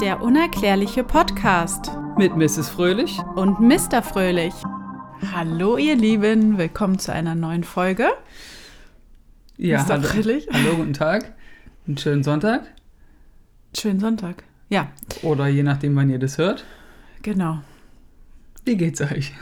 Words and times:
Der 0.00 0.22
unerklärliche 0.22 1.04
Podcast 1.04 1.90
Mit 2.16 2.36
Mrs. 2.36 2.68
Fröhlich. 2.68 3.18
und 3.36 3.60
Mr. 3.60 4.02
Fröhlich. 4.02 4.54
Hallo 5.32 5.76
ihr 5.76 5.96
Lieben, 5.96 6.58
willkommen 6.58 6.98
zu 6.98 7.12
einer 7.12 7.34
neuen 7.34 7.64
Folge. 7.64 8.08
Ja, 9.56 9.82
Mr. 9.82 9.88
hallo, 9.88 10.02
Fröhlich. 10.08 10.48
hallo, 10.52 10.76
guten 10.76 10.92
Tag. 10.92 11.34
Einen 11.86 11.98
schönen 11.98 12.22
Sonntag. 12.22 12.62
Schönen 13.76 14.00
Sonntag. 14.00 14.44
Ja, 14.68 14.88
Oder 15.22 15.48
je 15.48 15.62
nachdem, 15.62 15.96
wann 15.96 16.10
ihr 16.10 16.18
das 16.18 16.38
hört. 16.38 16.64
genau. 17.22 17.60
Wie 18.64 18.76
geht's 18.76 19.00
euch? 19.00 19.32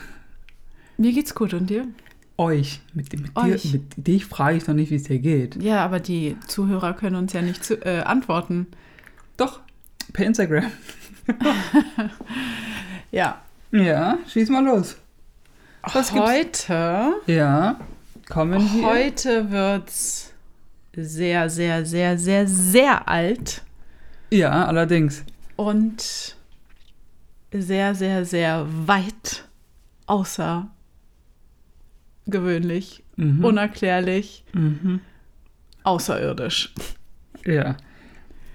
Mir 0.98 1.12
geht's 1.12 1.34
gut 1.34 1.52
und 1.52 1.68
dir? 1.68 1.88
Euch. 2.38 2.80
Mit, 2.94 3.12
mit, 3.18 3.34
Euch. 3.34 3.62
Dir, 3.62 3.72
mit 3.72 4.06
dich 4.06 4.24
frage 4.26 4.56
ich 4.58 4.66
noch 4.68 4.74
nicht, 4.74 4.90
wie 4.92 4.96
es 4.96 5.02
dir 5.04 5.18
geht. 5.18 5.60
Ja, 5.60 5.84
aber 5.84 5.98
die 5.98 6.36
Zuhörer 6.46 6.92
können 6.92 7.16
uns 7.16 7.32
ja 7.32 7.42
nicht 7.42 7.64
zu, 7.64 7.74
äh, 7.84 8.02
antworten. 8.02 8.68
Doch, 9.36 9.60
per 10.12 10.26
Instagram. 10.26 10.70
Ja. 13.10 13.40
Ja, 13.72 14.18
schieß 14.28 14.48
mal 14.50 14.64
los. 14.64 14.96
Was 15.92 16.12
gibt's? 16.12 16.68
heute, 16.68 17.12
Ja, 17.26 17.80
kommen 18.28 18.60
wir. 18.74 18.84
heute 18.86 19.50
wird's 19.50 20.32
sehr, 20.94 21.48
sehr, 21.50 21.84
sehr, 21.86 22.16
sehr, 22.18 22.46
sehr 22.48 23.08
alt 23.08 23.62
Ja, 24.30 24.64
allerdings. 24.66 25.24
und 25.56 26.36
sehr, 27.52 27.94
sehr, 27.94 28.24
sehr 28.24 28.66
weit 28.86 29.44
außergewöhnlich, 30.06 33.02
Mhm. 33.16 33.44
unerklärlich, 33.44 34.44
Mhm. 34.52 35.00
außerirdisch. 35.84 36.72
Ja. 37.44 37.76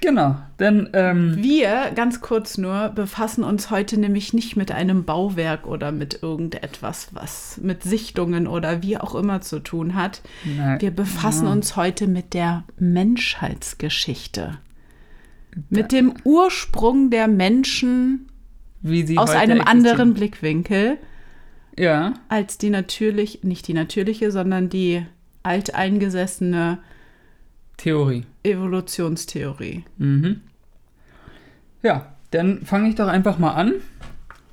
Genau, 0.01 0.35
denn 0.59 0.89
ähm, 0.93 1.35
Wir, 1.37 1.91
ganz 1.93 2.21
kurz 2.21 2.57
nur, 2.57 2.89
befassen 2.89 3.43
uns 3.43 3.69
heute 3.69 3.99
nämlich 3.99 4.33
nicht 4.33 4.55
mit 4.55 4.71
einem 4.71 5.05
Bauwerk 5.05 5.67
oder 5.67 5.91
mit 5.91 6.23
irgendetwas, 6.23 7.09
was 7.13 7.59
mit 7.61 7.83
Sichtungen 7.83 8.47
oder 8.47 8.81
wie 8.81 8.97
auch 8.97 9.13
immer 9.13 9.41
zu 9.41 9.59
tun 9.59 9.93
hat. 9.93 10.21
na, 10.43 10.81
Wir 10.81 10.89
befassen 10.89 11.45
ja. 11.45 11.51
uns 11.51 11.75
heute 11.75 12.07
mit 12.07 12.33
der 12.33 12.63
Menschheitsgeschichte. 12.79 14.57
Mit 15.69 15.91
dem 15.91 16.13
Ursprung 16.23 17.09
der 17.11 17.27
Menschen 17.27 18.27
wie 18.81 19.05
sie 19.05 19.17
aus 19.17 19.29
einem 19.29 19.57
existieren. 19.57 19.67
anderen 19.67 20.13
Blickwinkel 20.13 20.97
Ja, 21.77 22.13
als 22.27 22.57
die 22.57 22.69
natürlich, 22.69 23.43
nicht 23.43 23.67
die 23.67 23.73
natürliche, 23.73 24.31
sondern 24.31 24.69
die 24.69 25.05
alteingesessene 25.43 26.79
Theorie. 27.81 28.25
Evolutionstheorie. 28.43 29.83
Mhm. 29.97 30.41
Ja, 31.81 32.13
dann 32.29 32.63
fange 32.63 32.89
ich 32.89 32.95
doch 32.95 33.07
einfach 33.07 33.39
mal 33.39 33.53
an, 33.53 33.73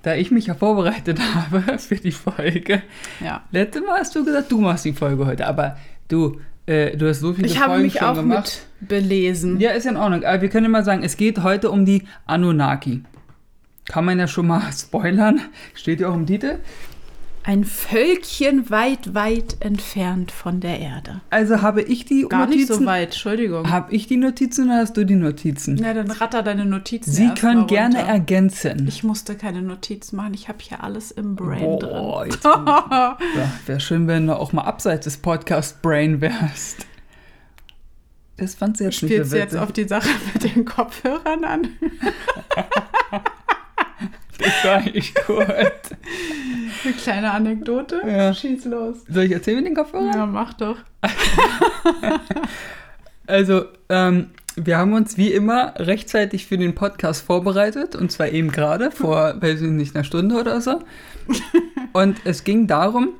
da 0.02 0.14
ich 0.14 0.30
mich 0.30 0.46
ja 0.46 0.54
vorbereitet 0.54 1.20
habe 1.34 1.78
für 1.78 1.96
die 1.96 2.12
Folge. 2.12 2.82
Ja. 3.20 3.42
Letztes 3.50 3.82
Mal 3.84 3.98
hast 4.00 4.14
du 4.16 4.24
gesagt, 4.24 4.50
du 4.50 4.60
machst 4.60 4.84
die 4.86 4.94
Folge 4.94 5.26
heute, 5.26 5.46
aber 5.46 5.76
du, 6.08 6.40
äh, 6.66 6.96
du 6.96 7.06
hast 7.08 7.20
so 7.20 7.34
viele 7.34 7.46
Ich 7.48 7.58
habe 7.58 7.72
Folgen 7.72 7.82
mich 7.84 7.98
schon 7.98 8.08
auch 8.08 8.14
gemacht. 8.14 8.66
mit 8.80 8.88
belesen. 8.88 9.60
Ja, 9.60 9.72
ist 9.72 9.86
in 9.86 9.96
Ordnung. 9.98 10.24
Aber 10.24 10.40
wir 10.40 10.48
können 10.48 10.70
mal 10.70 10.84
sagen, 10.84 11.02
es 11.02 11.16
geht 11.18 11.42
heute 11.42 11.70
um 11.70 11.84
die 11.84 12.04
Anunnaki. 12.26 13.02
Kann 13.84 14.04
man 14.06 14.18
ja 14.18 14.26
schon 14.26 14.46
mal 14.46 14.62
spoilern. 14.72 15.40
Steht 15.74 16.00
ja 16.00 16.08
auch 16.08 16.14
im 16.14 16.26
Titel. 16.26 16.60
Ein 17.44 17.64
Völkchen 17.64 18.68
weit, 18.68 19.14
weit 19.14 19.56
entfernt 19.60 20.32
von 20.32 20.60
der 20.60 20.80
Erde. 20.80 21.22
Also 21.30 21.62
habe 21.62 21.80
ich 21.80 22.04
die 22.04 22.26
Gar 22.28 22.46
nicht 22.46 22.60
Notizen. 22.68 22.80
so 22.80 22.86
weit, 22.86 23.04
Entschuldigung. 23.06 23.70
Habe 23.70 23.94
ich 23.94 24.06
die 24.06 24.18
Notizen 24.18 24.66
oder 24.66 24.80
hast 24.80 24.96
du 24.98 25.04
die 25.06 25.14
Notizen? 25.14 25.78
Na, 25.80 25.94
dann 25.94 26.10
ratter 26.10 26.42
deine 26.42 26.66
Notizen 26.66 27.10
Sie 27.10 27.28
können 27.34 27.66
gerne 27.66 27.96
runter. 28.00 28.10
ergänzen. 28.12 28.86
Ich 28.86 29.02
musste 29.02 29.34
keine 29.34 29.62
Notizen 29.62 30.16
machen, 30.16 30.34
ich 30.34 30.48
habe 30.48 30.58
hier 30.60 30.84
alles 30.84 31.10
im 31.10 31.36
Brain 31.36 31.78
Boah, 31.78 32.26
drin. 32.26 32.40
ja, 32.66 33.16
wäre 33.66 33.80
schön, 33.80 34.06
wenn 34.08 34.26
du 34.26 34.36
auch 34.36 34.52
mal 34.52 34.62
abseits 34.64 35.04
des 35.04 35.16
Podcast 35.16 35.80
Brain 35.80 36.20
wärst. 36.20 36.84
Das 38.36 38.54
fand 38.56 38.76
sie 38.76 38.84
jetzt 38.84 39.02
nicht 39.02 39.10
Spielst 39.12 39.30
so 39.30 39.36
du 39.36 39.42
jetzt 39.42 39.56
auf 39.56 39.72
die 39.72 39.88
Sache 39.88 40.10
mit 40.34 40.54
den 40.54 40.64
Kopfhörern 40.66 41.44
an? 41.44 41.68
Das 44.38 44.64
war 44.64 44.86
echt 44.94 45.26
gut. 45.26 45.46
Eine 45.46 46.92
kleine 47.02 47.32
Anekdote? 47.32 48.00
Ja. 48.06 48.32
Schieß 48.32 48.64
los. 48.66 48.98
Soll 49.08 49.24
ich 49.24 49.32
erzählen 49.32 49.58
mit 49.58 49.66
den 49.66 49.74
Kopfhörern? 49.74 50.12
Ja, 50.14 50.26
mach 50.26 50.54
doch. 50.54 50.78
Also, 53.28 53.66
ähm, 53.90 54.28
wir 54.56 54.78
haben 54.78 54.94
uns 54.94 55.18
wie 55.18 55.30
immer 55.30 55.74
rechtzeitig 55.76 56.46
für 56.46 56.56
den 56.56 56.74
Podcast 56.74 57.22
vorbereitet. 57.22 57.94
Und 57.94 58.10
zwar 58.10 58.28
eben 58.28 58.50
gerade, 58.50 58.90
vor, 58.90 59.34
weiß 59.40 59.60
ich 59.60 59.70
nicht, 59.70 59.94
einer 59.94 60.02
Stunde 60.02 60.36
oder 60.36 60.60
so. 60.60 60.80
Und 61.92 62.16
es 62.24 62.42
ging 62.42 62.66
darum, 62.66 63.10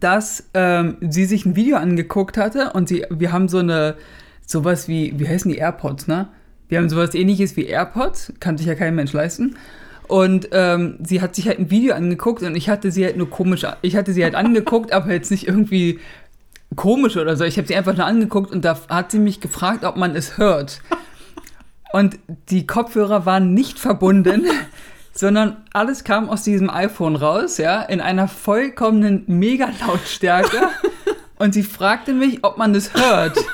dass 0.00 0.48
ähm, 0.54 0.96
sie 1.02 1.26
sich 1.26 1.44
ein 1.44 1.54
Video 1.54 1.76
angeguckt 1.76 2.38
hatte 2.38 2.72
und 2.72 2.88
sie, 2.88 3.04
wir 3.10 3.30
haben 3.30 3.48
so 3.48 3.58
eine, 3.58 3.96
sowas 4.46 4.88
wie, 4.88 5.12
wie 5.20 5.28
heißen 5.28 5.52
die 5.52 5.58
AirPods, 5.58 6.06
ne? 6.06 6.28
Wir 6.68 6.78
haben 6.78 6.88
sowas 6.88 7.14
ähnliches 7.14 7.58
wie 7.58 7.66
AirPods, 7.66 8.32
kann 8.40 8.56
sich 8.56 8.66
ja 8.66 8.74
kein 8.74 8.94
Mensch 8.94 9.12
leisten. 9.12 9.56
Und 10.06 10.48
ähm, 10.52 10.98
sie 11.02 11.22
hat 11.22 11.34
sich 11.34 11.48
halt 11.48 11.58
ein 11.58 11.70
Video 11.70 11.94
angeguckt 11.94 12.42
und 12.42 12.56
ich 12.56 12.68
hatte 12.68 12.90
sie 12.90 13.04
halt 13.04 13.16
nur 13.16 13.30
komisch, 13.30 13.66
ich 13.80 13.96
hatte 13.96 14.12
sie 14.12 14.22
halt 14.22 14.34
angeguckt, 14.34 14.92
aber 14.92 15.12
jetzt 15.12 15.30
nicht 15.30 15.48
irgendwie 15.48 15.98
komisch 16.76 17.16
oder 17.16 17.36
so. 17.36 17.44
Ich 17.44 17.56
habe 17.56 17.66
sie 17.66 17.74
einfach 17.74 17.96
nur 17.96 18.06
angeguckt 18.06 18.52
und 18.52 18.64
da 18.64 18.78
hat 18.88 19.10
sie 19.10 19.18
mich 19.18 19.40
gefragt, 19.40 19.84
ob 19.84 19.96
man 19.96 20.14
es 20.14 20.36
hört. 20.36 20.82
Und 21.92 22.18
die 22.50 22.66
Kopfhörer 22.66 23.24
waren 23.24 23.54
nicht 23.54 23.78
verbunden, 23.78 24.46
sondern 25.14 25.58
alles 25.72 26.04
kam 26.04 26.28
aus 26.28 26.42
diesem 26.42 26.68
iPhone 26.68 27.16
raus, 27.16 27.56
ja, 27.58 27.82
in 27.82 28.00
einer 28.00 28.28
vollkommenen 28.28 29.24
Mega-Lautstärke. 29.26 30.58
Und 31.36 31.54
sie 31.54 31.62
fragte 31.62 32.12
mich, 32.12 32.42
ob 32.42 32.58
man 32.58 32.74
es 32.74 32.94
hört. 32.94 33.38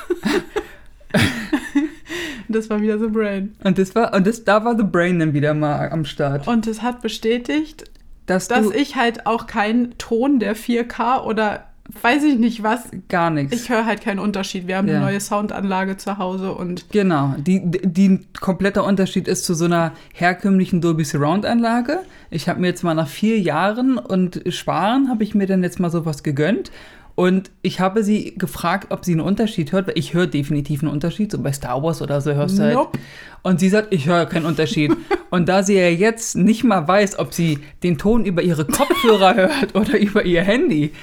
Das 2.51 2.69
war 2.69 2.81
wieder 2.81 2.99
so 2.99 3.09
Brain. 3.09 3.53
Und 3.63 3.77
das 3.77 3.93
war, 3.95 4.13
und 4.13 4.25
das, 4.27 4.43
da 4.43 4.63
war 4.65 4.75
The 4.77 4.83
Brain 4.83 5.19
dann 5.19 5.33
wieder 5.33 5.53
mal 5.53 5.89
am 5.89 6.05
Start. 6.05 6.47
Und 6.47 6.67
es 6.67 6.81
hat 6.81 7.01
bestätigt, 7.01 7.85
Dass, 8.25 8.47
dass 8.47 8.69
ich 8.71 8.95
halt 8.95 9.25
auch 9.25 9.47
keinen 9.47 9.97
Ton 9.97 10.39
der 10.39 10.55
4K 10.55 11.23
oder 11.23 11.65
weiß 12.01 12.23
ich 12.23 12.37
nicht 12.39 12.63
was. 12.63 12.83
gar 13.09 13.29
nichts. 13.31 13.53
Ich 13.53 13.69
höre 13.69 13.85
halt 13.85 13.99
keinen 14.01 14.19
Unterschied. 14.19 14.65
Wir 14.67 14.77
haben 14.77 14.87
Ja. 14.87 14.95
eine 14.97 15.05
neue 15.05 15.19
Soundanlage 15.19 15.97
zu 15.97 16.17
Hause 16.17 16.53
und 16.53 16.89
Genau, 16.91 17.35
die, 17.37 17.61
die 17.65 18.19
kompletter 18.39 18.85
Unterschied 18.85 19.27
ist 19.27 19.43
zu 19.43 19.53
so 19.55 19.65
einer 19.65 19.91
herkömmlichen 20.13 20.79
Dolby 20.79 21.03
Surround 21.03 21.45
Anlage. 21.45 21.99
Ich 22.29 22.47
habe 22.47 22.61
mir 22.61 22.67
jetzt 22.67 22.83
mal 22.83 22.93
nach 22.93 23.09
vier 23.09 23.39
Jahren 23.41 23.97
und 23.97 24.41
Sparen 24.49 25.09
habe 25.09 25.23
ich 25.25 25.35
mir 25.35 25.47
dann 25.47 25.63
jetzt 25.63 25.81
mal 25.81 25.89
sowas 25.89 26.23
gegönnt. 26.23 26.71
Und 27.15 27.51
ich 27.61 27.79
habe 27.79 28.03
sie 28.03 28.35
gefragt, 28.37 28.87
ob 28.89 29.05
sie 29.05 29.11
einen 29.11 29.21
Unterschied 29.21 29.71
hört, 29.71 29.87
weil 29.87 29.97
ich 29.97 30.13
höre 30.13 30.27
definitiv 30.27 30.81
einen 30.81 30.91
Unterschied. 30.91 31.31
So 31.31 31.39
bei 31.39 31.51
Star 31.51 31.83
Wars 31.83 32.01
oder 32.01 32.21
so 32.21 32.33
hörst 32.33 32.57
du 32.57 32.63
halt. 32.63 32.73
Nope. 32.73 32.99
Und 33.43 33.59
sie 33.59 33.69
sagt, 33.69 33.93
ich 33.93 34.07
höre 34.07 34.25
keinen 34.25 34.45
Unterschied. 34.45 34.95
und 35.29 35.49
da 35.49 35.63
sie 35.63 35.75
ja 35.75 35.89
jetzt 35.89 36.35
nicht 36.35 36.63
mal 36.63 36.87
weiß, 36.87 37.19
ob 37.19 37.33
sie 37.33 37.59
den 37.83 37.97
Ton 37.97 38.25
über 38.25 38.41
ihre 38.41 38.65
Kopfhörer 38.65 39.35
hört 39.35 39.75
oder 39.75 39.99
über 39.99 40.25
ihr 40.25 40.43
Handy, 40.43 40.93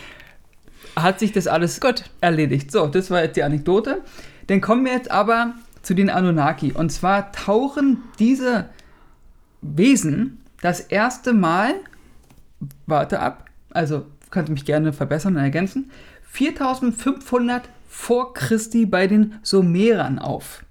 hat 0.97 1.21
sich 1.21 1.33
das 1.33 1.47
alles 1.47 1.81
gut. 1.81 2.05
erledigt. 2.21 2.73
So, 2.73 2.87
das 2.87 3.11
war 3.11 3.23
jetzt 3.23 3.37
die 3.37 3.43
Anekdote. 3.43 4.03
Dann 4.47 4.61
kommen 4.61 4.85
wir 4.85 4.93
jetzt 4.93 5.11
aber 5.11 5.55
zu 5.83 5.95
den 5.95 6.11
Anunnaki. 6.11 6.73
Und 6.73 6.91
zwar 6.91 7.33
tauchen 7.33 8.03
diese 8.19 8.67
Wesen 9.61 10.39
das 10.61 10.81
erste 10.81 11.33
Mal, 11.33 11.75
warte 12.87 13.21
ab, 13.21 13.45
also 13.71 14.07
kannst 14.31 14.50
mich 14.50 14.65
gerne 14.65 14.93
verbessern 14.93 15.37
und 15.37 15.43
ergänzen, 15.43 15.91
4500 16.31 17.69
vor 17.89 18.34
Christi 18.34 18.87
bei 18.87 19.06
den 19.06 19.37
Sumerern 19.43 20.19
auf. 20.19 20.65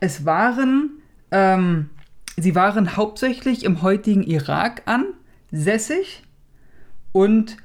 Es 0.00 0.24
waren, 0.24 0.90
ähm, 1.30 1.90
sie 2.36 2.54
waren 2.54 2.96
hauptsächlich 2.96 3.64
im 3.64 3.82
heutigen 3.82 4.22
Irak 4.22 4.82
ansässig 4.86 6.24
und 7.12 7.56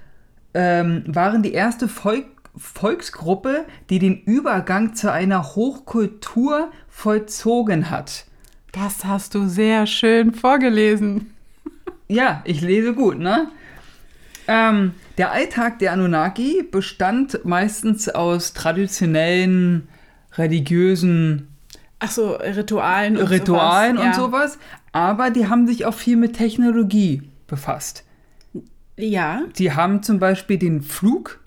ähm, 0.53 1.03
waren 1.07 1.41
die 1.43 1.53
erste 1.53 1.87
Volk 1.87 2.25
Volksgruppe, 2.59 3.65
die 3.91 3.99
den 3.99 4.19
Übergang 4.23 4.95
zu 4.95 5.11
einer 5.11 5.55
Hochkultur 5.55 6.71
vollzogen 6.89 7.91
hat. 7.91 8.25
Das 8.71 9.05
hast 9.05 9.35
du 9.35 9.47
sehr 9.47 9.85
schön 9.85 10.33
vorgelesen. 10.33 11.36
Ja, 12.07 12.41
ich 12.45 12.61
lese 12.61 12.93
gut, 12.93 13.19
ne? 13.19 13.49
Ähm, 14.47 14.93
der 15.17 15.31
Alltag 15.31 15.79
der 15.79 15.91
Anunnaki 15.91 16.63
bestand 16.71 17.43
meistens 17.43 18.07
aus 18.07 18.53
traditionellen, 18.53 19.89
religiösen 20.35 21.49
Ach 21.99 22.11
so, 22.11 22.33
Ritualen 22.35 23.17
und 23.17 23.25
Ritualen 23.29 23.97
sowas. 23.97 24.05
und 24.07 24.15
sowas, 24.23 24.59
aber 24.91 25.31
die 25.31 25.47
haben 25.47 25.67
sich 25.67 25.85
auch 25.85 25.93
viel 25.95 26.15
mit 26.15 26.33
Technologie 26.37 27.23
befasst. 27.47 28.03
Ja. 28.95 29.41
Die 29.57 29.73
haben 29.73 30.03
zum 30.03 30.19
Beispiel 30.19 30.57
den 30.57 30.81
Flug 30.81 31.39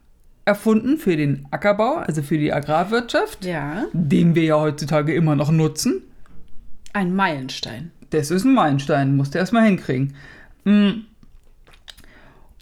erfunden 0.44 0.98
für 0.98 1.16
den 1.16 1.46
Ackerbau, 1.52 1.94
also 1.96 2.22
für 2.22 2.36
die 2.36 2.52
Agrarwirtschaft, 2.52 3.44
Ja. 3.44 3.84
den 3.92 4.34
wir 4.34 4.42
ja 4.42 4.58
heutzutage 4.58 5.14
immer 5.14 5.36
noch 5.36 5.50
nutzen. 5.52 6.02
Ein 6.92 7.14
Meilenstein. 7.14 7.92
Das 8.10 8.30
ist 8.32 8.44
ein 8.44 8.54
Meilenstein, 8.54 9.16
musst 9.16 9.34
du 9.34 9.38
erstmal 9.38 9.64
hinkriegen. 9.66 10.14
Mm. 10.64 10.90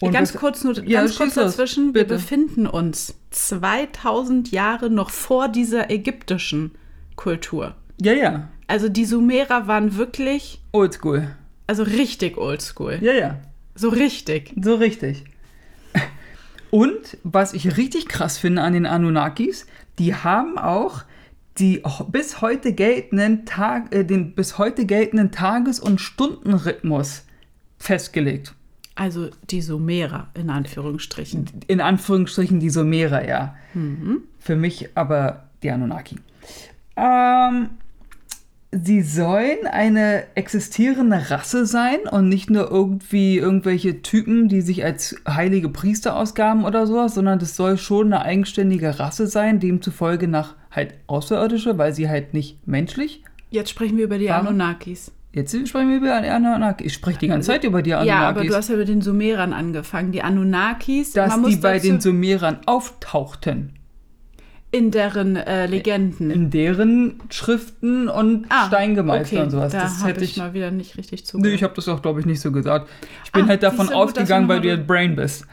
Und 0.01 0.13
ganz 0.13 0.33
bis- 0.33 0.41
kurz, 0.41 0.63
nur, 0.65 0.75
Ja, 0.85 1.01
ganz 1.01 1.17
kurz 1.17 1.35
dazwischen. 1.35 1.87
Wir 1.95 2.03
bitte. 2.05 2.15
befinden 2.15 2.67
uns 2.67 3.15
2000 3.31 4.51
Jahre 4.53 4.91
noch 4.91 5.11
vor 5.11 5.49
dieser 5.49 5.91
ägyptischen 5.91 6.73
Kultur. 7.17 7.75
Ja, 8.01 8.13
ja. 8.13 8.49
Also 8.69 8.89
die 8.89 9.05
Sumerer 9.05 9.67
waren 9.67 9.97
wirklich, 9.97 10.61
Oldschool. 10.73 11.35
also 11.67 11.83
richtig 11.83 12.37
oldschool. 12.39 12.99
Ja, 13.01 13.13
ja. 13.13 13.39
So 13.75 13.89
richtig. 13.89 14.55
So 14.61 14.77
richtig. 14.77 15.25
Und 16.71 17.17
was 17.25 17.55
ich 17.55 17.77
richtig 17.79 18.07
krass 18.09 18.37
finde 18.39 18.63
an 18.63 18.75
den 18.75 18.87
Anunnakis, 18.87 19.67
die 19.99 20.15
haben 20.15 20.59
auch 20.59 21.03
die 21.59 21.83
bis 22.09 22.41
heute 22.41 22.73
geltenden 22.73 23.47
Tag, 23.47 23.93
äh, 23.95 24.05
den 24.05 24.35
bis 24.35 24.59
heute 24.59 24.85
geltenden 24.87 25.33
Tages- 25.33 25.81
und 25.81 26.01
Stundenrhythmus 26.01 27.25
festgelegt. 27.79 28.55
Also 28.95 29.31
die 29.49 29.61
Sumerer 29.61 30.29
in 30.35 30.51
Anführungsstrichen. 30.51 31.47
In 31.69 31.81
Anführungsstrichen 31.81 32.59
die 32.59 32.71
Sumerer, 32.71 33.29
ja. 33.29 33.55
Für 34.39 34.57
mich 34.57 34.89
aber 34.97 35.45
die 35.63 35.71
Anunnaki. 35.71 36.17
Ähm, 36.97 37.71
sie 38.73 39.03
sollen 39.03 39.67
eine 39.71 40.25
existierende 40.35 41.31
Rasse 41.31 41.65
sein 41.65 42.01
und 42.11 42.29
nicht 42.29 42.51
nur 42.51 42.71
irgendwie 42.71 43.39
irgendwelche 43.39 44.03
Typen, 44.03 44.49
die 44.49 44.63
sich 44.63 44.85
als 44.85 45.15
heilige 45.29 45.69
Priester 45.69 46.17
ausgaben 46.17 46.65
oder 46.65 46.87
sowas, 46.87 47.15
sondern 47.15 47.39
das 47.39 47.55
soll 47.55 47.79
schon 47.79 48.13
eine 48.13 48.23
eigenständige 48.23 48.99
Rasse 48.99 49.29
sein, 49.29 49.61
demzufolge 49.61 50.27
nach 50.27 50.57
halt 50.73 50.95
Außerirdische, 51.07 51.79
weil 51.79 51.95
sie 51.95 52.09
halt 52.09 52.35
nicht 52.35 52.67
menschlich. 52.67 53.23
Jetzt 53.51 53.71
sprechen 53.71 53.97
wir 53.97 54.05
über 54.05 54.19
die 54.19 54.29
Warum? 54.29 54.49
Anunnakis. 54.49 55.13
Jetzt 55.39 55.69
sprechen 55.69 55.89
wir 55.91 55.97
über 55.99 56.21
die 56.21 56.29
Anunnaki. 56.29 56.85
Ich 56.85 56.95
spreche 56.95 57.19
die 57.19 57.29
ganze 57.29 57.49
Zeit 57.49 57.65
über 57.65 57.83
die 57.83 57.95
Anunnakis. 57.95 58.21
Ja, 58.21 58.29
aber 58.29 58.45
du 58.45 58.55
hast 58.55 58.69
ja 58.71 58.77
mit 58.77 58.89
den 58.89 59.01
Sumerern 59.03 59.53
angefangen. 59.53 60.13
Die 60.13 60.23
Anunnakis, 60.23 61.13
dass 61.13 61.41
die 61.43 61.57
bei 61.57 61.79
den 61.79 62.01
Sumerern 62.01 62.59
auftauchten. 62.67 63.73
in 64.71 64.91
deren 64.91 65.37
äh, 65.37 65.65
Legenden. 65.67 66.31
In 66.31 66.51
deren 66.51 67.21
Schriften 67.31 68.09
und 68.09 68.47
Steingemeißel 68.67 69.39
okay, 69.39 69.45
und 69.45 69.51
sowas. 69.51 69.73
Da 69.73 69.83
das 69.83 70.05
hätte 70.05 70.23
ich 70.25 70.33
ich. 70.33 70.37
mal 70.37 70.53
wieder 70.53 70.71
nicht 70.71 70.99
richtig 70.99 71.25
zugehört. 71.25 71.55
ich 71.55 71.63
habe 71.63 71.73
das 71.75 71.89
auch, 71.89 72.03
glaube 72.03 72.21
ich, 72.21 72.27
nicht 72.27 72.41
so 72.41 72.53
gesagt. 72.53 72.87
Ich 73.25 73.33
bin 73.33 73.45
Ah, 73.45 73.49
halt 73.49 73.63
davon 73.63 73.89
ausgegangen, 73.91 74.47
weil 74.49 74.61
du 74.61 74.69
ja 74.69 74.77
Brain 74.77 75.17
bist. 75.17 75.47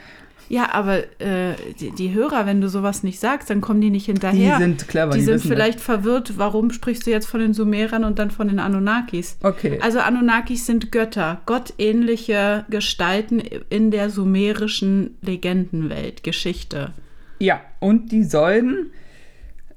Ja, 0.50 0.72
aber 0.74 1.00
äh, 1.20 1.56
die, 1.80 1.92
die 1.92 2.14
Hörer, 2.14 2.46
wenn 2.46 2.62
du 2.62 2.70
sowas 2.70 3.04
nicht 3.04 3.20
sagst, 3.20 3.50
dann 3.50 3.62
kommen 3.62 3.82
die 3.82 3.90
nicht 3.90 4.08
Die 4.08 4.12
hinterher. 4.12 4.58
sind 4.58 4.88
clever, 4.88 5.12
die 5.14 5.20
die, 5.20 5.26
sind 5.26 5.42
vielleicht 5.42 5.80
verwirrt, 5.82 6.38
warum 6.38 6.72
sprichst 6.72 7.06
du 7.08 7.12
jetzt 7.12 7.26
von 7.28 7.40
den 7.40 7.54
Sumerern 7.54 8.04
und 8.04 8.20
dann 8.20 8.32
von 8.32 8.48
den 8.48 8.60
Anunnakis? 8.60 9.38
das. 9.40 9.52
Okay. 9.52 9.80
Also 9.82 10.00
Anunnakis 10.00 10.66
sind 10.66 10.92
Götter, 10.92 11.42
gottähnliche 11.46 12.66
Gestalten 12.70 13.40
in 13.70 13.92
der 13.92 14.10
sumerischen 14.10 15.18
Legendenwelt, 15.22 16.24
Geschichte. 16.24 16.94
ja, 17.40 17.62
und 17.80 18.12
die 18.12 18.24
sollen 18.24 18.92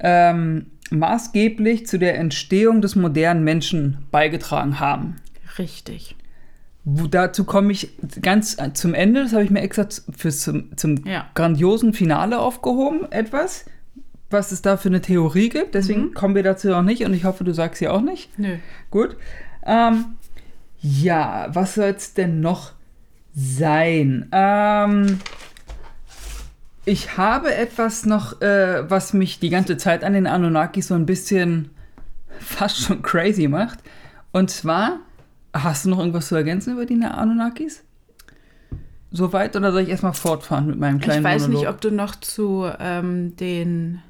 ähm, 0.00 0.66
maßgeblich 0.90 1.86
zu 1.86 1.98
der 1.98 2.18
Entstehung 2.18 2.80
des 2.82 2.94
modernen 2.96 3.44
Menschen 3.44 3.98
beigetragen 4.10 4.80
haben. 4.80 5.16
Richtig. 5.58 6.14
Wo, 6.84 7.06
dazu 7.06 7.44
komme 7.44 7.72
ich 7.72 7.90
ganz 8.22 8.56
zum 8.74 8.94
Ende, 8.94 9.22
das 9.22 9.32
habe 9.32 9.44
ich 9.44 9.50
mir 9.50 9.60
extra 9.60 9.86
fürs, 10.16 10.40
zum, 10.40 10.76
zum 10.76 11.06
Ja. 11.06 11.26
grandiosen 11.34 11.92
Finale 11.92 12.38
aufgehoben, 12.38 13.10
etwas, 13.12 13.66
was 14.30 14.52
es 14.52 14.62
da 14.62 14.76
für 14.76 14.88
eine 14.88 15.00
Theorie 15.02 15.48
gibt. 15.50 15.74
Deswegen 15.74 16.06
Mhm. 16.06 16.14
kommen 16.14 16.34
wir 16.34 16.42
dazu 16.42 16.68
noch 16.68 16.82
nicht 16.82 17.04
und 17.04 17.12
ich 17.14 17.24
hoffe, 17.24 17.44
du 17.44 17.52
sagst 17.52 17.78
sie 17.80 17.88
auch 17.88 18.00
nicht. 18.00 18.38
Nö. 18.38 18.56
Gut. 18.90 19.16
Ähm, 19.66 20.04
ja, 20.80 21.48
was 21.52 21.74
soll 21.74 21.94
es 21.96 22.14
denn 22.14 22.40
noch 22.40 22.72
sein? 23.34 24.28
Ähm, 24.32 25.18
ich 26.84 27.16
habe 27.18 27.54
etwas 27.54 28.06
noch, 28.06 28.40
äh, 28.40 28.88
was 28.90 29.12
mich 29.12 29.40
die 29.40 29.50
ganze 29.50 29.76
Zeit 29.76 30.04
an 30.04 30.14
den 30.14 30.26
Anunnakis 30.26 30.88
so 30.88 30.94
ein 30.94 31.04
bisschen 31.06 31.70
fast 32.40 32.78
schon 32.78 33.02
crazy 33.02 33.48
macht. 33.48 33.80
Und 34.32 34.50
zwar, 34.50 35.00
hast 35.62 35.84
du 35.84 35.90
noch 35.90 35.98
irgendwas 35.98 36.28
zu 36.28 36.34
ergänzen 36.34 36.72
über 36.72 36.86
die 36.86 36.94
Anunnakis? 37.02 37.84
Soweit 39.10 39.56
oder 39.56 39.72
soll 39.72 39.82
ich 39.82 39.88
erstmal 39.88 40.12
fortfahren 40.12 40.66
mit 40.66 40.78
meinem 40.78 41.00
kleinen 41.00 41.20
Ich 41.20 41.24
weiß 41.24 41.42
Monolog? 41.42 41.60
nicht, 41.60 41.70
ob 41.70 41.80
du 41.80 41.90
noch 41.90 42.14
zu 42.16 42.70
ähm, 42.78 43.36
den 43.36 44.02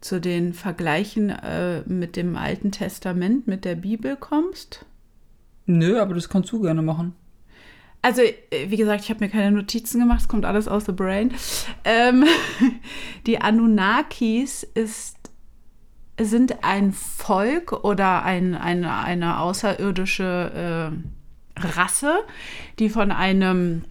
zu 0.00 0.20
den 0.20 0.54
Vergleichen 0.54 1.30
äh, 1.30 1.82
mit 1.86 2.16
dem 2.16 2.36
Alten 2.36 2.70
Testament, 2.70 3.46
mit 3.46 3.64
der 3.64 3.74
Bibel 3.74 4.16
kommst. 4.16 4.84
Nö, 5.66 6.00
aber 6.00 6.14
das 6.14 6.28
kannst 6.28 6.52
du 6.52 6.62
gerne 6.62 6.82
machen. 6.82 7.14
Also, 8.02 8.22
äh, 8.22 8.68
wie 8.68 8.76
gesagt, 8.76 9.02
ich 9.02 9.10
habe 9.10 9.24
mir 9.24 9.30
keine 9.30 9.50
Notizen 9.50 9.98
gemacht, 9.98 10.20
es 10.20 10.28
kommt 10.28 10.44
alles 10.44 10.68
aus 10.68 10.84
the 10.86 10.92
brain. 10.92 11.32
Ähm, 11.84 12.24
die 13.26 13.40
Anunnakis 13.40 14.62
ist, 14.62 15.15
sind 16.18 16.64
ein 16.64 16.92
Volk 16.92 17.72
oder 17.84 18.24
ein, 18.24 18.54
eine, 18.54 18.96
eine 18.98 19.40
außerirdische 19.40 20.92
äh, 20.94 21.60
Rasse, 21.60 22.20
die 22.78 22.88
von 22.88 23.10
einem 23.12 23.82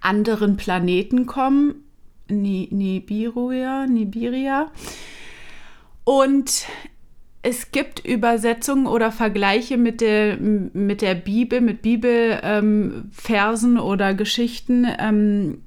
anderen 0.00 0.56
Planeten 0.56 1.26
kommen, 1.26 1.84
Ni 2.28 2.68
Nibiruia, 2.70 3.86
Nibiria. 3.86 4.70
Und 6.04 6.66
es 7.42 7.70
gibt 7.70 8.04
Übersetzungen 8.04 8.86
oder 8.86 9.12
Vergleiche 9.12 9.76
mit 9.76 10.00
der, 10.00 10.36
mit 10.38 11.00
der 11.02 11.14
Bibel, 11.14 11.60
mit 11.60 11.82
Bibelversen 11.82 13.76
ähm, 13.76 13.82
oder 13.82 14.14
Geschichten. 14.14 14.86
Ähm, 14.98 15.62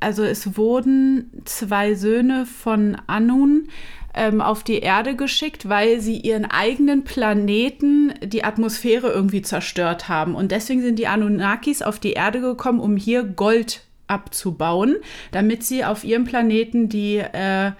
also 0.00 0.24
es 0.24 0.56
wurden 0.56 1.30
zwei 1.44 1.94
Söhne 1.94 2.44
von 2.44 2.96
Anun 3.06 3.68
ähm, 4.14 4.40
auf 4.40 4.62
die 4.62 4.80
Erde 4.80 5.16
geschickt, 5.16 5.68
weil 5.68 6.00
sie 6.00 6.16
ihren 6.16 6.44
eigenen 6.44 7.04
Planeten, 7.04 8.12
die 8.22 8.44
Atmosphäre 8.44 9.08
irgendwie 9.08 9.42
zerstört 9.42 10.08
haben. 10.08 10.34
Und 10.34 10.52
deswegen 10.52 10.82
sind 10.82 10.98
die 10.98 11.06
Anunnakis 11.06 11.82
auf 11.82 11.98
die 11.98 12.12
Erde 12.12 12.40
gekommen, 12.40 12.80
um 12.80 12.96
hier 12.96 13.24
Gold 13.24 13.82
abzubauen, 14.06 14.96
damit 15.30 15.64
sie 15.64 15.84
auf 15.84 16.04
ihrem 16.04 16.24
Planeten 16.24 16.88
die 16.88 17.18
äh, 17.18 17.72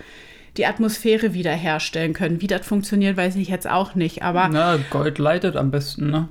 die 0.57 0.67
Atmosphäre 0.67 1.33
wiederherstellen 1.33 2.13
können. 2.13 2.43
Wie 2.43 2.47
das 2.47 2.67
funktioniert, 2.67 3.17
weiß 3.17 3.37
ich 3.37 3.49
jetzt 3.49 3.69
auch 3.69 3.95
nicht. 3.95 4.23
Aber 4.23 4.49
Na, 4.53 4.79
Gold 4.91 5.19
leitet 5.19 5.57
am 5.57 5.71
besten, 5.71 6.11
ne? 6.11 6.29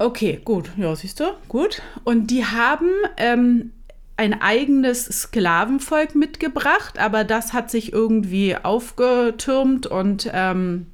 okay, 0.00 0.40
gut. 0.44 0.70
Ja, 0.76 0.94
siehst 0.96 1.20
du, 1.20 1.24
gut. 1.48 1.82
Und 2.04 2.30
die 2.30 2.44
haben 2.44 2.90
ähm, 3.16 3.72
ein 4.20 4.40
eigenes 4.42 5.06
Sklavenvolk 5.06 6.14
mitgebracht, 6.14 6.98
aber 6.98 7.24
das 7.24 7.54
hat 7.54 7.70
sich 7.70 7.92
irgendwie 7.92 8.54
aufgetürmt 8.54 9.86
und 9.86 10.28
ähm, 10.32 10.86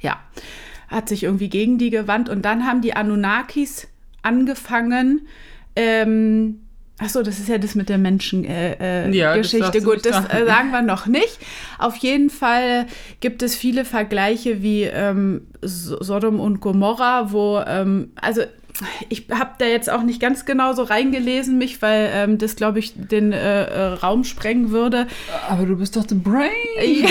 ja, 0.00 0.20
hat 0.88 1.08
sich 1.08 1.24
irgendwie 1.24 1.48
gegen 1.48 1.78
die 1.78 1.90
gewandt. 1.90 2.28
Und 2.28 2.42
dann 2.44 2.64
haben 2.64 2.80
die 2.80 2.94
Anunnakis 2.94 3.88
angefangen, 4.22 5.26
ähm, 5.74 6.60
Achso, 7.00 7.22
das 7.24 7.40
ist 7.40 7.48
ja 7.48 7.58
das 7.58 7.74
mit 7.74 7.88
der 7.88 7.98
Menschengeschichte. 7.98 8.78
Äh, 8.80 9.10
Ja, 9.10 9.34
Geschichte. 9.36 9.58
darfst 9.58 9.80
du 9.80 9.82
Gut, 9.84 10.06
das 10.06 10.14
sagen. 10.14 10.28
äh, 10.30 10.46
sagen 10.46 10.70
wir 10.70 10.80
noch 10.82 11.06
nicht. 11.06 11.40
Auf 11.80 11.96
jeden 11.96 12.30
Fall 12.30 12.86
gibt 13.18 13.42
es 13.42 13.56
viele 13.56 13.84
Vergleiche 13.84 14.62
wie 14.62 14.84
ähm, 14.84 15.48
So- 15.60 16.00
Sodom 16.00 16.38
und 16.38 16.60
Gomorra, 16.60 17.32
wo, 17.32 17.58
ähm, 17.66 18.12
also 18.14 18.42
ich 19.08 19.26
habe 19.30 19.52
da 19.58 19.66
jetzt 19.66 19.90
auch 19.90 20.02
nicht 20.02 20.20
ganz 20.20 20.44
genau 20.44 20.72
so 20.72 20.82
reingelesen, 20.82 21.58
mich, 21.58 21.80
weil 21.82 22.10
ähm, 22.12 22.38
das, 22.38 22.56
glaube 22.56 22.78
ich, 22.78 22.92
den 22.94 23.32
äh, 23.32 23.64
äh, 23.64 23.82
Raum 23.94 24.24
sprengen 24.24 24.70
würde. 24.70 25.06
Aber 25.48 25.66
du 25.66 25.76
bist 25.76 25.96
doch 25.96 26.04
the 26.08 26.14
Brain. 26.14 26.50
Ja. 26.82 27.08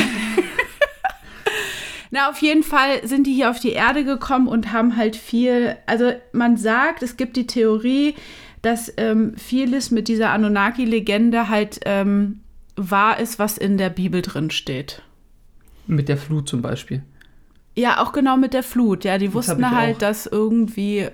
Na, 2.11 2.29
auf 2.29 2.39
jeden 2.43 2.61
Fall 2.61 3.07
sind 3.07 3.25
die 3.25 3.33
hier 3.33 3.49
auf 3.49 3.59
die 3.59 3.71
Erde 3.71 4.05
gekommen 4.05 4.47
und 4.47 4.71
haben 4.71 4.97
halt 4.97 5.15
viel, 5.15 5.77
also 5.87 6.11
man 6.31 6.57
sagt, 6.57 7.01
es 7.01 7.17
gibt 7.17 7.35
die 7.37 7.47
Theorie, 7.47 8.13
dass 8.61 8.93
ähm, 8.97 9.33
vieles 9.35 9.89
mit 9.89 10.07
dieser 10.07 10.29
Anunnaki-Legende 10.29 11.49
halt 11.49 11.79
ähm, 11.85 12.41
wahr 12.75 13.19
ist, 13.19 13.39
was 13.39 13.57
in 13.57 13.77
der 13.77 13.89
Bibel 13.89 14.21
drin 14.21 14.51
steht. 14.51 15.01
Mit 15.87 16.07
der 16.07 16.17
Flut 16.17 16.47
zum 16.47 16.61
Beispiel. 16.61 17.01
Ja, 17.75 18.03
auch 18.03 18.11
genau 18.11 18.37
mit 18.37 18.53
der 18.53 18.63
Flut. 18.63 19.03
Ja, 19.03 19.17
die 19.17 19.27
hab 19.29 19.33
wussten 19.33 19.71
halt, 19.71 19.95
auch. 19.95 19.99
dass 19.99 20.27
irgendwie 20.27 21.07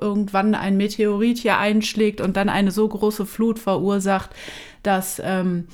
irgendwann 0.00 0.54
ein 0.54 0.76
Meteorit 0.76 1.38
hier 1.38 1.58
einschlägt 1.58 2.20
und 2.20 2.36
dann 2.36 2.48
eine 2.48 2.70
so 2.70 2.86
große 2.86 3.26
Flut 3.26 3.58
verursacht, 3.58 4.30
dass 4.82 5.20
ähm, 5.24 5.66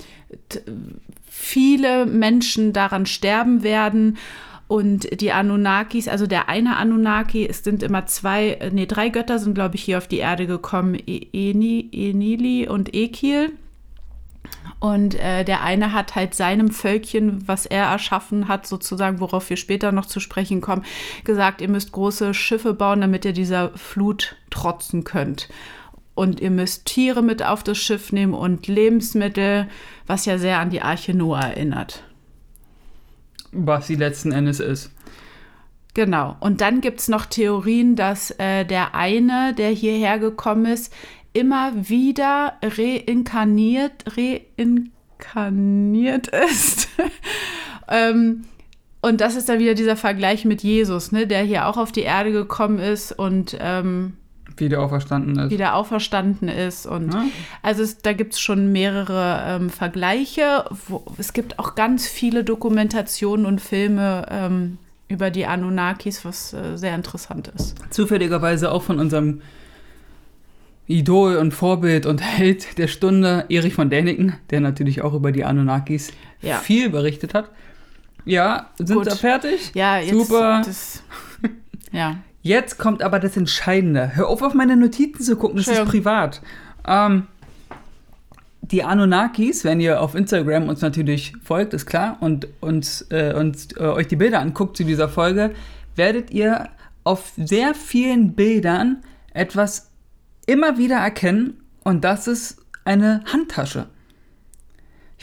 viele 1.27 2.07
Menschen 2.07 2.73
daran 2.73 3.07
sterben 3.07 3.63
werden. 3.63 4.17
Und 4.67 5.21
die 5.21 5.31
Anunnakis, 5.31 6.09
also 6.09 6.27
der 6.27 6.49
eine 6.49 6.79
Anunnaki, 6.79 7.47
es 7.47 7.63
sind 7.63 7.83
immer 7.83 8.07
zwei, 8.07 8.53
äh, 8.53 8.71
nee, 8.71 8.87
drei 8.87 9.11
Götter 9.11 9.39
sind, 9.39 9.55
glaube 9.55 9.75
ich, 9.77 9.85
hier 9.85 9.99
auf 9.99 10.09
die 10.09 10.19
Erde 10.19 10.47
gekommen. 10.47 10.95
E- 11.07 11.27
Eni, 11.33 11.91
Enili 11.93 12.67
und 12.67 12.95
Ekil. 12.95 13.53
Und 14.85 15.15
äh, 15.15 15.47
der 15.47 15.63
eine 15.63 15.95
hat 15.95 16.15
halt 16.15 16.35
seinem 16.35 16.69
Völkchen, 16.69 17.49
was 17.49 17.65
er 17.65 17.85
erschaffen 17.85 18.49
hat, 18.49 18.67
sozusagen, 18.67 19.19
worauf 19.19 19.49
wir 19.49 19.57
später 19.57 19.93
noch 19.93 20.05
zu 20.05 20.21
sprechen 20.21 20.61
kommen, 20.61 20.85
gesagt, 21.25 21.63
ihr 21.63 21.71
müsst 21.71 21.93
große 21.93 22.35
Schiffe 22.35 22.75
bauen, 22.75 23.01
damit 23.01 23.25
ihr 23.25 23.33
dieser 23.33 23.71
Flut 23.79 24.37
trotzen 24.51 25.03
könnt. 25.03 25.49
Und 26.15 26.39
ihr 26.39 26.51
müsst 26.51 26.85
Tiere 26.85 27.23
mit 27.23 27.43
auf 27.43 27.63
das 27.63 27.79
Schiff 27.79 28.13
nehmen 28.13 28.35
und 28.35 28.67
Lebensmittel, 28.67 29.69
was 30.07 30.27
ja 30.27 30.37
sehr 30.37 30.59
an 30.59 30.69
die 30.69 30.83
Arche 30.83 31.15
Noah 31.15 31.41
erinnert. 31.41 32.05
Was 33.53 33.87
sie 33.87 33.95
letzten 33.95 34.33
Endes 34.33 34.61
ist. 34.61 34.91
Genau. 35.95 36.37
Und 36.41 36.61
dann 36.61 36.83
gibt 36.83 37.01
es 37.01 37.09
noch 37.09 37.25
Theorien, 37.25 37.97
dass 37.97 38.33
äh, 38.33 38.67
der 38.67 38.95
eine, 38.95 39.55
der 39.55 39.71
hierher 39.71 40.19
gekommen 40.19 40.67
ist, 40.67 40.93
immer 41.35 41.89
wieder 41.89 42.55
reinkarniert, 42.63 44.05
reinkarniert 44.17 46.29
ist. 46.29 46.89
ähm, 47.89 48.45
und 49.03 49.21
das 49.21 49.37
ist 49.37 49.51
dann 49.51 49.59
wieder 49.59 49.75
dieser 49.75 49.97
Vergleich 49.97 50.47
mit 50.47 50.63
Jesus, 50.63 51.13
ne, 51.13 51.27
der 51.27 51.43
hier 51.43 51.67
auch 51.67 51.77
auf 51.77 51.93
die 51.93 52.01
Erde 52.01 52.33
gekommen 52.33 52.79
ist 52.79 53.13
und 53.13 53.55
ähm, 53.61 54.15
wieder 54.57 54.81
auferstanden 54.81 55.39
ist. 55.39 55.51
Wieder 55.51 55.75
auferstanden 55.75 56.49
ist. 56.49 56.87
Und 56.87 57.13
ja. 57.13 57.25
also 57.63 57.83
es, 57.83 57.99
da 57.99 58.13
gibt 58.13 58.35
es 58.35 58.41
schon 58.41 58.73
mehrere 58.73 59.43
ähm, 59.47 59.71
Vergleiche. 59.71 60.65
Wo, 60.87 61.05
es 61.19 61.33
gibt 61.33 61.59
auch 61.59 61.75
ganz 61.75 62.07
viele 62.07 62.45
Dokumentationen 62.45 63.47
und 63.47 63.61
Filme 63.61 64.27
ähm, 64.31 64.79
über 65.09 65.31
die 65.31 65.47
Anunnakis, 65.47 66.25
was 66.25 66.53
äh, 66.53 66.77
sehr 66.77 66.95
interessant 66.95 67.49
ist. 67.49 67.75
Zufälligerweise 67.91 68.71
auch 68.71 68.83
von 68.83 69.01
unserem 69.01 69.43
Idol 70.87 71.37
und 71.37 71.53
Vorbild 71.53 72.07
und 72.07 72.19
Held 72.23 72.79
der 72.79 72.89
Stunde, 72.89 73.47
Erich 73.49 73.75
von 73.75 73.91
Däniken, 73.91 74.35
der 74.51 74.61
natürlich 74.61 75.03
auch 75.03 75.15
über 75.15 75.33
die 75.33 75.45
Anunnakis 75.45 76.13
ja. 76.43 76.59
viel 76.59 76.91
berichtet 76.91 77.35
hat. 77.35 77.51
Ja, 78.25 78.71
sind 78.79 78.97
Gut. 78.97 79.07
wir 79.07 79.17
fertig? 79.17 79.73
Ja, 79.75 79.99
jetzt, 79.99 80.13
super. 80.13 80.63
Das, 80.65 81.03
ja. 81.93 82.17
Jetzt 82.43 82.79
kommt 82.79 83.03
aber 83.03 83.21
das 83.21 83.37
Entscheidende. 83.37 84.17
Hör 84.17 84.29
auf, 84.29 84.43
auf 84.43 84.55
meine 84.55 84.77
Notizen 84.77 85.23
zu 85.23 85.37
gucken, 85.37 85.57
das 85.57 85.67
Schön. 85.67 85.75
ist 85.75 85.89
privat. 85.89 86.43
Ähm, 86.87 87.27
die 88.61 88.83
Anunnakis, 88.83 89.65
wenn 89.65 89.81
ihr 89.81 90.01
auf 90.01 90.15
Instagram 90.15 90.69
uns 90.69 90.81
natürlich 90.81 91.35
folgt, 91.43 91.75
ist 91.75 91.87
klar, 91.87 92.17
und, 92.21 92.49
und, 92.61 93.07
äh, 93.11 93.35
und 93.35 93.77
äh, 93.79 93.85
euch 93.85 94.09
die 94.09 94.17
Bilder 94.17 94.41
anguckt 94.41 94.77
zu 94.77 94.85
dieser 94.85 95.09
Folge, 95.09 95.53
werdet 95.97 96.31
ihr 96.31 96.69
auf 97.03 97.33
sehr 97.37 97.75
vielen 97.75 98.35
Bildern 98.35 99.03
etwas 99.35 99.91
immer 100.47 100.79
wieder 100.79 100.97
erkennen 100.97 101.63
und 101.83 102.05
das 102.05 102.27
ist 102.27 102.59
eine 102.85 103.23
Handtasche. 103.33 103.89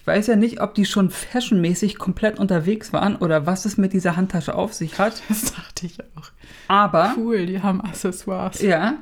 Ich 0.01 0.07
weiß 0.07 0.27
ja 0.27 0.35
nicht, 0.35 0.61
ob 0.61 0.73
die 0.73 0.85
schon 0.85 1.11
fashionmäßig 1.11 1.99
komplett 1.99 2.39
unterwegs 2.39 2.91
waren 2.91 3.15
oder 3.17 3.45
was 3.45 3.65
es 3.65 3.77
mit 3.77 3.93
dieser 3.93 4.15
Handtasche 4.15 4.55
auf 4.55 4.73
sich 4.73 4.97
hat. 4.97 5.21
Das 5.29 5.53
dachte 5.53 5.85
ich 5.85 5.99
auch. 6.15 6.31
Aber. 6.67 7.13
Cool, 7.15 7.45
die 7.45 7.61
haben 7.61 7.81
Accessoires. 7.81 8.61
Ja. 8.61 8.95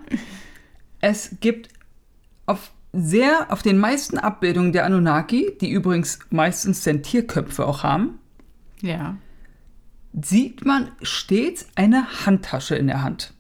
Es 1.00 1.38
gibt 1.40 1.70
auf 2.46 2.72
sehr, 2.92 3.48
auf 3.50 3.62
den 3.62 3.78
meisten 3.78 4.18
Abbildungen 4.18 4.74
der 4.74 4.86
Anunnaki, 4.86 5.56
die 5.62 5.72
übrigens 5.72 6.20
meistens 6.32 6.84
Sentierköpfe 6.84 7.66
auch 7.66 7.84
haben. 7.84 8.20
Ja. 8.82 9.16
Sieht 10.22 10.66
man 10.66 10.92
stets 11.02 11.68
eine 11.76 12.26
Handtasche 12.26 12.76
in 12.76 12.88
der 12.88 13.04
Hand. 13.04 13.34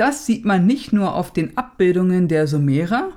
Das 0.00 0.24
sieht 0.24 0.46
man 0.46 0.64
nicht 0.64 0.94
nur 0.94 1.14
auf 1.14 1.30
den 1.30 1.58
Abbildungen 1.58 2.26
der 2.26 2.46
Sumerer, 2.46 3.10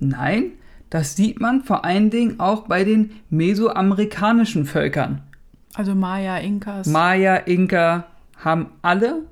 nein, 0.00 0.52
das 0.90 1.16
sieht 1.16 1.40
man 1.40 1.64
vor 1.64 1.86
allen 1.86 2.10
Dingen 2.10 2.40
auch 2.40 2.68
bei 2.68 2.84
den 2.84 3.12
mesoamerikanischen 3.30 4.66
Völkern. 4.66 5.22
Also 5.72 5.94
Maya, 5.94 6.36
Inkas. 6.36 6.88
Maya, 6.88 7.36
Inka 7.36 8.08
haben 8.36 8.66
alle 8.82 9.22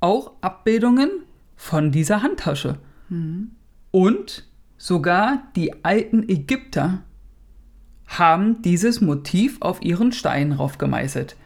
auch 0.00 0.32
Abbildungen 0.40 1.10
von 1.54 1.92
dieser 1.92 2.20
Handtasche. 2.20 2.78
Mhm. 3.10 3.52
Und 3.92 4.44
sogar 4.76 5.44
die 5.54 5.84
alten 5.84 6.28
Ägypter 6.28 7.02
haben 8.08 8.60
dieses 8.62 9.00
Motiv 9.00 9.58
auf 9.60 9.82
ihren 9.82 10.10
Stein 10.10 10.50
rauf 10.50 10.78
gemeißelt. 10.78 11.36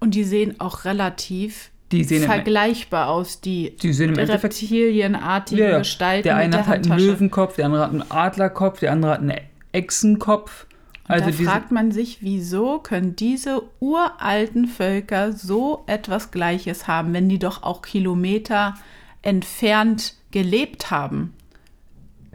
Und 0.00 0.14
die 0.14 0.24
sehen 0.24 0.60
auch 0.60 0.86
relativ 0.86 1.72
die 1.92 2.04
sehen 2.04 2.24
vergleichbar 2.24 3.08
aus, 3.08 3.40
die, 3.40 3.76
die 3.76 3.92
sehen 3.92 4.14
reptilienartigen 4.16 5.70
ja, 5.70 5.78
Gestalten. 5.78 6.24
Der 6.24 6.36
eine 6.36 6.66
hat 6.66 6.90
einen 6.90 6.98
Löwenkopf, 6.98 7.56
der 7.56 7.66
andere 7.66 7.82
hat 7.82 7.90
einen 7.90 8.10
Adlerkopf, 8.10 8.80
der 8.80 8.92
andere 8.92 9.12
hat 9.12 9.20
einen 9.20 9.38
Echsenkopf. 9.72 10.66
Also 11.08 11.26
da 11.26 11.32
fragt 11.32 11.70
man 11.70 11.92
sich, 11.92 12.18
wieso 12.22 12.80
können 12.80 13.14
diese 13.14 13.62
uralten 13.78 14.66
Völker 14.66 15.32
so 15.32 15.84
etwas 15.86 16.32
Gleiches 16.32 16.88
haben, 16.88 17.12
wenn 17.12 17.28
die 17.28 17.38
doch 17.38 17.62
auch 17.62 17.82
Kilometer 17.82 18.74
entfernt 19.22 20.14
gelebt 20.32 20.90
haben? 20.90 21.34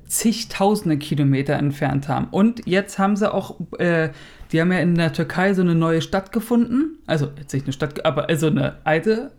Zigtausende 0.06 0.98
Kilometer 0.98 1.56
entfernt 1.56 2.08
haben. 2.08 2.28
Und 2.32 2.66
jetzt 2.66 2.98
haben 2.98 3.18
sie 3.18 3.34
auch, 3.34 3.56
äh, 3.78 4.10
die 4.52 4.62
haben 4.62 4.72
ja 4.72 4.80
in 4.80 4.96
der 4.96 5.12
Türkei 5.12 5.54
so 5.54 5.62
eine 5.62 5.76
neue 5.76 6.02
Stadt 6.02 6.32
gefunden. 6.32 7.00
Also 7.08 7.30
jetzt 7.38 7.54
nicht 7.54 7.66
eine 7.66 7.74
Stadt, 7.74 8.06
aber 8.06 8.30
also 8.30 8.48
eine 8.48 8.78
alte 8.86 9.32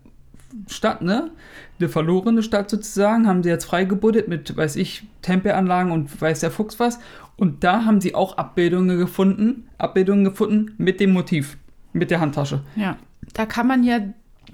Stadt, 0.69 1.03
ne? 1.03 1.31
Eine 1.79 1.89
verlorene 1.89 2.43
Stadt 2.43 2.71
sozusagen, 2.71 3.27
haben 3.27 3.43
sie 3.43 3.49
jetzt 3.49 3.65
freigebuddelt 3.65 4.29
mit, 4.29 4.57
weiß 4.57 4.77
ich, 4.77 5.05
Tempelanlagen 5.23 5.93
und 5.93 6.21
weiß 6.21 6.41
der 6.41 6.51
Fuchs 6.51 6.79
was. 6.79 6.99
Und 7.37 7.65
da 7.65 7.85
haben 7.85 8.01
sie 8.01 8.15
auch 8.15 8.37
Abbildungen 8.37 8.99
gefunden, 8.99 9.69
Abbildungen 9.79 10.25
gefunden 10.25 10.75
mit 10.79 11.01
dem 11.01 11.13
Motiv, 11.13 11.57
mit 11.93 12.11
der 12.11 12.21
Handtasche. 12.21 12.63
Ja, 12.77 12.97
da 13.35 13.47
kann 13.47 13.67
man 13.67 13.83
ja 13.83 14.01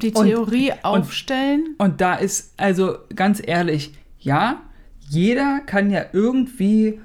die 0.00 0.12
Theorie 0.12 0.70
und, 0.70 0.84
aufstellen. 0.84 1.74
Und, 1.78 1.90
und 1.90 2.00
da 2.00 2.14
ist, 2.14 2.54
also 2.56 2.98
ganz 3.14 3.42
ehrlich, 3.44 3.94
ja, 4.20 4.62
jeder 5.08 5.60
kann 5.66 5.90
ja 5.90 6.04
irgendwie 6.12 7.00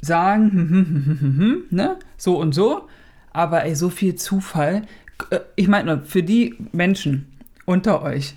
sagen, 0.00 0.52
hm, 0.52 0.68
hm, 0.70 1.38
hm, 1.38 1.62
ne, 1.70 1.96
so 2.16 2.38
und 2.38 2.54
so, 2.54 2.88
aber 3.32 3.64
ey, 3.64 3.74
so 3.74 3.90
viel 3.90 4.14
Zufall. 4.14 4.82
Äh, 5.30 5.40
ich 5.56 5.68
meine, 5.68 6.02
für 6.02 6.22
die 6.22 6.56
Menschen, 6.72 7.27
unter 7.68 8.02
euch, 8.02 8.34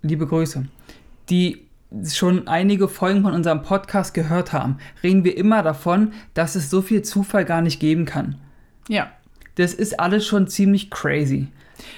liebe 0.00 0.26
Grüße, 0.26 0.64
die 1.28 1.66
schon 2.08 2.48
einige 2.48 2.88
Folgen 2.88 3.22
von 3.22 3.34
unserem 3.34 3.62
Podcast 3.62 4.14
gehört 4.14 4.54
haben, 4.54 4.78
reden 5.02 5.22
wir 5.22 5.36
immer 5.36 5.62
davon, 5.62 6.14
dass 6.32 6.54
es 6.54 6.70
so 6.70 6.80
viel 6.80 7.02
Zufall 7.02 7.44
gar 7.44 7.60
nicht 7.60 7.78
geben 7.78 8.06
kann. 8.06 8.36
Ja. 8.88 9.10
Das 9.56 9.74
ist 9.74 10.00
alles 10.00 10.26
schon 10.26 10.48
ziemlich 10.48 10.90
crazy. 10.90 11.48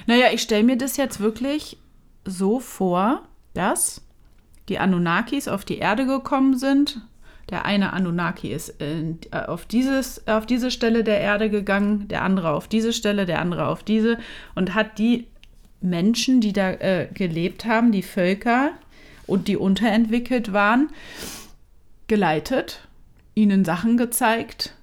Naja, 0.06 0.26
ich 0.32 0.42
stelle 0.42 0.64
mir 0.64 0.76
das 0.76 0.96
jetzt 0.96 1.20
wirklich 1.20 1.78
so 2.24 2.58
vor, 2.58 3.22
dass 3.54 4.02
die 4.68 4.80
Anunnakis 4.80 5.46
auf 5.46 5.64
die 5.64 5.78
Erde 5.78 6.04
gekommen 6.04 6.58
sind. 6.58 7.00
Der 7.50 7.64
eine 7.64 7.92
Anunnaki 7.92 8.52
ist 8.52 8.80
in, 8.80 9.18
äh, 9.30 9.40
auf, 9.40 9.66
dieses, 9.66 10.26
auf 10.26 10.46
diese 10.46 10.70
Stelle 10.72 11.04
der 11.04 11.20
Erde 11.20 11.48
gegangen, 11.50 12.08
der 12.08 12.22
andere 12.22 12.50
auf 12.50 12.66
diese 12.66 12.92
Stelle, 12.92 13.26
der 13.26 13.40
andere 13.40 13.68
auf 13.68 13.84
diese 13.84 14.18
und 14.54 14.74
hat 14.74 14.98
die 14.98 15.28
Menschen, 15.82 16.40
die 16.40 16.52
da 16.52 16.72
äh, 16.72 17.08
gelebt 17.12 17.64
haben, 17.64 17.92
die 17.92 18.02
Völker 18.02 18.72
und 19.26 19.48
die 19.48 19.56
unterentwickelt 19.56 20.52
waren, 20.52 20.90
geleitet, 22.06 22.86
ihnen 23.34 23.64
Sachen 23.64 23.96
gezeigt. 23.96 24.74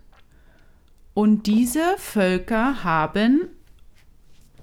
Und 1.14 1.48
diese 1.48 1.96
Völker 1.98 2.84
haben 2.84 3.50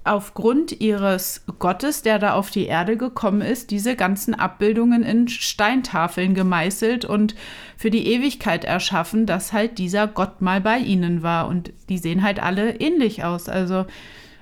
aufgrund 0.06 0.80
ihres 0.80 1.42
Gottes, 1.58 2.02
der 2.02 2.18
da 2.18 2.34
auf 2.34 2.50
die 2.50 2.66
Erde 2.66 2.96
gekommen 2.96 3.40
ist, 3.40 3.70
diese 3.70 3.96
ganzen 3.96 4.34
Abbildungen 4.34 5.02
in 5.02 5.28
Steintafeln 5.28 6.34
gemeißelt 6.34 7.04
und 7.04 7.34
für 7.76 7.90
die 7.90 8.06
Ewigkeit 8.06 8.64
erschaffen, 8.64 9.26
dass 9.26 9.52
halt 9.52 9.78
dieser 9.78 10.06
Gott 10.06 10.40
mal 10.40 10.60
bei 10.60 10.78
ihnen 10.78 11.22
war. 11.22 11.48
Und 11.48 11.72
die 11.88 11.98
sehen 11.98 12.22
halt 12.22 12.40
alle 12.40 12.76
ähnlich 12.76 13.24
aus. 13.24 13.48
Also 13.48 13.86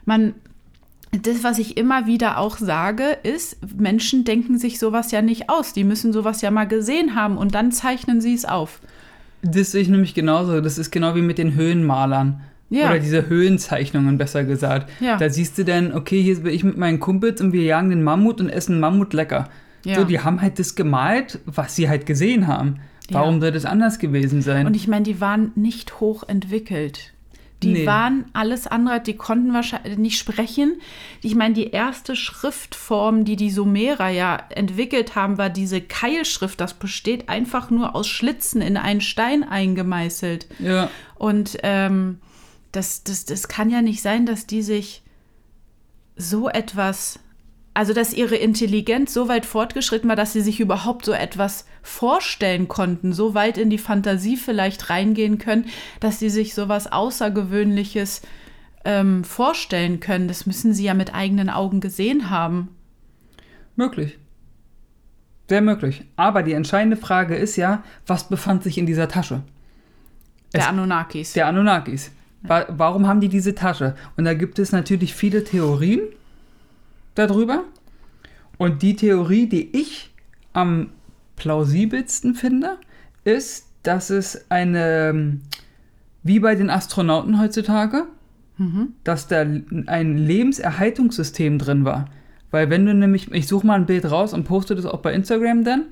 man 0.04 0.34
das, 1.22 1.44
was 1.44 1.58
ich 1.58 1.76
immer 1.76 2.06
wieder 2.06 2.38
auch 2.38 2.58
sage, 2.58 3.18
ist, 3.22 3.58
Menschen 3.78 4.24
denken 4.24 4.58
sich 4.58 4.78
sowas 4.78 5.10
ja 5.10 5.22
nicht 5.22 5.48
aus. 5.48 5.72
Die 5.72 5.84
müssen 5.84 6.12
sowas 6.12 6.40
ja 6.42 6.50
mal 6.50 6.66
gesehen 6.66 7.14
haben 7.14 7.36
und 7.36 7.54
dann 7.54 7.72
zeichnen 7.72 8.20
sie 8.20 8.34
es 8.34 8.44
auf. 8.44 8.80
Das 9.42 9.72
sehe 9.72 9.82
ich 9.82 9.88
nämlich 9.88 10.14
genauso. 10.14 10.60
Das 10.60 10.78
ist 10.78 10.90
genau 10.90 11.14
wie 11.14 11.22
mit 11.22 11.38
den 11.38 11.54
Höhenmalern. 11.54 12.40
Ja. 12.70 12.88
Oder 12.88 12.98
diese 12.98 13.28
Höhenzeichnungen, 13.28 14.18
besser 14.18 14.44
gesagt. 14.44 14.90
Ja. 15.00 15.16
Da 15.16 15.28
siehst 15.28 15.58
du 15.58 15.64
dann, 15.64 15.92
okay, 15.92 16.22
hier 16.22 16.36
bin 16.40 16.52
ich 16.52 16.64
mit 16.64 16.76
meinen 16.76 16.98
Kumpels 16.98 17.40
und 17.40 17.52
wir 17.52 17.62
jagen 17.62 17.90
den 17.90 18.02
Mammut 18.02 18.40
und 18.40 18.48
essen 18.48 18.80
Mammut 18.80 19.12
lecker. 19.12 19.48
Ja. 19.84 19.96
So, 19.96 20.04
die 20.04 20.20
haben 20.20 20.40
halt 20.40 20.58
das 20.58 20.74
gemalt, 20.74 21.40
was 21.44 21.76
sie 21.76 21.88
halt 21.88 22.06
gesehen 22.06 22.46
haben. 22.46 22.80
Warum 23.10 23.40
soll 23.40 23.52
das 23.52 23.66
anders 23.66 23.98
gewesen 23.98 24.40
sein? 24.40 24.66
Und 24.66 24.74
ich 24.74 24.88
meine, 24.88 25.04
die 25.04 25.20
waren 25.20 25.52
nicht 25.56 26.00
hoch 26.00 26.26
entwickelt. 26.26 27.12
Die 27.64 27.72
Nee. 27.72 27.86
waren 27.86 28.26
alles 28.32 28.66
andere, 28.66 29.00
die 29.00 29.16
konnten 29.16 29.52
wahrscheinlich 29.54 29.98
nicht 29.98 30.18
sprechen. 30.18 30.80
Ich 31.22 31.34
meine, 31.34 31.54
die 31.54 31.70
erste 31.70 32.14
Schriftform, 32.16 33.24
die 33.24 33.36
die 33.36 33.50
Sumerer 33.50 34.08
ja 34.08 34.36
entwickelt 34.50 35.14
haben, 35.16 35.38
war 35.38 35.50
diese 35.50 35.80
Keilschrift. 35.80 36.60
Das 36.60 36.74
besteht 36.74 37.28
einfach 37.28 37.70
nur 37.70 37.94
aus 37.94 38.06
Schlitzen 38.08 38.60
in 38.60 38.76
einen 38.76 39.00
Stein 39.00 39.42
eingemeißelt. 39.42 40.46
Ja. 40.58 40.90
Und 41.16 41.58
ähm, 41.62 42.20
das, 42.72 43.04
das, 43.04 43.24
das 43.24 43.48
kann 43.48 43.70
ja 43.70 43.82
nicht 43.82 44.02
sein, 44.02 44.26
dass 44.26 44.46
die 44.46 44.62
sich 44.62 45.02
so 46.16 46.48
etwas, 46.48 47.18
also 47.74 47.92
dass 47.92 48.12
ihre 48.14 48.36
Intelligenz 48.36 49.12
so 49.12 49.28
weit 49.28 49.44
fortgeschritten 49.44 50.08
war, 50.08 50.16
dass 50.16 50.32
sie 50.32 50.40
sich 50.40 50.60
überhaupt 50.60 51.04
so 51.04 51.12
etwas 51.12 51.66
vorstellen 51.82 52.68
konnten, 52.68 53.12
so 53.12 53.34
weit 53.34 53.58
in 53.58 53.68
die 53.68 53.78
Fantasie 53.78 54.36
vielleicht 54.36 54.90
reingehen 54.90 55.38
können, 55.38 55.66
dass 56.00 56.18
sie 56.20 56.30
sich 56.30 56.54
so 56.54 56.68
was 56.68 56.90
Außergewöhnliches 56.90 58.22
ähm, 58.84 59.24
vorstellen 59.24 59.98
können. 60.00 60.28
Das 60.28 60.46
müssen 60.46 60.72
sie 60.72 60.84
ja 60.84 60.94
mit 60.94 61.14
eigenen 61.14 61.50
Augen 61.50 61.80
gesehen 61.80 62.30
haben. 62.30 62.68
Möglich. 63.76 64.18
Sehr 65.48 65.60
möglich. 65.60 66.04
Aber 66.16 66.42
die 66.42 66.52
entscheidende 66.52 66.96
Frage 66.96 67.34
ist 67.34 67.56
ja, 67.56 67.82
was 68.06 68.28
befand 68.28 68.62
sich 68.62 68.78
in 68.78 68.86
dieser 68.86 69.08
Tasche? 69.08 69.42
Der 70.52 70.60
Es- 70.62 70.66
Anunnakis. 70.68 71.32
Der 71.32 71.48
Anunnakis. 71.48 72.12
Wa 72.42 72.66
warum 72.68 73.06
haben 73.08 73.20
die 73.20 73.28
diese 73.28 73.54
Tasche? 73.54 73.94
Und 74.16 74.26
da 74.26 74.34
gibt 74.34 74.58
es 74.58 74.70
natürlich 74.70 75.14
viele 75.14 75.44
Theorien 75.44 76.00
darüber. 77.14 77.64
Und 78.58 78.82
die 78.82 78.96
Theorie, 78.96 79.46
die 79.46 79.76
ich 79.76 80.12
am 80.52 80.90
plausibelsten 81.36 82.34
finde, 82.34 82.78
ist, 83.24 83.66
dass 83.82 84.10
es 84.10 84.50
eine, 84.50 85.38
wie 86.22 86.40
bei 86.40 86.54
den 86.54 86.70
Astronauten 86.70 87.40
heutzutage, 87.40 88.06
dass 89.02 89.26
da 89.26 89.40
ein 89.40 90.16
Lebenserhaltungssystem 90.16 91.58
drin 91.58 91.84
war. 91.84 92.08
Weil 92.52 92.70
wenn 92.70 92.86
du 92.86 92.94
nämlich, 92.94 93.32
ich 93.32 93.48
suche 93.48 93.66
mal 93.66 93.74
ein 93.74 93.86
Bild 93.86 94.08
raus 94.08 94.32
und 94.32 94.44
poste 94.44 94.76
das 94.76 94.86
auch 94.86 95.00
bei 95.00 95.12
Instagram 95.12 95.64
dann, 95.64 95.86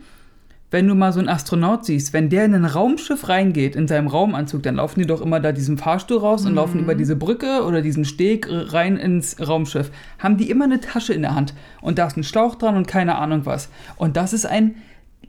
wenn 0.73 0.89
du 0.89 0.95
mal 0.95 1.13
so 1.13 1.21
einen 1.21 1.29
Astronaut 1.29 1.85
siehst, 1.85 2.13
wenn 2.13 2.31
der 2.31 2.47
in 2.47 2.55
ein 2.55 2.65
Raumschiff 2.65 3.29
reingeht, 3.29 3.77
in 3.77 3.87
seinem 3.87 4.09
Raumanzug, 4.09 4.63
dann 4.63 4.77
laufen 4.77 5.01
die 5.01 5.07
doch 5.07 5.21
immer 5.21 5.39
da 5.39 5.53
diesen 5.53 5.77
Fahrstuhl 5.79 6.19
raus 6.19 6.47
und 6.47 6.55
laufen 6.55 6.81
über 6.81 6.95
diese 6.95 7.15
Brücke 7.15 7.63
oder 7.65 7.83
diesen 7.83 8.05
Steg 8.07 8.49
rein 8.51 8.97
ins 8.97 9.37
Raumschiff. 9.47 9.91
Haben 10.19 10.39
die 10.39 10.51
immer 10.51 10.65
eine 10.65 10.81
Tasche 10.81 11.13
in 11.13 11.23
der 11.23 11.35
Hand 11.35 11.55
und 11.83 11.99
da 11.99 12.07
ist 12.07 12.17
ein 12.17 12.25
Schlauch 12.25 12.55
dran 12.55 12.77
und 12.77 12.89
keine 12.89 13.17
Ahnung 13.17 13.45
was. 13.45 13.69
Und 13.97 14.17
das 14.17 14.33
ist 14.33 14.47
ein 14.47 14.77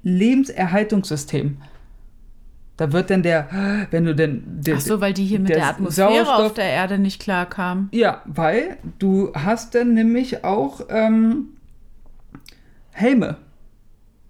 Lebenserhaltungssystem. 0.04 1.58
Da 2.78 2.92
wird 2.92 3.10
dann 3.12 3.22
der, 3.22 3.86
wenn 3.92 4.06
du 4.06 4.16
denn. 4.16 4.44
Der, 4.62 4.78
Ach 4.78 4.82
so, 4.82 5.00
weil 5.00 5.14
die 5.14 5.26
hier 5.26 5.40
mit 5.40 5.50
der 5.50 5.58
der 5.58 5.68
Atmosphäre 5.68 6.10
Sauerstoff- 6.10 6.46
auf 6.48 6.54
der 6.56 6.66
Erde 6.66 6.98
nicht 6.98 7.22
klarkamen. 7.22 7.90
ja, 7.92 8.22
weil 8.26 8.78
du 8.98 9.32
hast 9.36 9.76
dann 9.76 9.94
nämlich 9.94 10.44
auch 10.44 10.82
ähm, 10.90 11.50
Helme 12.92 13.38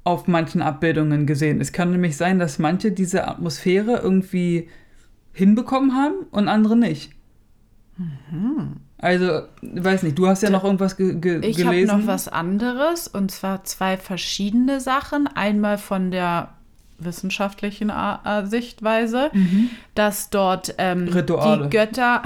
auf 0.03 0.27
manchen 0.27 0.61
Abbildungen 0.61 1.25
gesehen. 1.25 1.61
Es 1.61 1.71
kann 1.71 1.91
nämlich 1.91 2.17
sein, 2.17 2.39
dass 2.39 2.59
manche 2.59 2.91
diese 2.91 3.27
Atmosphäre 3.27 3.99
irgendwie 4.03 4.69
hinbekommen 5.31 5.95
haben 5.95 6.25
und 6.31 6.47
andere 6.47 6.75
nicht. 6.75 7.11
Also, 8.97 9.43
weiß 9.61 10.03
nicht, 10.03 10.17
du 10.17 10.27
hast 10.27 10.43
ja 10.43 10.49
noch 10.49 10.63
irgendwas 10.63 10.97
ge 10.97 11.15
ge 11.15 11.39
Ich 11.45 11.63
habe 11.63 11.75
gelesen. 11.75 11.99
noch 11.99 12.07
was 12.07 12.27
anderes 12.27 13.07
und 13.07 13.31
zwar 13.31 13.63
zwei 13.63 13.97
verschiedene 13.97 14.79
Sachen. 14.79 15.27
Einmal 15.27 15.77
von 15.77 16.11
der 16.11 16.53
wissenschaftlichen 16.99 17.91
Sichtweise, 18.45 19.31
dass 19.95 20.29
dort 20.29 20.75
ähm, 20.79 21.05
die 21.05 21.69
Götter 21.69 22.23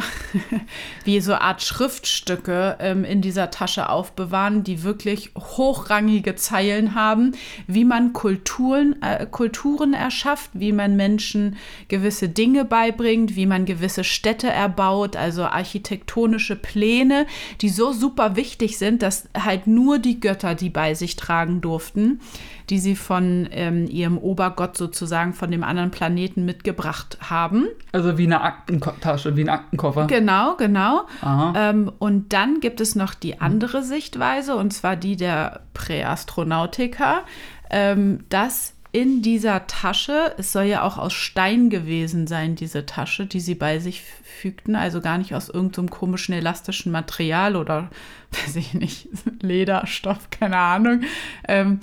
wie 1.04 1.20
so 1.20 1.34
Art 1.34 1.62
Schriftstücke 1.62 2.78
ähm, 2.80 3.04
in 3.04 3.22
dieser 3.22 3.52
Tasche 3.52 3.90
aufbewahren, 3.90 4.64
die 4.64 4.84
wirklich 4.84 5.32
hochrangige 5.36 6.36
Zeilen 6.36 6.96
haben, 6.96 7.34
wie 7.68 7.84
man 7.84 8.14
Kulturen, 8.14 9.02
äh, 9.02 9.26
Kulturen 9.26 9.94
erschafft, 9.94 10.52
wie 10.54 10.72
man 10.72 10.96
Menschen 10.96 11.58
gewisse 11.90 12.30
Dinge 12.30 12.64
beibringt, 12.64 13.36
wie 13.36 13.46
man 13.46 13.66
gewisse 13.66 14.04
Städte 14.04 14.48
erbaut, 14.48 15.18
also 15.18 15.44
architektonische 15.44 16.56
Pläne, 16.56 17.26
die 17.62 17.70
so 17.70 17.92
super 17.92 18.36
wichtig 18.36 18.78
sind, 18.78 19.02
dass 19.02 19.28
halt 19.38 19.68
nur 19.68 20.00
die 20.00 20.20
Götter 20.20 20.56
die 20.56 20.70
bei 20.70 20.94
sich 20.94 21.16
tragen 21.16 21.60
durften, 21.62 22.22
die 22.70 22.80
sie 22.80 22.96
von 22.96 23.48
ähm, 23.52 23.88
ihrem 23.88 24.18
Obergott 24.18 24.78
sozusagen 24.78 25.34
von 25.34 25.52
dem 25.52 25.64
anderen 25.64 25.92
Planeten 25.92 26.46
mitgebracht 26.46 27.18
haben. 27.22 27.57
Also 27.92 28.18
wie 28.18 28.26
eine 28.26 28.42
Aktentasche, 28.42 29.36
wie 29.36 29.42
ein 29.42 29.50
Aktenkoffer. 29.50 30.08
Genau, 30.08 30.56
genau. 30.56 31.08
Ähm, 31.56 31.92
und 32.00 32.34
dann 32.34 32.60
gibt 32.60 32.82
es 32.82 32.96
noch 32.96 33.14
die 33.14 33.40
andere 33.42 33.84
Sichtweise, 33.84 34.56
und 34.56 34.72
zwar 34.72 34.96
die 34.96 35.16
der 35.16 35.62
Präastronautiker, 35.74 37.24
ähm, 37.70 38.26
dass 38.30 38.74
in 38.92 39.22
dieser 39.22 39.68
Tasche, 39.68 40.34
es 40.38 40.52
soll 40.54 40.64
ja 40.64 40.82
auch 40.82 40.98
aus 40.98 41.14
Stein 41.14 41.70
gewesen 41.70 42.26
sein, 42.26 42.56
diese 42.56 42.86
Tasche, 42.86 43.26
die 43.26 43.42
sie 43.42 43.56
bei 43.56 43.80
sich 43.80 44.02
fügten, 44.02 44.76
also 44.76 45.02
gar 45.02 45.18
nicht 45.18 45.36
aus 45.36 45.50
irgendeinem 45.50 45.90
komischen 45.90 46.34
elastischen 46.34 46.92
Material 46.92 47.56
oder, 47.56 47.90
weiß 48.32 48.56
ich 48.56 48.74
nicht, 48.74 49.10
Leder, 49.42 49.86
Stoff, 49.86 50.30
keine 50.30 50.58
Ahnung. 50.58 51.02
Ähm, 51.48 51.80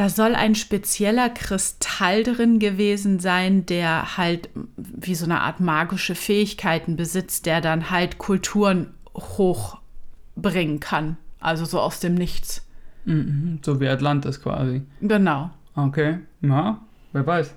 da 0.00 0.08
soll 0.08 0.34
ein 0.34 0.54
spezieller 0.54 1.28
Kristall 1.28 2.22
drin 2.22 2.58
gewesen 2.58 3.20
sein, 3.20 3.66
der 3.66 4.16
halt 4.16 4.48
wie 4.78 5.14
so 5.14 5.26
eine 5.26 5.42
Art 5.42 5.60
magische 5.60 6.14
Fähigkeiten 6.14 6.96
besitzt, 6.96 7.44
der 7.44 7.60
dann 7.60 7.90
halt 7.90 8.16
Kulturen 8.16 8.94
hochbringen 9.14 10.80
kann. 10.80 11.18
Also 11.38 11.66
so 11.66 11.78
aus 11.78 12.00
dem 12.00 12.14
Nichts. 12.14 12.66
Mhm, 13.04 13.58
so 13.60 13.78
wie 13.78 13.88
Atlantis 13.88 14.40
quasi. 14.40 14.80
Genau. 15.02 15.50
Okay, 15.74 16.20
ja, 16.40 16.80
wer 17.12 17.26
weiß. 17.26 17.54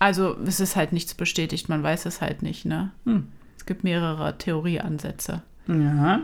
Also 0.00 0.36
es 0.44 0.60
ist 0.60 0.76
halt 0.76 0.92
nichts 0.92 1.14
bestätigt, 1.14 1.70
man 1.70 1.82
weiß 1.82 2.04
es 2.04 2.20
halt 2.20 2.42
nicht, 2.42 2.66
ne? 2.66 2.90
Hm. 3.06 3.28
Es 3.56 3.64
gibt 3.64 3.82
mehrere 3.82 4.36
Theorieansätze. 4.36 5.40
Ja. 5.68 6.20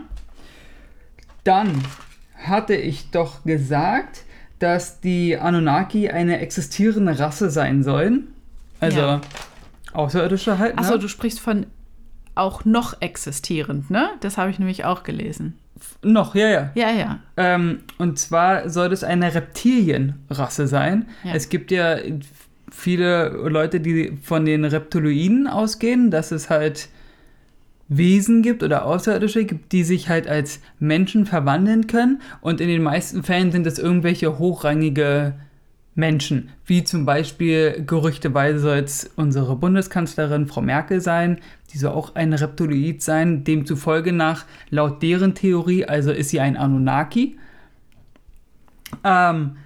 Dann 1.43 1.81
hatte 2.37 2.75
ich 2.75 3.09
doch 3.09 3.43
gesagt, 3.43 4.25
dass 4.61 4.99
die 4.99 5.37
Anunnaki 5.37 6.09
eine 6.09 6.39
existierende 6.39 7.17
Rasse 7.17 7.49
sein 7.49 7.83
sollen. 7.83 8.27
Also 8.79 8.99
Ja. 8.99 9.21
Außerirdische 9.93 10.57
halt. 10.57 10.77
Achso, 10.77 10.93
ne? 10.93 10.99
du 10.99 11.07
sprichst 11.07 11.39
von 11.39 11.65
auch 12.35 12.63
noch 12.63 13.01
existierend, 13.01 13.89
ne? 13.89 14.09
Das 14.21 14.37
habe 14.37 14.49
ich 14.51 14.59
nämlich 14.59 14.85
auch 14.85 15.03
gelesen. 15.03 15.57
Noch, 16.03 16.35
ja, 16.35 16.47
ja. 16.47 16.71
Ja, 16.75 16.91
ja. 16.91 17.19
Ähm, 17.37 17.79
und 17.97 18.19
zwar 18.19 18.69
soll 18.69 18.93
es 18.93 19.03
eine 19.03 19.33
Reptilienrasse 19.33 20.67
sein. 20.67 21.07
Ja. 21.23 21.33
Es 21.33 21.49
gibt 21.49 21.71
ja 21.71 21.97
viele 22.71 23.29
Leute, 23.29 23.81
die 23.81 24.17
von 24.21 24.45
den 24.45 24.63
Reptiloiden 24.63 25.47
ausgehen, 25.47 26.11
dass 26.11 26.31
es 26.31 26.49
halt 26.49 26.87
Wesen 27.93 28.41
gibt 28.41 28.63
oder 28.63 28.85
Außerirdische 28.85 29.43
gibt, 29.43 29.73
die 29.73 29.83
sich 29.83 30.07
halt 30.07 30.25
als 30.25 30.61
Menschen 30.79 31.25
verwandeln 31.25 31.87
können. 31.87 32.21
Und 32.39 32.61
in 32.61 32.69
den 32.69 32.81
meisten 32.81 33.21
Fällen 33.21 33.51
sind 33.51 33.67
es 33.67 33.79
irgendwelche 33.79 34.39
hochrangige 34.39 35.33
Menschen, 35.93 36.51
wie 36.65 36.85
zum 36.85 37.05
Beispiel 37.05 37.83
gerüchteweise 37.85 38.59
soll 38.59 38.77
es 38.77 39.11
unsere 39.17 39.57
Bundeskanzlerin 39.57 40.47
Frau 40.47 40.61
Merkel 40.61 41.01
sein, 41.01 41.39
die 41.73 41.77
soll 41.77 41.91
auch 41.91 42.15
ein 42.15 42.31
Reptiloid 42.31 43.01
sein, 43.01 43.43
demzufolge 43.43 44.13
nach, 44.13 44.45
laut 44.69 45.03
deren 45.03 45.35
Theorie, 45.35 45.83
also 45.83 46.13
ist 46.13 46.29
sie 46.29 46.39
ein 46.39 46.55
Anunnaki. 46.55 47.37
Ähm, 49.03 49.57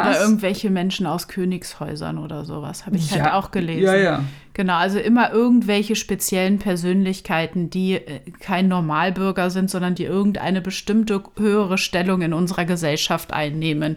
Oder 0.00 0.10
das, 0.10 0.22
irgendwelche 0.22 0.70
Menschen 0.70 1.06
aus 1.06 1.28
Königshäusern 1.28 2.18
oder 2.18 2.44
sowas, 2.44 2.86
habe 2.86 2.96
ich 2.96 3.10
halt 3.12 3.24
Ja, 3.24 3.34
auch 3.34 3.50
gelesen. 3.50 3.84
Ja, 3.84 3.94
ja. 3.94 4.24
Genau, 4.54 4.74
also 4.74 4.98
immer 4.98 5.32
irgendwelche 5.32 5.96
speziellen 5.96 6.58
Persönlichkeiten, 6.58 7.70
die 7.70 7.94
äh, 7.94 8.20
kein 8.38 8.68
Normalbürger 8.68 9.50
sind, 9.50 9.70
sondern 9.70 9.94
die 9.94 10.04
irgendeine 10.04 10.60
bestimmte 10.60 11.22
höhere 11.36 11.78
Stellung 11.78 12.22
in 12.22 12.32
unserer 12.32 12.64
Gesellschaft 12.64 13.32
einnehmen, 13.32 13.96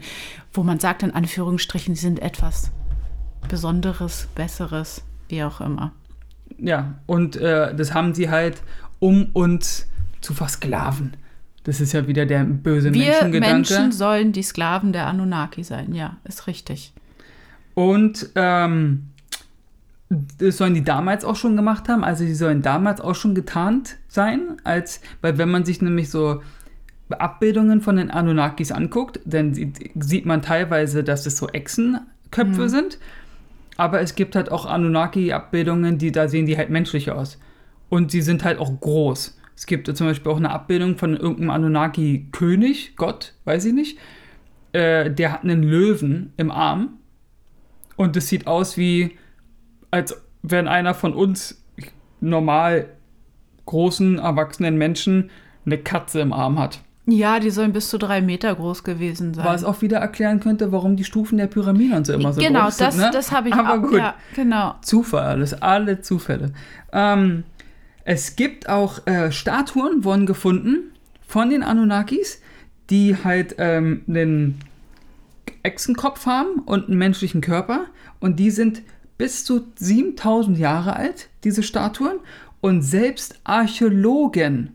wo 0.53 0.63
man 0.63 0.79
sagt 0.79 1.03
in 1.03 1.11
Anführungsstrichen, 1.11 1.95
sie 1.95 2.01
sind 2.01 2.21
etwas 2.21 2.71
Besonderes, 3.47 4.27
Besseres, 4.35 5.03
wie 5.29 5.43
auch 5.43 5.61
immer. 5.61 5.91
Ja, 6.57 6.95
und 7.05 7.35
äh, 7.35 7.75
das 7.75 7.93
haben 7.93 8.13
sie 8.13 8.29
halt, 8.29 8.61
um 8.99 9.29
uns 9.33 9.87
zu 10.21 10.33
versklaven. 10.33 11.15
Das 11.67 11.81
ist 11.81 11.91
ja 11.91 12.07
wieder 12.07 12.25
der 12.25 12.45
böse 12.45 12.93
Wir 12.93 13.11
Menschengedanke. 13.11 13.55
Menschen 13.55 13.91
sollen 13.91 14.31
die 14.31 14.41
Sklaven 14.41 14.93
der 14.93 15.05
Anunnaki 15.05 15.65
sein, 15.65 15.93
ja, 15.93 16.15
ist 16.23 16.47
richtig. 16.47 16.93
Und 17.73 18.29
ähm, 18.35 19.09
das 20.07 20.55
sollen 20.55 20.73
die 20.73 20.85
damals 20.85 21.25
auch 21.25 21.35
schon 21.35 21.57
gemacht 21.57 21.89
haben. 21.89 22.05
Also 22.05 22.23
die 22.23 22.35
sollen 22.35 22.61
damals 22.61 23.01
auch 23.01 23.15
schon 23.15 23.35
getarnt 23.35 23.97
sein, 24.07 24.61
als, 24.63 25.01
weil 25.19 25.37
wenn 25.37 25.49
man 25.51 25.65
sich 25.65 25.81
nämlich 25.81 26.09
so 26.09 26.41
Abbildungen 27.09 27.81
von 27.81 27.97
den 27.97 28.11
Anunnakis 28.11 28.71
anguckt, 28.71 29.19
dann 29.25 29.53
sieht, 29.53 29.91
sieht 29.99 30.25
man 30.25 30.41
teilweise, 30.41 31.03
dass 31.03 31.25
es 31.25 31.35
so 31.35 31.49
Echsenköpfe 31.49 32.69
sind. 32.69 32.97
Aber 33.75 33.99
es 33.99 34.15
gibt 34.15 34.37
halt 34.37 34.53
auch 34.53 34.65
Anunnaki-Abbildungen, 34.65 35.97
die 35.97 36.13
da 36.13 36.29
sehen 36.29 36.45
die 36.45 36.55
halt 36.55 36.69
menschlich 36.69 37.11
aus. 37.11 37.37
Und 37.89 38.11
sie 38.11 38.21
sind 38.21 38.45
halt 38.45 38.57
auch 38.57 38.79
groß. 38.79 39.36
Es 39.57 39.65
gibt 39.65 39.87
zum 39.97 40.05
Beispiel 40.05 40.31
auch 40.31 40.37
eine 40.37 40.51
Abbildung 40.51 40.97
von 40.97 41.17
irgendeinem 41.17 41.49
Anunnaki-König, 41.49 42.95
Gott, 42.95 43.33
weiß 43.45 43.65
ich 43.65 43.73
nicht. 43.73 43.97
Äh, 44.71 45.09
der 45.09 45.33
hat 45.33 45.43
einen 45.43 45.63
Löwen 45.63 46.31
im 46.37 46.51
Arm. 46.51 46.99
Und 47.95 48.15
es 48.15 48.27
sieht 48.27 48.45
aus 48.45 48.77
wie, 48.77 49.17
als 49.89 50.21
wenn 50.43 50.67
einer 50.67 50.93
von 50.93 51.13
uns 51.13 51.65
normal 52.21 52.89
großen, 53.65 54.19
erwachsenen 54.19 54.77
Menschen 54.77 55.31
eine 55.65 55.79
Katze 55.79 56.19
im 56.19 56.33
Arm 56.33 56.59
hat. 56.59 56.81
Ja, 57.07 57.39
die 57.39 57.49
sollen 57.49 57.73
bis 57.73 57.89
zu 57.89 57.97
drei 57.97 58.21
Meter 58.21 58.53
groß 58.53 58.83
gewesen 58.83 59.33
sein. 59.33 59.43
Was 59.43 59.63
auch 59.63 59.81
wieder 59.81 59.97
erklären 59.97 60.39
könnte, 60.39 60.71
warum 60.71 60.97
die 60.97 61.03
Stufen 61.03 61.39
der 61.39 61.47
Pyramide 61.47 61.95
und 61.95 62.05
so 62.05 62.13
immer 62.13 62.31
so 62.31 62.41
genau, 62.41 62.65
groß 62.65 62.77
das, 62.77 62.95
sind. 62.95 63.05
Ne? 63.05 63.09
das 63.11 63.31
habe 63.31 63.49
ich 63.49 63.55
Aber 63.55 63.83
auch. 63.83 63.89
gut. 63.89 63.97
Ja, 63.97 64.13
genau. 64.35 64.75
Zufall, 64.81 65.23
alles, 65.23 65.59
alle 65.59 66.01
Zufälle. 66.01 66.51
Ähm, 66.91 67.43
es 68.09 68.37
gibt 68.37 68.69
auch 68.69 69.05
äh, 69.05 69.33
Statuen, 69.33 70.05
wurden 70.05 70.25
gefunden 70.25 70.93
von 71.27 71.49
den 71.49 71.61
Anunnakis, 71.61 72.39
die 72.89 73.17
halt 73.21 73.55
ähm, 73.57 74.05
einen 74.07 74.59
Echsenkopf 75.61 76.25
haben 76.25 76.59
und 76.59 76.87
einen 76.87 76.97
menschlichen 76.97 77.41
Körper. 77.41 77.87
Und 78.21 78.39
die 78.39 78.49
sind 78.49 78.81
bis 79.17 79.43
zu 79.43 79.67
7000 79.75 80.57
Jahre 80.57 80.95
alt, 80.95 81.27
diese 81.43 81.63
Statuen. 81.63 82.19
Und 82.61 82.81
selbst 82.81 83.41
Archäologen, 83.43 84.71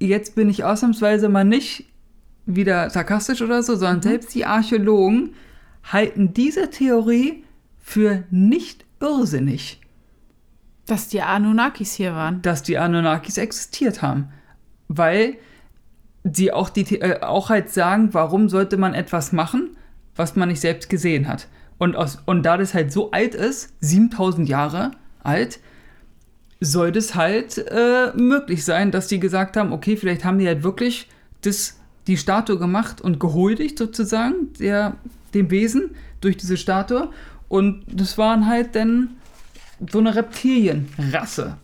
jetzt 0.00 0.34
bin 0.34 0.50
ich 0.50 0.64
ausnahmsweise 0.64 1.28
mal 1.28 1.44
nicht 1.44 1.84
wieder 2.44 2.90
sarkastisch 2.90 3.40
oder 3.40 3.62
so, 3.62 3.76
sondern 3.76 4.02
selbst 4.02 4.34
die 4.34 4.46
Archäologen 4.46 5.34
halten 5.84 6.34
diese 6.34 6.70
Theorie 6.70 7.44
für 7.80 8.24
nicht 8.32 8.84
irrsinnig, 8.98 9.80
Dass 10.88 11.08
die 11.08 11.22
Anunnakis 11.22 11.92
hier 11.92 12.14
waren. 12.14 12.42
dass 12.42 12.62
die 12.64 12.78
Anunnakis 12.78 13.38
existiert 13.38 14.02
haben. 14.02 14.30
Weil 14.88 15.36
sie 16.24 16.52
auch, 16.52 16.68
die, 16.70 17.00
äh, 17.00 17.20
auch 17.20 17.50
halt 17.50 17.70
sagen, 17.70 18.12
warum 18.12 18.48
sollte 18.48 18.76
man 18.76 18.94
etwas 18.94 19.32
machen, 19.32 19.76
was 20.16 20.34
man 20.36 20.48
nicht 20.48 20.60
selbst 20.60 20.90
gesehen 20.90 21.28
hat. 21.28 21.48
Und, 21.78 21.96
aus, 21.96 22.18
und 22.26 22.42
da 22.42 22.56
das 22.56 22.74
halt 22.74 22.92
so 22.92 23.12
alt 23.12 23.34
ist, 23.34 23.74
7000 23.80 24.48
Jahre 24.48 24.90
alt, 25.22 25.60
soll 26.60 26.90
das 26.90 27.14
halt 27.14 27.58
äh, 27.58 28.12
möglich 28.16 28.64
sein, 28.64 28.90
dass 28.90 29.06
die 29.06 29.20
gesagt 29.20 29.56
haben, 29.56 29.72
okay, 29.72 29.96
vielleicht 29.96 30.24
haben 30.24 30.38
die 30.38 30.46
halt 30.46 30.64
wirklich 30.64 31.08
das, 31.42 31.78
die 32.08 32.16
Statue 32.16 32.58
gemacht 32.58 33.00
und 33.00 33.20
gehuldigt 33.20 33.78
sozusagen 33.78 34.52
der, 34.58 34.96
dem 35.34 35.50
Wesen 35.50 35.90
durch 36.20 36.36
diese 36.36 36.56
Statue. 36.56 37.10
Und 37.48 37.84
das 37.86 38.18
waren 38.18 38.46
halt 38.46 38.74
dann 38.74 39.10
so 39.90 39.98
eine 39.98 40.14
Reptilienrasse. 40.14 41.56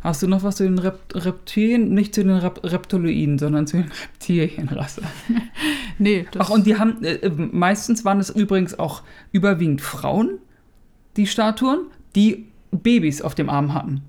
Hast 0.00 0.22
du 0.22 0.28
noch 0.28 0.44
was 0.44 0.56
zu 0.56 0.62
den 0.62 0.78
Rep 0.78 1.00
Reptilien? 1.12 1.92
Nicht 1.92 2.14
zu 2.14 2.22
den 2.22 2.36
Rep 2.36 2.60
Reptiloiden, 2.62 3.38
sondern 3.38 3.66
zu 3.66 3.78
den 3.78 3.90
Reptilienrasse. 3.90 5.02
Nee, 6.00 6.26
das 6.30 6.46
Ach, 6.46 6.50
und 6.50 6.64
die 6.64 6.78
haben, 6.78 7.02
äh, 7.02 7.14
äh, 7.14 7.30
meistens 7.30 8.04
waren 8.04 8.20
es 8.20 8.30
übrigens 8.30 8.78
auch 8.78 9.02
überwiegend 9.32 9.80
Frauen, 9.80 10.38
die 11.16 11.26
Statuen, 11.26 11.86
die 12.14 12.46
Babys 12.70 13.20
auf 13.20 13.34
dem 13.34 13.50
Arm 13.50 13.74
hatten. 13.74 14.02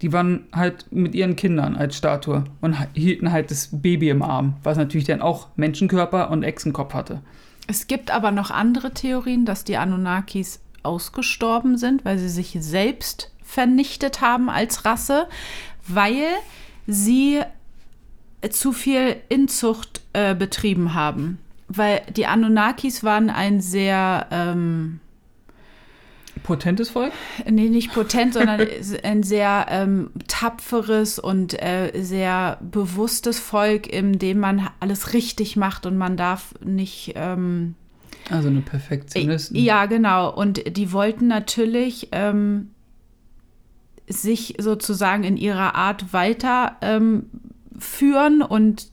Die 0.00 0.14
waren 0.14 0.46
halt 0.52 0.90
mit 0.90 1.14
ihren 1.14 1.36
Kindern 1.36 1.76
als 1.76 1.98
Statue 1.98 2.44
und 2.62 2.76
hielten 2.94 3.30
halt 3.30 3.50
das 3.50 3.68
Baby 3.72 4.08
im 4.08 4.22
Arm, 4.22 4.56
was 4.62 4.78
natürlich 4.78 5.06
dann 5.06 5.20
auch 5.20 5.48
Menschenkörper 5.56 6.30
und 6.30 6.44
Echsenkopf 6.44 6.94
hatte. 6.94 7.20
Es 7.66 7.86
gibt 7.86 8.10
aber 8.10 8.30
noch 8.30 8.50
andere 8.50 8.92
Theorien, 8.92 9.44
dass 9.44 9.64
die 9.64 9.76
Anunnakis 9.76 10.60
ausgestorben 10.84 11.76
sind, 11.78 12.04
weil 12.04 12.18
sie 12.18 12.28
sich 12.28 12.56
selbst 12.60 13.30
vernichtet 13.42 14.20
haben 14.20 14.48
als 14.50 14.84
Rasse, 14.84 15.28
weil 15.86 16.26
sie 16.86 17.40
zu 18.50 18.72
viel 18.72 19.16
Inzucht 19.28 20.02
äh, 20.12 20.34
betrieben 20.34 20.94
haben. 20.94 21.38
Weil 21.68 22.02
die 22.14 22.26
Anunnakis 22.26 23.04
waren 23.04 23.30
ein 23.30 23.60
sehr, 23.60 24.26
ähm, 24.30 25.00
Potentes 26.42 26.90
Volk? 26.90 27.12
nee, 27.48 27.70
nicht 27.70 27.92
potent, 27.94 28.34
sondern 28.34 28.60
ein 29.02 29.22
sehr 29.22 29.66
ähm, 29.70 30.10
tapferes 30.28 31.18
und 31.18 31.54
äh, 31.54 31.90
sehr 32.02 32.58
bewusstes 32.60 33.38
Volk, 33.38 33.86
in 33.86 34.18
dem 34.18 34.40
man 34.40 34.68
alles 34.78 35.14
richtig 35.14 35.56
macht 35.56 35.86
und 35.86 35.96
man 35.96 36.16
darf 36.16 36.54
nicht. 36.62 37.12
Ähm, 37.16 37.76
Also 38.30 38.48
eine 38.48 38.60
Perfektionistin. 38.60 39.62
ja, 39.62 39.86
genau. 39.86 40.32
Und 40.32 40.76
die 40.76 40.92
wollten 40.92 41.26
natürlich 41.26 42.08
ähm, 42.12 42.70
sich 44.08 44.54
sozusagen 44.58 45.24
in 45.24 45.36
ihrer 45.36 45.74
Art 45.74 46.12
weiter 46.12 46.76
ähm, 46.80 47.26
und 48.48 48.88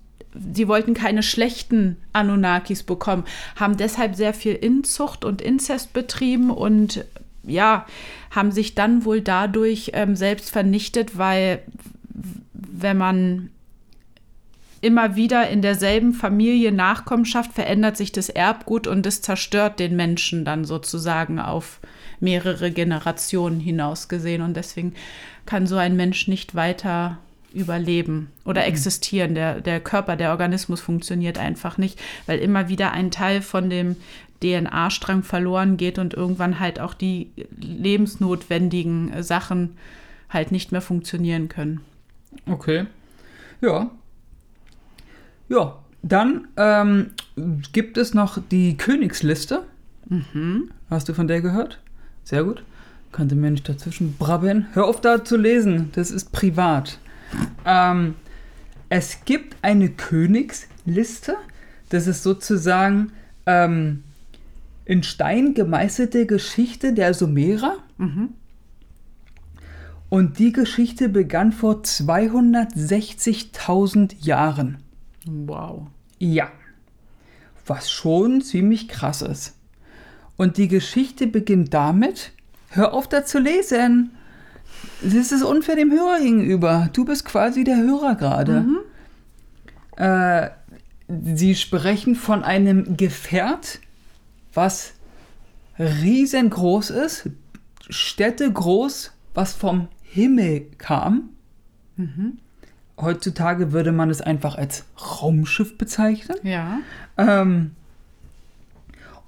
sie 0.54 0.68
wollten 0.68 0.94
keine 0.94 1.24
schlechten 1.24 1.98
Anunnakis 2.14 2.84
bekommen, 2.84 3.26
haben 3.56 3.78
deshalb 3.78 4.16
sehr 4.16 4.34
viel 4.34 4.54
Inzucht 4.54 5.26
und 5.26 5.42
Inzest 5.42 5.94
betrieben 5.94 6.50
und 6.50 7.06
ja, 7.44 7.86
haben 8.30 8.52
sich 8.52 8.76
dann 8.76 9.04
wohl 9.04 9.22
dadurch 9.22 9.92
ähm, 9.94 10.16
selbst 10.16 10.52
vernichtet, 10.52 11.18
weil 11.18 11.62
wenn 12.54 12.98
man 12.98 13.50
immer 14.82 15.16
wieder 15.16 15.48
in 15.50 15.62
derselben 15.62 16.14
Familie 16.14 16.72
Nachkommenschaft 16.72 17.54
verändert 17.54 17.98
sich 17.98 18.12
das 18.12 18.30
Erbgut 18.30 18.88
und 18.88 19.06
das 19.06 19.22
zerstört 19.22 19.80
den 19.80 19.96
Menschen 19.96 20.44
dann 20.44 20.66
sozusagen 20.66 21.40
auf 21.40 21.80
mehrere 22.20 22.72
Generationen 22.72 23.60
hinaus 23.60 24.08
gesehen. 24.08 24.42
Und 24.42 24.58
deswegen 24.58 24.94
kann 25.46 25.68
so 25.68 25.78
ein 25.78 25.96
Mensch 25.96 26.28
nicht 26.28 26.56
weiter 26.56 27.20
überleben 27.54 28.30
oder 28.46 28.66
existieren. 28.66 29.36
Der, 29.36 29.62
der 29.62 29.80
Körper, 29.80 30.16
der 30.16 30.32
Organismus 30.32 30.82
funktioniert 30.82 31.38
einfach 31.38 31.78
nicht, 31.78 32.00
weil 32.26 32.40
immer 32.40 32.70
wieder 32.70 32.92
ein 32.92 33.12
Teil 33.12 33.42
von 33.42 33.70
dem 33.70 33.98
DNA-Strang 34.42 35.24
verloren 35.24 35.78
geht 35.78 36.00
und 36.00 36.14
irgendwann 36.14 36.60
halt 36.60 36.80
auch 36.80 36.94
die 36.94 37.30
lebensnotwendigen 37.60 39.22
Sachen 39.22 39.78
halt 40.30 40.52
nicht 40.52 40.72
mehr 40.72 40.82
funktionieren 40.82 41.50
können. 41.50 41.82
Okay. 42.48 42.86
Ja. 43.62 43.92
Ja, 45.52 45.78
dann 46.02 46.48
ähm, 46.56 47.12
gibt 47.74 47.98
es 47.98 48.14
noch 48.14 48.38
die 48.52 48.78
Königsliste. 48.78 49.64
Hast 50.90 51.10
du 51.10 51.14
von 51.14 51.28
der 51.28 51.42
gehört? 51.42 51.82
Sehr 52.24 52.46
gut. 52.46 52.64
Kannte 53.12 53.36
mir 53.36 53.52
nicht 53.52 53.68
dazwischen 53.68 54.16
brabbeln. 54.18 54.68
Hör 54.72 54.86
auf 54.86 55.02
da 55.02 55.26
zu 55.26 55.36
lesen, 55.36 55.90
das 55.94 56.10
ist 56.10 56.32
privat. 56.32 57.00
Ähm, 57.66 58.16
es 58.88 59.26
gibt 59.26 59.58
eine 59.62 59.90
Königsliste. 59.90 61.36
Das 61.90 62.08
ist 62.08 62.24
sozusagen 62.24 63.12
ähm, 63.46 64.04
in 64.86 65.04
Stein 65.04 65.54
gemeißelte 65.54 66.28
Geschichte 66.28 66.94
der 66.94 67.14
Sumerer. 67.14 67.80
Und 70.08 70.40
die 70.40 70.54
Geschichte 70.54 71.10
begann 71.10 71.52
vor 71.52 71.82
260.000 71.82 74.26
Jahren. 74.26 74.78
Wow. 75.26 75.88
Ja. 76.20 76.52
Was 77.66 77.92
schon 77.92 78.42
ziemlich 78.42 78.88
krass 78.88 79.22
ist. 79.22 79.56
Und 80.38 80.58
die 80.58 80.68
Geschichte 80.68 81.28
beginnt 81.28 81.74
damit, 81.74 82.32
hör 82.70 82.94
auf 82.94 83.08
da 83.08 83.24
zu 83.26 83.40
lesen. 83.40 84.12
Das 85.02 85.32
ist 85.32 85.44
unfair 85.44 85.76
dem 85.76 85.92
Hörer 85.92 86.20
gegenüber. 86.20 86.90
Du 86.94 87.06
bist 87.06 87.26
quasi 87.26 87.64
der 87.64 87.78
Hörer 87.78 88.16
gerade. 88.16 88.66
Äh, 89.98 90.50
sie 91.36 91.56
sprechen 91.56 92.16
von 92.16 92.44
einem 92.44 92.98
Gefährt, 92.98 93.80
was 94.54 94.94
riesengroß 95.78 96.90
ist, 96.92 97.30
städtegroß, 97.90 99.12
was 99.34 99.54
vom 99.54 99.88
Himmel 100.04 100.68
kam. 100.78 101.30
Heutzutage 103.02 103.72
würde 103.72 103.92
man 103.92 104.10
es 104.10 104.22
einfach 104.22 104.56
als 104.56 104.86
Raumschiff 105.22 105.78
bezeichnen. 105.78 106.38
Ja. 106.44 106.80
Ähm, 107.18 107.72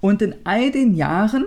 und 0.00 0.22
in 0.22 0.34
all 0.44 0.70
den 0.70 0.94
Jahren 0.94 1.44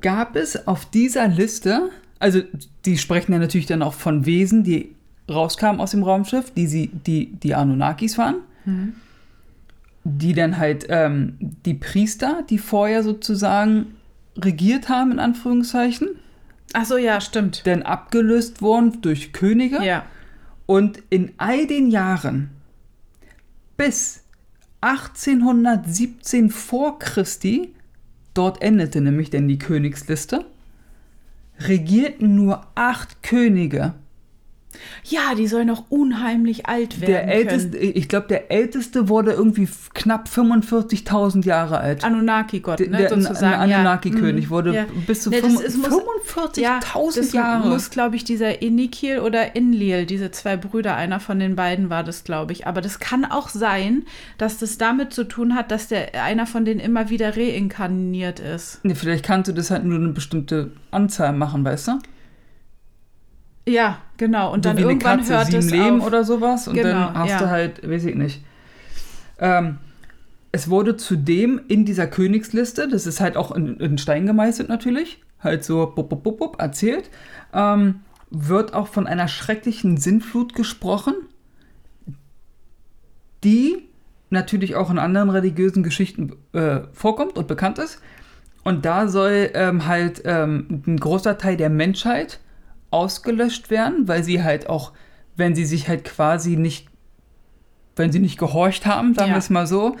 gab 0.00 0.36
es 0.36 0.66
auf 0.66 0.86
dieser 0.86 1.28
Liste, 1.28 1.90
also 2.18 2.40
die 2.84 2.98
sprechen 2.98 3.32
ja 3.32 3.38
natürlich 3.38 3.66
dann 3.66 3.82
auch 3.82 3.94
von 3.94 4.26
Wesen, 4.26 4.64
die 4.64 4.94
rauskamen 5.28 5.80
aus 5.80 5.92
dem 5.92 6.02
Raumschiff, 6.02 6.50
die, 6.50 6.66
sie, 6.66 6.88
die, 6.88 7.32
die 7.32 7.54
Anunnakis 7.54 8.18
waren, 8.18 8.36
die 10.04 10.34
dann 10.34 10.58
halt 10.58 10.86
ähm, 10.88 11.36
die 11.64 11.74
Priester, 11.74 12.42
die 12.48 12.58
vorher 12.58 13.02
sozusagen 13.02 13.94
regiert 14.36 14.88
haben, 14.88 15.12
in 15.12 15.18
Anführungszeichen, 15.18 16.08
Ach 16.72 16.84
so, 16.84 16.96
ja, 16.96 17.20
stimmt. 17.20 17.66
dann 17.66 17.82
abgelöst 17.82 18.60
wurden 18.60 19.00
durch 19.00 19.32
Könige. 19.32 19.82
Ja. 19.82 20.04
Und 20.66 21.02
in 21.10 21.32
all 21.36 21.66
den 21.66 21.90
Jahren 21.90 22.50
bis 23.76 24.22
1817 24.80 26.50
vor 26.50 26.98
Christi, 26.98 27.74
dort 28.34 28.62
endete 28.62 29.00
nämlich 29.00 29.30
denn 29.30 29.48
die 29.48 29.58
Königsliste, 29.58 30.44
regierten 31.60 32.34
nur 32.34 32.66
acht 32.74 33.22
Könige. 33.22 33.94
Ja, 35.04 35.34
die 35.36 35.46
sollen 35.46 35.66
noch 35.66 35.84
unheimlich 35.90 36.66
alt 36.66 37.00
werden. 37.00 37.10
Der 37.12 37.28
älteste, 37.28 37.76
ich 37.78 38.08
glaube, 38.08 38.26
der 38.28 38.50
älteste 38.50 39.08
wurde 39.08 39.32
irgendwie 39.32 39.68
knapp 39.94 40.28
45.000 40.28 41.44
Jahre 41.44 41.78
alt. 41.78 42.04
Anunnaki-Gott, 42.04 42.80
ne, 42.80 42.88
der 42.96 43.08
sozusagen. 43.10 43.72
Anunnaki-König 43.72 44.44
ja. 44.44 44.50
wurde 44.50 44.74
Ja. 44.74 44.84
bis 45.06 45.22
zu 45.22 45.30
Ne, 45.30 45.36
das 45.42 45.52
45 45.52 45.66
ist- 45.68 45.76
muss- 45.78 46.56
Ja, 46.56 46.80
45.000 46.80 47.16
das 47.16 47.32
Jahre. 47.32 47.68
muss, 47.68 47.90
glaube 47.90 48.16
ich, 48.16 48.24
dieser 48.24 48.62
Inikil 48.62 49.18
oder 49.20 49.54
Inlil, 49.56 50.06
diese 50.06 50.30
zwei 50.30 50.56
Brüder, 50.56 50.96
einer 50.96 51.20
von 51.20 51.38
den 51.38 51.56
beiden 51.56 51.90
war 51.90 52.04
das, 52.04 52.24
glaube 52.24 52.52
ich. 52.52 52.66
Aber 52.66 52.80
das 52.80 52.98
kann 52.98 53.24
auch 53.24 53.48
sein, 53.48 54.04
dass 54.38 54.58
das 54.58 54.78
damit 54.78 55.12
zu 55.12 55.24
tun 55.24 55.54
hat, 55.54 55.70
dass 55.70 55.88
der 55.88 56.22
einer 56.22 56.46
von 56.46 56.64
denen 56.64 56.80
immer 56.80 57.10
wieder 57.10 57.36
reinkarniert 57.36 58.40
ist. 58.40 58.80
nee, 58.84 58.94
vielleicht 58.94 59.24
kannst 59.24 59.48
du 59.48 59.52
das 59.52 59.70
halt 59.70 59.84
nur 59.84 59.98
eine 59.98 60.08
bestimmte 60.08 60.70
Anzahl 60.90 61.32
machen, 61.32 61.64
weißt 61.64 61.88
du? 61.88 61.92
Ja, 63.66 63.98
genau. 64.16 64.52
Und 64.52 64.64
So 64.64 64.70
dann 64.70 64.78
irgendwann 64.78 65.18
Katze, 65.20 65.34
hört 65.34 65.52
es 65.54 65.70
Leben 65.70 66.00
auf. 66.00 66.06
oder 66.06 66.24
sowas 66.24 66.68
und 66.68 66.74
Genau, 66.74 66.88
dann 67.06 67.14
hast 67.14 67.30
ja. 67.30 67.38
du 67.38 67.50
halt, 67.50 67.88
weiß 67.88 68.04
ich 68.04 68.14
nicht. 68.14 68.44
Ähm, 69.38 69.78
es 70.52 70.68
wurde 70.68 70.96
zudem 70.96 71.60
in 71.68 71.84
dieser 71.84 72.06
Königsliste, 72.06 72.88
das 72.88 73.06
ist 73.06 73.20
halt 73.20 73.36
auch 73.36 73.50
in, 73.52 73.78
in 73.80 73.98
Stein 73.98 74.26
gemeißelt 74.26 74.68
natürlich, 74.68 75.20
halt 75.40 75.64
so 75.64 75.86
bup, 75.86 76.08
bup, 76.08 76.22
bup, 76.22 76.38
bup, 76.38 76.60
erzählt, 76.60 77.10
ähm, 77.52 78.00
wird 78.30 78.74
auch 78.74 78.88
von 78.88 79.06
einer 79.06 79.28
schrecklichen 79.28 79.96
Sintflut 79.96 80.54
gesprochen, 80.54 81.14
die 83.42 83.88
natürlich 84.30 84.74
auch 84.74 84.90
in 84.90 84.98
anderen 84.98 85.30
religiösen 85.30 85.82
Geschichten 85.82 86.34
äh, 86.52 86.80
vorkommt 86.92 87.36
und 87.36 87.48
bekannt 87.48 87.78
ist. 87.78 88.00
Und 88.62 88.84
da 88.84 89.08
soll 89.08 89.50
ähm, 89.54 89.86
halt 89.86 90.22
ähm, 90.24 90.82
ein 90.86 90.98
großer 90.98 91.36
Teil 91.38 91.56
der 91.56 91.68
Menschheit 91.70 92.40
ausgelöscht 92.94 93.70
werden, 93.70 94.08
weil 94.08 94.22
sie 94.24 94.42
halt 94.42 94.68
auch, 94.68 94.92
wenn 95.36 95.54
sie 95.54 95.64
sich 95.64 95.88
halt 95.88 96.04
quasi 96.04 96.56
nicht, 96.56 96.86
wenn 97.96 98.12
sie 98.12 98.20
nicht 98.20 98.38
gehorcht 98.38 98.86
haben, 98.86 99.14
sagen 99.14 99.30
Ja. 99.30 99.34
wir 99.34 99.38
es 99.40 99.50
mal 99.50 99.66
so, 99.66 99.96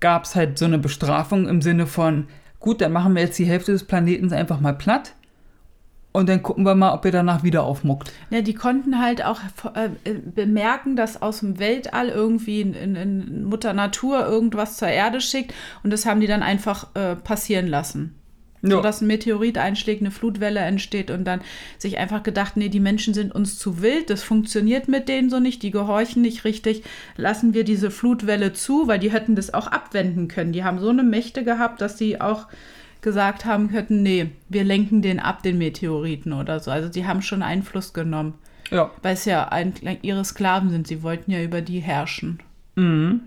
gab 0.00 0.24
es 0.24 0.34
halt 0.34 0.58
so 0.58 0.64
eine 0.64 0.78
Bestrafung 0.78 1.48
im 1.48 1.60
Sinne 1.60 1.86
von, 1.86 2.28
gut, 2.60 2.80
dann 2.80 2.92
machen 2.92 3.14
wir 3.14 3.22
jetzt 3.22 3.38
die 3.38 3.44
Hälfte 3.44 3.72
des 3.72 3.84
Planeten 3.84 4.32
einfach 4.32 4.60
mal 4.60 4.74
platt 4.74 5.14
und 6.12 6.28
dann 6.28 6.42
gucken 6.42 6.64
wir 6.64 6.74
mal, 6.74 6.92
ob 6.94 7.04
ihr 7.04 7.12
danach 7.12 7.42
wieder 7.42 7.62
aufmuckt. 7.64 8.12
Ja, 8.30 8.40
die 8.40 8.54
konnten 8.54 9.00
halt 9.00 9.24
auch 9.24 9.40
äh, 9.74 9.90
bemerken, 10.14 10.96
dass 10.96 11.20
aus 11.20 11.40
dem 11.40 11.58
Weltall 11.58 12.08
irgendwie 12.08 12.62
in, 12.62 12.74
in, 12.96 13.44
Mutter 13.44 13.72
Natur 13.72 14.26
irgendwas 14.26 14.76
zur 14.76 14.88
Erde 14.88 15.20
schickt 15.20 15.54
und 15.82 15.92
das 15.92 16.06
haben 16.06 16.20
die 16.20 16.26
dann 16.26 16.42
einfach 16.42 16.88
äh, 16.94 17.14
passieren 17.14 17.66
lassen. 17.66 18.17
Ja. 18.70 18.76
So 18.76 18.82
dass 18.82 19.00
ein 19.00 19.06
Meteorit 19.06 19.58
einschlägt, 19.58 20.02
eine 20.02 20.10
Flutwelle 20.10 20.60
entsteht 20.60 21.10
und 21.10 21.24
dann 21.24 21.40
sich 21.78 21.98
einfach 21.98 22.22
gedacht, 22.22 22.56
nee, 22.56 22.68
die 22.68 22.80
Menschen 22.80 23.14
sind 23.14 23.34
uns 23.34 23.58
zu 23.58 23.82
wild, 23.82 24.10
das 24.10 24.22
funktioniert 24.22 24.88
mit 24.88 25.08
denen 25.08 25.30
so 25.30 25.40
nicht, 25.40 25.62
die 25.62 25.70
gehorchen 25.70 26.22
nicht 26.22 26.44
richtig, 26.44 26.82
lassen 27.16 27.54
wir 27.54 27.64
diese 27.64 27.90
Flutwelle 27.90 28.52
zu, 28.52 28.86
weil 28.88 28.98
die 28.98 29.12
hätten 29.12 29.34
das 29.36 29.52
auch 29.54 29.66
abwenden 29.68 30.28
können. 30.28 30.52
Die 30.52 30.64
haben 30.64 30.78
so 30.78 30.88
eine 30.88 31.02
Mächte 31.02 31.44
gehabt, 31.44 31.80
dass 31.80 31.98
sie 31.98 32.20
auch 32.20 32.46
gesagt 33.00 33.44
haben 33.44 33.70
könnten, 33.70 34.02
nee, 34.02 34.30
wir 34.48 34.64
lenken 34.64 35.02
den 35.02 35.20
ab, 35.20 35.42
den 35.42 35.58
Meteoriten 35.58 36.32
oder 36.32 36.58
so. 36.60 36.70
Also 36.70 36.88
die 36.88 37.06
haben 37.06 37.22
schon 37.22 37.42
Einfluss 37.42 37.92
genommen, 37.92 38.34
Ja. 38.70 38.90
weil 39.02 39.14
es 39.14 39.24
ja 39.24 39.48
ein, 39.48 39.72
ihre 40.02 40.24
Sklaven 40.24 40.70
sind. 40.70 40.88
Sie 40.88 41.02
wollten 41.04 41.30
ja 41.30 41.40
über 41.42 41.60
die 41.60 41.78
herrschen. 41.78 42.40
Mhm. 42.74 43.20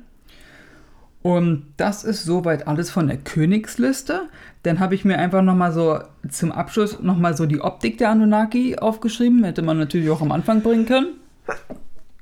Und 1.23 1.65
das 1.77 2.03
ist 2.03 2.23
soweit 2.23 2.67
alles 2.67 2.89
von 2.89 3.07
der 3.07 3.17
Königsliste. 3.17 4.29
Dann 4.63 4.79
habe 4.79 4.95
ich 4.95 5.05
mir 5.05 5.17
einfach 5.19 5.41
nochmal 5.41 5.71
so 5.71 5.99
zum 6.29 6.51
Abschluss 6.51 6.99
nochmal 6.99 7.38
so 7.38 7.45
die 7.45 7.62
Optik 7.62 7.97
der 7.97 8.10
Anunnaki 8.10 8.77
aufgeschrieben. 8.77 9.43
Hätte 9.43 9.62
man 9.62 9.77
natürlich 9.77 10.10
auch 10.10 10.21
am 10.21 10.31
Anfang 10.31 10.62
bringen 10.62 10.86
können. 10.86 11.07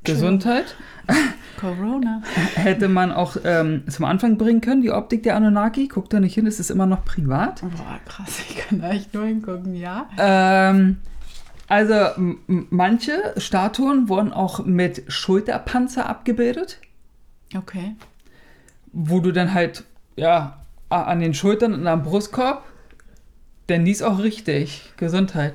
Gesundheit. 0.03 0.75
Corona. 1.59 2.21
Hätte 2.55 2.87
man 2.87 3.11
auch 3.11 3.35
ähm, 3.43 3.83
zum 3.89 4.05
Anfang 4.05 4.37
bringen 4.37 4.61
können, 4.61 4.81
die 4.81 4.91
Optik 4.91 5.23
der 5.23 5.35
Anunnaki. 5.35 5.87
Guckt 5.87 6.13
da 6.13 6.19
nicht 6.19 6.33
hin, 6.33 6.47
es 6.47 6.59
ist 6.59 6.71
immer 6.71 6.85
noch 6.85 7.03
privat. 7.03 7.61
Boah, 7.61 7.99
krass, 8.05 8.39
ich 8.47 8.57
kann 8.57 8.81
da 8.81 8.91
echt 8.91 9.13
nur 9.13 9.25
hingucken, 9.25 9.75
ja. 9.75 10.09
Ähm, 10.17 10.97
also 11.67 11.93
manche 12.47 13.33
Statuen 13.37 14.09
wurden 14.09 14.33
auch 14.33 14.65
mit 14.65 15.03
Schulterpanzer 15.07 16.07
abgebildet. 16.07 16.79
Okay. 17.55 17.95
Wo 18.93 19.19
du 19.19 19.31
dann 19.31 19.53
halt, 19.53 19.83
ja, 20.15 20.57
an 20.89 21.19
den 21.19 21.33
Schultern 21.33 21.73
und 21.73 21.87
am 21.87 22.03
Brustkorb, 22.03 22.63
denn 23.69 23.85
die 23.85 23.91
ist 23.91 24.01
auch 24.01 24.19
richtig, 24.19 24.91
Gesundheit, 24.97 25.53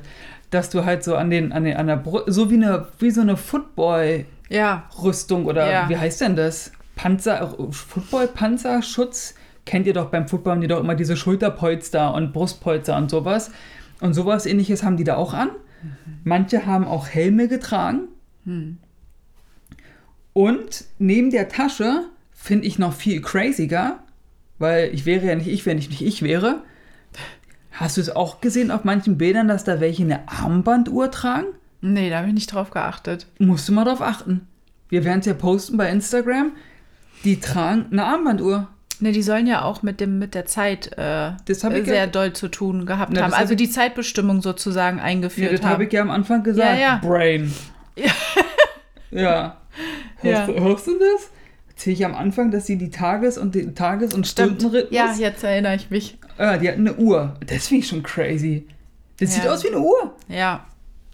dass 0.50 0.70
du 0.70 0.84
halt 0.84 1.02
so 1.02 1.16
an 1.16 1.30
den, 1.30 1.52
an 1.52 1.64
den, 1.64 1.76
an 1.76 1.88
der 1.88 1.96
Brust, 1.96 2.26
so 2.28 2.50
wie 2.50 2.54
eine, 2.54 2.86
wie 3.00 3.10
so 3.10 3.22
eine 3.22 3.36
Football-Rüstung 3.36 5.42
Ja, 5.44 5.48
oder 5.50 5.70
Ja. 5.70 5.88
wie 5.88 5.96
heißt 5.96 6.20
denn 6.20 6.36
das? 6.36 6.70
Panzer, 6.94 7.56
Football-Panzerschutz? 7.70 9.34
Kennt 9.66 9.86
ihr 9.86 9.94
doch 9.94 10.10
beim 10.10 10.28
Football 10.28 10.52
haben 10.52 10.60
die 10.60 10.68
doch 10.68 10.78
immer 10.78 10.94
diese 10.94 11.16
Schulterpolster 11.16 12.14
und 12.14 12.32
Brustpolster 12.32 12.96
und 12.96 13.10
sowas. 13.10 13.50
Und 14.00 14.14
sowas 14.14 14.46
ähnliches 14.46 14.84
haben 14.84 14.96
die 14.96 15.04
da 15.04 15.16
auch 15.16 15.34
an. 15.34 15.48
Manche 16.22 16.66
haben 16.66 16.86
auch 16.86 17.08
Helme 17.08 17.48
getragen. 17.48 18.02
Und 20.32 20.84
neben 20.98 21.30
der 21.30 21.48
Tasche 21.48 22.04
finde 22.44 22.66
ich 22.66 22.78
noch 22.78 22.92
viel 22.92 23.22
craziger, 23.22 24.00
weil 24.58 24.92
ich 24.92 25.06
wäre 25.06 25.24
ja 25.26 25.34
nicht 25.34 25.48
ich, 25.48 25.64
wenn 25.64 25.78
ich 25.78 25.88
nicht 25.88 26.02
ich 26.02 26.20
wäre. 26.22 26.62
Hast 27.72 27.96
du 27.96 28.00
es 28.02 28.14
auch 28.14 28.40
gesehen 28.42 28.70
auf 28.70 28.84
manchen 28.84 29.16
Bildern, 29.18 29.48
dass 29.48 29.64
da 29.64 29.80
welche 29.80 30.02
eine 30.02 30.28
Armbanduhr 30.28 31.10
tragen? 31.10 31.46
Nee, 31.80 32.10
da 32.10 32.18
habe 32.18 32.28
ich 32.28 32.34
nicht 32.34 32.52
drauf 32.52 32.70
geachtet. 32.70 33.26
Musst 33.38 33.66
du 33.68 33.72
mal 33.72 33.84
drauf 33.84 34.02
achten. 34.02 34.46
Wir 34.90 35.04
werden 35.04 35.20
es 35.20 35.26
ja 35.26 35.32
posten 35.34 35.76
bei 35.78 35.88
Instagram. 35.90 36.52
Die 37.24 37.40
tragen 37.40 37.86
eine 37.90 38.04
Armbanduhr. 38.04 38.68
Ne, 39.00 39.12
die 39.12 39.22
sollen 39.22 39.46
ja 39.46 39.62
auch 39.62 39.82
mit, 39.82 39.98
dem, 40.00 40.18
mit 40.18 40.34
der 40.34 40.44
Zeit 40.46 40.92
äh, 40.98 41.32
Das 41.46 41.64
hab 41.64 41.72
sehr 41.72 41.82
ja- 41.94 42.06
doll 42.06 42.32
zu 42.34 42.48
tun 42.48 42.84
gehabt 42.86 43.10
Na, 43.12 43.22
haben. 43.22 43.30
das 43.30 43.34
hab 43.34 43.40
Also 43.40 43.52
ich- 43.54 43.58
die 43.58 43.70
Zeitbestimmung 43.70 44.40
sozusagen 44.42 44.98
Ja, 44.98 45.04
eingeführt 45.04 45.52
das 45.52 45.62
habe 45.62 45.74
haben. 45.74 45.82
ich 45.86 45.92
ja 45.92 46.02
am 46.02 46.10
Anfang 46.10 46.42
gesagt. 46.44 46.78
Ja, 46.78 46.80
ja. 46.80 47.00
Brain. 47.02 47.52
Ja. 47.96 48.12
ja. 49.10 49.56
Hörst, 50.46 50.48
hörst 50.60 50.86
du 50.86 50.92
das? 50.98 51.30
Erzähl 51.76 51.92
ich 51.94 52.04
am 52.04 52.14
Anfang, 52.14 52.50
dass 52.50 52.66
sie 52.66 52.76
die 52.78 52.90
Tages- 52.90 53.36
und 53.38 53.54
den 53.54 53.74
Tages- 53.74 54.14
und 54.14 54.26
Stundenrhythmus. 54.26 54.92
Ja, 54.96 55.12
jetzt 55.18 55.42
erinnere 55.42 55.74
ich 55.74 55.90
mich. 55.90 56.18
Ah, 56.38 56.56
die 56.56 56.68
hatten 56.68 56.86
eine 56.86 56.96
Uhr. 56.96 57.34
Das 57.46 57.66
finde 57.68 57.82
ich 57.82 57.88
schon 57.88 58.02
crazy. 58.02 58.66
Das 59.18 59.34
Ja. 59.36 59.42
sieht 59.42 59.50
aus 59.50 59.64
wie 59.64 59.68
eine 59.68 59.80
Uhr. 59.80 60.14
Ja. 60.28 60.66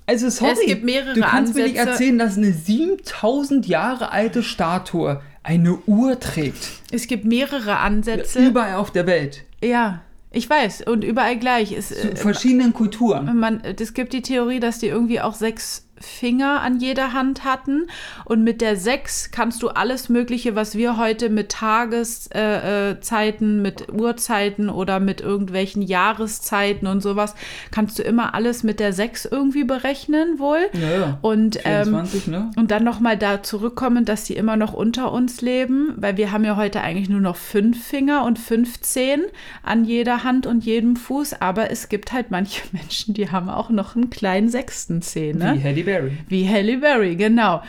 Also 0.06 0.28
sorry, 0.28 0.52
Es 0.52 0.60
gibt 0.66 0.84
mehrere 0.84 1.14
du 1.14 1.20
kannst 1.20 1.54
mir 1.54 1.62
nicht 1.64 1.78
Ansätze. 1.78 1.90
erzählen, 1.92 2.18
dass 2.18 2.36
eine 2.36 2.52
7000 2.52 3.66
Jahre 3.68 4.10
alte 4.12 4.42
Statue 4.42 5.20
eine 5.42 5.76
Uhr 5.86 6.18
trägt. 6.20 6.68
Es 6.90 7.06
gibt 7.06 7.24
mehrere 7.24 7.78
Ansätze. 7.78 8.44
Überall 8.44 8.74
auf 8.74 8.90
der 8.90 9.06
Welt. 9.06 9.44
ja, 9.62 10.02
ich 10.32 10.48
weiß. 10.48 10.82
Und 10.86 11.02
überall 11.02 11.36
gleich. 11.38 11.72
Es, 11.72 11.88
Zu 11.88 12.12
äh, 12.12 12.16
verschiedenen 12.16 12.72
Kulturen. 12.72 13.36
man, 13.38 13.62
es 13.64 13.94
gibt 13.94 14.12
die 14.12 14.22
Theorie, 14.22 14.60
dass 14.60 14.78
die 14.78 14.86
irgendwie 14.86 15.20
auch 15.20 15.34
sechs 15.34 15.86
Finger 16.00 16.60
an 16.62 16.80
jeder 16.80 17.12
Hand 17.12 17.44
hatten. 17.44 17.86
Und 18.24 18.42
mit 18.42 18.60
der 18.60 18.76
sechs 18.76 19.30
kannst 19.30 19.62
du 19.62 19.68
alles 19.68 20.08
Mögliche, 20.08 20.54
was 20.54 20.74
wir 20.74 20.96
heute 20.96 21.28
mit 21.28 21.50
Tageszeiten, 21.50 22.96
äh, 22.96 23.00
Zeiten, 23.00 23.62
mit 23.62 23.92
Uhrzeiten 23.92 24.70
oder 24.70 25.00
mit 25.00 25.20
irgendwelchen 25.20 25.82
Jahreszeiten 25.82 26.86
und 26.86 27.02
sowas, 27.02 27.34
kannst 27.70 27.98
du 27.98 28.02
immer 28.02 28.34
alles 28.34 28.62
mit 28.62 28.80
der 28.80 28.92
sechs 28.92 29.24
irgendwie 29.24 29.64
berechnen 29.64 30.38
wohl. 30.38 30.70
Ja, 30.72 30.90
ja. 30.90 31.18
Und 31.22 31.58
ähm, 31.64 31.84
24, 31.84 32.26
ne? 32.28 32.50
Und 32.56 32.70
dann 32.70 32.84
nochmal 32.84 33.16
da 33.16 33.42
zurückkommen, 33.42 34.04
dass 34.04 34.26
sie 34.26 34.34
immer 34.34 34.56
noch 34.56 34.72
unter 34.72 35.12
uns 35.12 35.40
leben, 35.40 35.92
weil 35.96 36.16
wir 36.16 36.32
haben 36.32 36.44
ja 36.44 36.56
heute 36.56 36.80
eigentlich 36.80 37.08
nur 37.08 37.20
noch 37.20 37.36
fünf 37.36 37.84
Finger 37.84 38.24
und 38.24 38.38
15 38.38 39.22
an 39.62 39.84
jeder 39.84 40.24
Hand 40.24 40.46
und 40.46 40.64
jedem 40.64 40.96
Fuß, 40.96 41.40
aber 41.40 41.70
es 41.70 41.88
gibt 41.88 42.12
halt 42.12 42.30
manche 42.30 42.62
Menschen, 42.72 43.14
die 43.14 43.30
haben 43.30 43.48
auch 43.48 43.70
noch 43.70 43.96
einen 43.96 44.10
kleinen 44.10 44.48
sechsten 44.48 45.02
Zeh, 45.02 45.32
ne? 45.32 45.54
Wie 45.56 45.64
Halle 45.64 45.89
Berry. 45.92 46.12
Wie 46.28 46.48
Halle 46.48 46.78
Berry, 46.78 47.16
genau. 47.16 47.62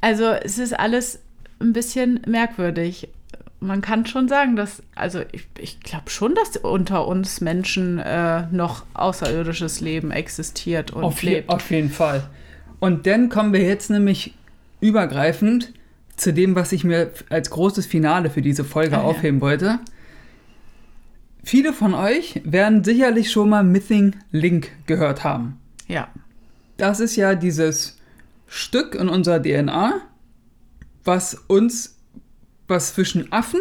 Also 0.00 0.24
es 0.30 0.58
ist 0.58 0.78
alles 0.78 1.20
ein 1.60 1.72
bisschen 1.72 2.20
merkwürdig. 2.26 3.08
Man 3.60 3.80
kann 3.80 4.06
schon 4.06 4.28
sagen, 4.28 4.54
dass, 4.54 4.82
also 4.94 5.22
ich, 5.32 5.46
ich 5.58 5.80
glaube 5.80 6.10
schon, 6.10 6.34
dass 6.36 6.56
unter 6.58 7.08
uns 7.08 7.40
Menschen 7.40 7.98
äh, 7.98 8.46
noch 8.52 8.86
außerirdisches 8.94 9.80
Leben 9.80 10.12
existiert 10.12 10.92
und 10.92 11.02
Auf, 11.02 11.22
je, 11.24 11.30
lebt. 11.36 11.48
auf 11.50 11.68
jeden 11.72 11.90
Fall. 11.90 12.22
Und 12.78 13.06
dann 13.08 13.28
kommen 13.28 13.52
wir 13.52 13.62
jetzt 13.62 13.90
nämlich 13.90 14.34
übergreifend 14.80 15.72
zu 16.14 16.32
dem, 16.32 16.54
was 16.54 16.70
ich 16.70 16.84
mir 16.84 17.10
als 17.30 17.50
großes 17.50 17.86
Finale 17.86 18.30
für 18.30 18.42
diese 18.42 18.64
Folge 18.64 18.96
Ah, 18.96 19.00
ja. 19.00 19.04
aufheben 19.06 19.40
wollte. 19.40 19.80
Viele 21.42 21.72
von 21.72 21.94
euch 21.94 22.40
werden 22.44 22.84
sicherlich 22.84 23.30
schon 23.32 23.48
mal 23.48 23.64
Missing 23.64 24.14
Link 24.32 24.70
gehört 24.86 25.24
haben. 25.24 25.58
Ja. 25.88 26.08
Das 26.78 27.00
ist 27.00 27.16
ja 27.16 27.34
dieses 27.34 27.98
Stück 28.46 28.94
in 28.94 29.08
unserer 29.08 29.42
DNA, 29.42 30.00
was 31.04 31.34
uns, 31.48 31.98
was 32.68 32.94
zwischen 32.94 33.32
Affen 33.32 33.60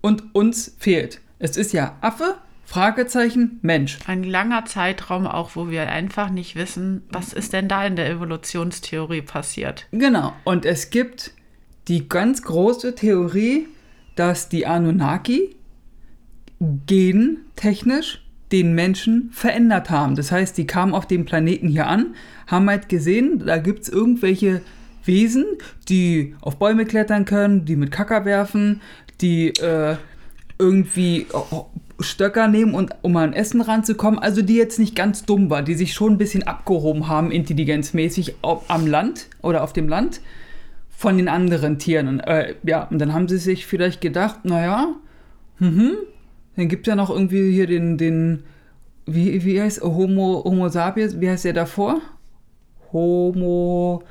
und 0.00 0.34
uns 0.34 0.74
fehlt. 0.78 1.20
Es 1.38 1.58
ist 1.58 1.72
ja 1.72 1.96
Affe, 2.00 2.36
Fragezeichen, 2.64 3.60
Mensch. 3.62 3.98
Ein 4.06 4.24
langer 4.24 4.64
Zeitraum 4.64 5.26
auch, 5.26 5.54
wo 5.54 5.70
wir 5.70 5.88
einfach 5.88 6.30
nicht 6.30 6.56
wissen, 6.56 7.02
was 7.10 7.32
ist 7.32 7.52
denn 7.52 7.68
da 7.68 7.86
in 7.86 7.94
der 7.94 8.10
Evolutionstheorie 8.10 9.22
passiert. 9.22 9.86
Genau. 9.92 10.32
Und 10.44 10.64
es 10.64 10.90
gibt 10.90 11.32
die 11.88 12.08
ganz 12.08 12.42
große 12.42 12.94
Theorie, 12.94 13.68
dass 14.16 14.48
die 14.48 14.66
Anunnaki 14.66 15.54
gentechnisch 16.58 18.25
den 18.52 18.74
Menschen 18.74 19.30
verändert 19.32 19.90
haben. 19.90 20.14
Das 20.14 20.30
heißt, 20.30 20.56
die 20.56 20.66
kamen 20.66 20.94
auf 20.94 21.06
dem 21.06 21.24
Planeten 21.24 21.68
hier 21.68 21.86
an, 21.86 22.14
haben 22.46 22.68
halt 22.68 22.88
gesehen, 22.88 23.42
da 23.44 23.58
gibt 23.58 23.82
es 23.82 23.88
irgendwelche 23.88 24.62
Wesen, 25.04 25.44
die 25.88 26.34
auf 26.40 26.56
Bäume 26.58 26.84
klettern 26.84 27.24
können, 27.24 27.64
die 27.64 27.76
mit 27.76 27.90
Kacker 27.90 28.24
werfen, 28.24 28.80
die 29.20 29.48
äh, 29.48 29.96
irgendwie 30.58 31.26
Stöcker 32.00 32.48
nehmen, 32.48 32.74
und, 32.74 32.94
um 33.02 33.16
an 33.16 33.32
Essen 33.32 33.60
ranzukommen. 33.60 34.18
Also 34.18 34.42
die 34.42 34.56
jetzt 34.56 34.78
nicht 34.78 34.94
ganz 34.94 35.24
dumm 35.24 35.50
war, 35.50 35.62
die 35.62 35.74
sich 35.74 35.94
schon 35.94 36.14
ein 36.14 36.18
bisschen 36.18 36.42
abgehoben 36.44 37.08
haben, 37.08 37.30
intelligenzmäßig 37.30 38.36
am 38.42 38.86
Land 38.86 39.28
oder 39.42 39.62
auf 39.62 39.72
dem 39.72 39.88
Land 39.88 40.20
von 40.90 41.16
den 41.16 41.28
anderen 41.28 41.78
Tieren. 41.78 42.08
Und, 42.08 42.20
äh, 42.20 42.54
ja, 42.62 42.84
und 42.84 42.98
dann 42.98 43.12
haben 43.12 43.28
sie 43.28 43.38
sich 43.38 43.66
vielleicht 43.66 44.00
gedacht, 44.00 44.44
naja, 44.44 44.94
mhm, 45.58 45.92
dann 46.56 46.68
gibt 46.68 46.86
es 46.86 46.90
ja 46.90 46.96
noch 46.96 47.10
irgendwie 47.10 47.52
hier 47.52 47.66
den, 47.66 47.98
den 47.98 48.44
wie, 49.06 49.44
wie 49.44 49.60
heißt 49.60 49.82
Homo, 49.82 50.42
Homo 50.44 50.68
sapiens, 50.68 51.20
wie 51.20 51.30
heißt 51.30 51.44
der 51.44 51.52
davor? 51.52 52.00
Homo, 52.92 54.02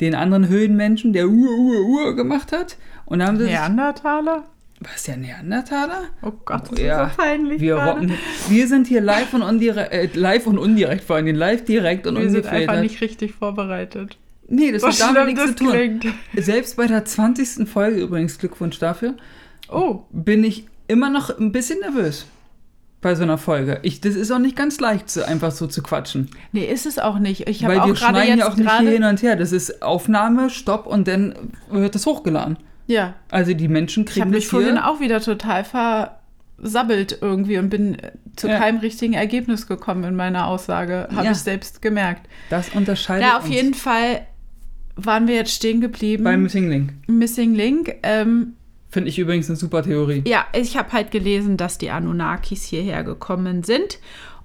den 0.00 0.14
anderen 0.14 0.48
Höhlenmenschen, 0.48 1.12
der 1.12 1.28
Ur, 1.28 1.58
Ur, 1.58 1.86
Ur 1.86 2.16
gemacht 2.16 2.52
hat. 2.52 2.76
Und 3.04 3.18
dann 3.18 3.28
haben 3.28 3.38
sie 3.38 3.44
Neandertaler? 3.44 4.44
Was, 4.80 5.02
der 5.02 5.18
Neandertaler? 5.18 6.04
Oh 6.22 6.32
Gott, 6.44 6.70
das 6.70 6.80
ja, 6.80 7.04
ist 7.04 7.16
so 7.16 7.22
peinlich. 7.22 7.60
Wir, 7.60 7.76
rocken, 7.76 8.12
wir 8.48 8.66
sind 8.66 8.86
hier 8.86 9.02
live 9.02 9.34
und, 9.34 9.42
undirekt, 9.42 9.92
äh, 9.92 10.08
live 10.14 10.46
und 10.46 10.56
indirekt, 10.56 11.04
vor 11.04 11.16
allem 11.16 11.34
live, 11.34 11.64
direkt 11.66 12.06
und 12.06 12.14
wir 12.14 12.22
ungefiltert. 12.22 12.52
Wir 12.52 12.60
sind 12.60 12.68
einfach 12.70 12.82
nicht 12.82 13.00
richtig 13.02 13.34
vorbereitet. 13.34 14.16
Nee, 14.48 14.72
das 14.72 14.82
hat 14.82 15.14
damit 15.14 15.34
nichts 15.34 15.50
zu 15.50 15.54
tun. 15.54 15.72
Klingt. 15.72 16.06
Selbst 16.34 16.76
bei 16.76 16.86
der 16.86 17.04
20. 17.04 17.68
Folge, 17.68 18.00
übrigens 18.00 18.38
Glückwunsch 18.38 18.78
dafür, 18.78 19.14
oh. 19.68 20.00
bin 20.10 20.44
ich 20.44 20.66
immer 20.90 21.10
noch 21.10 21.38
ein 21.38 21.52
bisschen 21.52 21.80
nervös 21.80 22.26
bei 23.00 23.14
so 23.14 23.22
einer 23.22 23.38
Folge. 23.38 23.80
Ich, 23.82 24.00
das 24.00 24.14
ist 24.14 24.30
auch 24.30 24.38
nicht 24.38 24.56
ganz 24.56 24.78
leicht, 24.78 25.08
so 25.10 25.22
einfach 25.22 25.52
so 25.52 25.66
zu 25.66 25.82
quatschen. 25.82 26.28
Nee, 26.52 26.64
ist 26.64 26.84
es 26.84 26.98
auch 26.98 27.18
nicht. 27.18 27.48
Ich 27.48 27.66
Weil 27.66 27.84
wir 27.86 27.96
schneiden 27.96 28.38
ja 28.38 28.48
auch 28.48 28.56
nicht 28.56 28.70
hier 28.78 28.90
hin 28.90 29.04
und 29.04 29.22
her. 29.22 29.36
Das 29.36 29.52
ist 29.52 29.82
Aufnahme, 29.82 30.50
Stopp 30.50 30.86
und 30.86 31.08
dann 31.08 31.34
wird 31.70 31.94
das 31.94 32.04
hochgeladen. 32.06 32.58
Ja. 32.86 33.14
Also 33.30 33.54
die 33.54 33.68
Menschen 33.68 34.04
kriegen 34.04 34.16
Ich 34.16 34.20
habe 34.20 34.30
mich 34.32 34.48
vorhin 34.48 34.76
auch 34.76 35.00
wieder 35.00 35.20
total 35.20 35.64
versabbelt 35.64 37.18
irgendwie 37.20 37.56
und 37.58 37.70
bin 37.70 37.96
zu 38.36 38.48
ja. 38.48 38.58
keinem 38.58 38.80
richtigen 38.80 39.14
Ergebnis 39.14 39.66
gekommen 39.66 40.04
in 40.04 40.16
meiner 40.16 40.46
Aussage. 40.46 41.08
Habe 41.14 41.26
ja. 41.26 41.32
ich 41.32 41.38
selbst 41.38 41.80
gemerkt. 41.80 42.28
Das 42.50 42.70
unterscheidet 42.70 43.26
Ja, 43.26 43.38
auf 43.38 43.44
uns. 43.44 43.54
jeden 43.54 43.74
Fall 43.74 44.26
waren 44.96 45.26
wir 45.26 45.36
jetzt 45.36 45.52
stehen 45.52 45.80
geblieben. 45.80 46.24
Bei 46.24 46.36
Missing 46.36 46.68
Link. 46.68 46.92
Missing 47.06 47.54
Link. 47.54 47.94
Ähm, 48.02 48.56
Finde 48.90 49.08
ich 49.08 49.18
übrigens 49.18 49.48
eine 49.48 49.56
super 49.56 49.82
Theorie. 49.82 50.24
Ja, 50.26 50.46
ich 50.52 50.76
habe 50.76 50.92
halt 50.92 51.10
gelesen, 51.12 51.56
dass 51.56 51.78
die 51.78 51.90
Anunnakis 51.90 52.64
hierher 52.64 53.04
gekommen 53.04 53.62
sind 53.62 53.98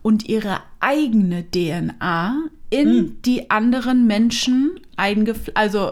und 0.04 0.30
ihre 0.30 0.60
eigene 0.80 1.44
DNA 1.50 2.36
in 2.70 2.88
hm. 2.88 3.18
die 3.24 3.50
anderen 3.50 4.06
Menschen 4.06 4.80
also 5.56 5.92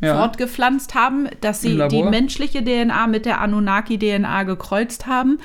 ja. 0.00 0.16
fortgepflanzt 0.16 0.94
haben, 0.94 1.28
dass 1.40 1.62
sie 1.62 1.80
die 1.88 2.02
menschliche 2.02 2.62
DNA 2.64 3.06
mit 3.06 3.24
der 3.24 3.40
Anunnaki-DNA 3.40 4.42
gekreuzt 4.42 5.06
haben 5.06 5.38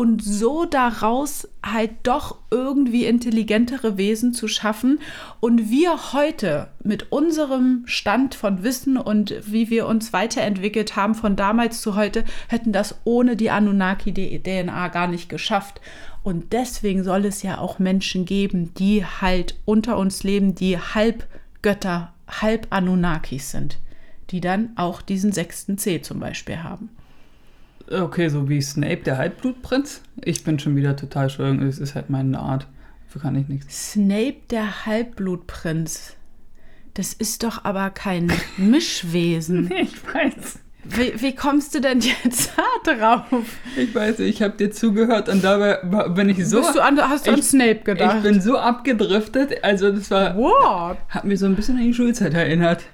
und 0.00 0.24
so 0.24 0.64
daraus 0.64 1.46
halt 1.62 1.90
doch 2.04 2.38
irgendwie 2.50 3.04
intelligentere 3.04 3.98
Wesen 3.98 4.32
zu 4.32 4.48
schaffen. 4.48 4.98
Und 5.40 5.68
wir 5.68 6.14
heute 6.14 6.68
mit 6.82 7.12
unserem 7.12 7.82
Stand 7.84 8.34
von 8.34 8.62
Wissen 8.62 8.96
und 8.96 9.34
wie 9.44 9.68
wir 9.68 9.86
uns 9.86 10.14
weiterentwickelt 10.14 10.96
haben 10.96 11.14
von 11.14 11.36
damals 11.36 11.82
zu 11.82 11.96
heute, 11.96 12.24
hätten 12.48 12.72
das 12.72 12.94
ohne 13.04 13.36
die 13.36 13.50
Anunnaki-DNA 13.50 14.88
gar 14.88 15.06
nicht 15.06 15.28
geschafft. 15.28 15.82
Und 16.22 16.54
deswegen 16.54 17.04
soll 17.04 17.26
es 17.26 17.42
ja 17.42 17.58
auch 17.58 17.78
Menschen 17.78 18.24
geben, 18.24 18.72
die 18.72 19.04
halt 19.04 19.58
unter 19.66 19.98
uns 19.98 20.22
leben, 20.22 20.54
die 20.54 20.78
halb 20.78 21.26
Götter, 21.60 22.14
halb 22.26 22.68
Anunnakis 22.70 23.50
sind, 23.50 23.76
die 24.30 24.40
dann 24.40 24.70
auch 24.76 25.02
diesen 25.02 25.32
sechsten 25.32 25.76
C 25.76 26.00
zum 26.00 26.20
Beispiel 26.20 26.62
haben. 26.62 26.88
Okay, 27.90 28.28
so 28.28 28.48
wie 28.48 28.62
Snape, 28.62 28.98
der 28.98 29.18
Halbblutprinz. 29.18 30.02
Ich 30.22 30.44
bin 30.44 30.58
schon 30.60 30.76
wieder 30.76 30.94
total 30.94 31.28
schön. 31.28 31.60
Es 31.62 31.78
ist 31.78 31.96
halt 31.96 32.08
meine 32.08 32.38
Art. 32.38 32.68
Dafür 33.06 33.22
kann 33.22 33.34
ich 33.34 33.48
nichts. 33.48 33.92
Snape, 33.92 34.36
der 34.50 34.86
Halbblutprinz. 34.86 36.14
Das 36.94 37.12
ist 37.12 37.42
doch 37.42 37.64
aber 37.64 37.90
kein 37.90 38.32
Mischwesen. 38.56 39.70
ich 39.82 39.96
weiß. 40.06 40.60
Wie, 40.84 41.20
wie, 41.20 41.34
kommst 41.34 41.74
du 41.74 41.80
denn 41.80 42.00
jetzt 42.00 42.52
da 42.56 42.94
drauf? 42.96 43.44
Ich 43.76 43.94
weiß, 43.94 44.20
ich 44.20 44.40
habe 44.40 44.56
dir 44.56 44.70
zugehört 44.70 45.28
und 45.28 45.42
dabei 45.44 45.76
bin 46.08 46.28
ich 46.30 46.46
so. 46.46 46.60
Bist 46.60 46.76
du 46.76 46.80
an, 46.80 46.98
hast 46.98 47.26
du 47.26 47.32
ich, 47.32 47.36
an 47.36 47.42
Snape 47.42 47.80
gedacht? 47.80 48.16
Ich 48.18 48.22
bin 48.22 48.40
so 48.40 48.56
abgedriftet. 48.56 49.62
Also, 49.62 49.90
das 49.90 50.10
war. 50.10 50.36
What? 50.36 50.96
Hat 51.08 51.24
mir 51.24 51.36
so 51.36 51.46
ein 51.46 51.56
bisschen 51.56 51.76
an 51.76 51.84
die 51.84 51.92
Schulzeit 51.92 52.34
erinnert. 52.34 52.84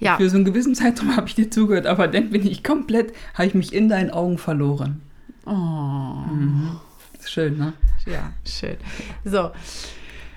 Ja. 0.00 0.16
Für 0.16 0.28
so 0.28 0.36
einen 0.36 0.44
gewissen 0.44 0.74
Zeitraum 0.74 1.16
habe 1.16 1.28
ich 1.28 1.34
dir 1.34 1.50
zugehört, 1.50 1.86
aber 1.86 2.08
dann 2.08 2.30
bin 2.30 2.46
ich 2.46 2.64
komplett, 2.64 3.12
habe 3.34 3.46
ich 3.46 3.54
mich 3.54 3.72
in 3.72 3.88
deinen 3.88 4.10
Augen 4.10 4.38
verloren. 4.38 5.00
Oh. 5.46 5.50
Mhm. 5.50 6.80
Schön, 7.24 7.56
ne? 7.56 7.72
Ja, 8.06 8.32
schön. 8.46 8.76
So. 9.24 9.50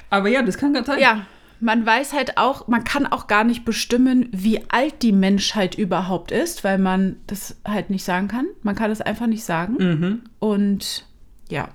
Aber 0.10 0.30
ja, 0.30 0.42
das 0.42 0.58
kann 0.58 0.74
ganz 0.74 0.88
sein. 0.88 1.00
Ja, 1.00 1.26
man 1.60 1.86
weiß 1.86 2.14
halt 2.14 2.38
auch, 2.38 2.68
man 2.68 2.84
kann 2.84 3.06
auch 3.06 3.28
gar 3.28 3.44
nicht 3.44 3.66
bestimmen, 3.66 4.30
wie 4.32 4.62
alt 4.70 5.02
die 5.02 5.12
Menschheit 5.12 5.76
überhaupt 5.76 6.32
ist, 6.32 6.64
weil 6.64 6.78
man 6.78 7.18
das 7.28 7.58
halt 7.66 7.90
nicht 7.90 8.04
sagen 8.04 8.28
kann. 8.28 8.48
Man 8.62 8.76
kann 8.76 8.92
es 8.92 9.02
einfach 9.02 9.28
nicht 9.28 9.44
sagen. 9.44 9.76
Mhm. 9.80 10.22
Und 10.40 11.06
ja, 11.50 11.70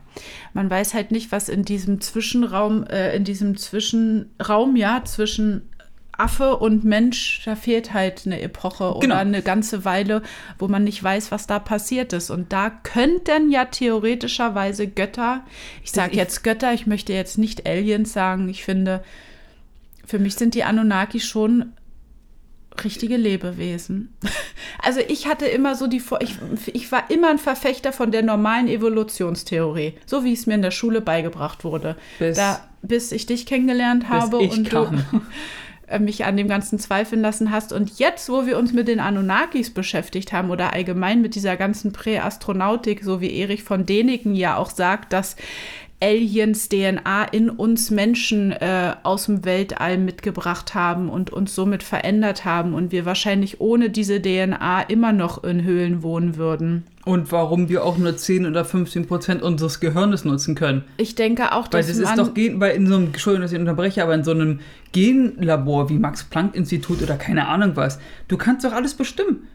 man 0.52 0.70
weiß 0.70 0.94
halt 0.94 1.10
nicht, 1.10 1.32
was 1.32 1.48
in 1.48 1.64
diesem 1.64 2.00
Zwischenraum, 2.00 2.84
äh, 2.84 3.16
in 3.16 3.24
diesem 3.24 3.56
Zwischenraum, 3.56 4.76
ja, 4.76 5.02
zwischen 5.04 5.68
Affe 6.22 6.56
und 6.56 6.84
Mensch, 6.84 7.42
da 7.44 7.56
fehlt 7.56 7.92
halt 7.92 8.22
eine 8.26 8.40
Epoche 8.40 8.94
genau. 9.00 9.14
oder 9.14 9.18
eine 9.18 9.42
ganze 9.42 9.84
Weile, 9.84 10.22
wo 10.58 10.68
man 10.68 10.84
nicht 10.84 11.02
weiß, 11.02 11.32
was 11.32 11.48
da 11.48 11.58
passiert 11.58 12.12
ist. 12.12 12.30
Und 12.30 12.52
da 12.52 12.70
könnten 12.70 13.50
ja 13.50 13.64
theoretischerweise 13.64 14.86
Götter, 14.86 15.44
ich 15.82 15.90
sage 15.90 16.16
jetzt 16.16 16.44
Götter, 16.44 16.72
ich 16.72 16.86
möchte 16.86 17.12
jetzt 17.12 17.38
nicht 17.38 17.66
Aliens 17.66 18.12
sagen, 18.12 18.48
ich 18.48 18.62
finde, 18.64 19.02
für 20.06 20.20
mich 20.20 20.36
sind 20.36 20.54
die 20.54 20.62
Anunnaki 20.62 21.18
schon 21.18 21.72
richtige 22.84 23.16
Lebewesen. 23.16 24.14
Also 24.84 24.98
ich 25.06 25.28
hatte 25.28 25.46
immer 25.46 25.76
so 25.76 25.86
die, 25.86 26.02
ich, 26.20 26.36
ich 26.72 26.90
war 26.90 27.08
immer 27.08 27.30
ein 27.30 27.38
Verfechter 27.38 27.92
von 27.92 28.10
der 28.10 28.22
normalen 28.22 28.66
Evolutionstheorie, 28.66 29.94
so 30.06 30.24
wie 30.24 30.32
es 30.32 30.46
mir 30.46 30.54
in 30.54 30.62
der 30.62 30.72
Schule 30.72 31.00
beigebracht 31.00 31.62
wurde. 31.62 31.94
Bis, 32.18 32.36
da, 32.36 32.66
bis 32.80 33.12
ich 33.12 33.26
dich 33.26 33.46
kennengelernt 33.46 34.08
habe 34.08 34.38
und 34.38 34.68
kam. 34.68 35.04
du 35.12 35.20
äh, 35.92 35.98
mich 35.98 36.24
an 36.24 36.36
dem 36.36 36.48
Ganzen 36.48 36.78
zweifeln 36.78 37.22
lassen 37.22 37.50
hast. 37.50 37.72
Und 37.72 37.98
jetzt, 37.98 38.28
wo 38.28 38.46
wir 38.46 38.58
uns 38.58 38.72
mit 38.72 38.88
den 38.88 39.00
Anunnakis 39.00 39.70
beschäftigt 39.70 40.32
haben 40.32 40.50
oder 40.50 40.72
allgemein 40.72 41.22
mit 41.22 41.34
dieser 41.34 41.56
ganzen 41.56 41.92
Präastronautik, 41.92 43.04
so 43.04 43.20
wie 43.20 43.38
Erich 43.38 43.62
von 43.62 43.86
Däniken 43.86 44.34
ja 44.34 44.56
auch 44.56 44.70
sagt, 44.70 45.12
dass 45.12 45.36
Aliens 46.02 46.68
DNA 46.68 47.24
in 47.30 47.48
uns 47.48 47.92
Menschen 47.92 48.50
äh, 48.50 48.94
aus 49.04 49.26
dem 49.26 49.44
Weltall 49.44 49.98
mitgebracht 49.98 50.74
haben 50.74 51.08
und 51.08 51.30
uns 51.30 51.54
somit 51.54 51.84
verändert 51.84 52.44
haben 52.44 52.74
und 52.74 52.90
wir 52.90 53.06
wahrscheinlich 53.06 53.60
ohne 53.60 53.88
diese 53.88 54.20
DNA 54.20 54.82
immer 54.82 55.12
noch 55.12 55.44
in 55.44 55.62
Höhlen 55.62 56.02
wohnen 56.02 56.36
würden. 56.36 56.82
Und 57.04 57.30
warum 57.30 57.68
wir 57.68 57.84
auch 57.84 57.98
nur 57.98 58.16
10 58.16 58.46
oder 58.46 58.64
15 58.64 59.06
Prozent 59.06 59.42
unseres 59.42 59.78
Gehirnes 59.78 60.24
nutzen 60.24 60.56
können. 60.56 60.84
Ich 60.96 61.14
denke 61.14 61.52
auch, 61.52 61.68
dass 61.68 61.86
Weil 61.86 61.94
das 61.94 62.10
ist 62.10 62.18
doch, 62.18 62.34
weil 62.60 62.76
in 62.76 62.86
so 62.88 62.96
einem, 62.96 63.06
Entschuldigung, 63.06 63.42
dass 63.42 63.52
ich 63.52 63.58
unterbreche, 63.58 64.02
aber 64.02 64.14
in 64.14 64.24
so 64.24 64.32
einem 64.32 64.58
Genlabor 64.90 65.88
wie 65.88 65.98
Max-Planck-Institut 65.98 67.00
oder 67.02 67.16
keine 67.16 67.46
Ahnung 67.46 67.72
was, 67.74 68.00
du 68.26 68.36
kannst 68.36 68.64
doch 68.64 68.72
alles 68.72 68.94
bestimmen. 68.94 69.48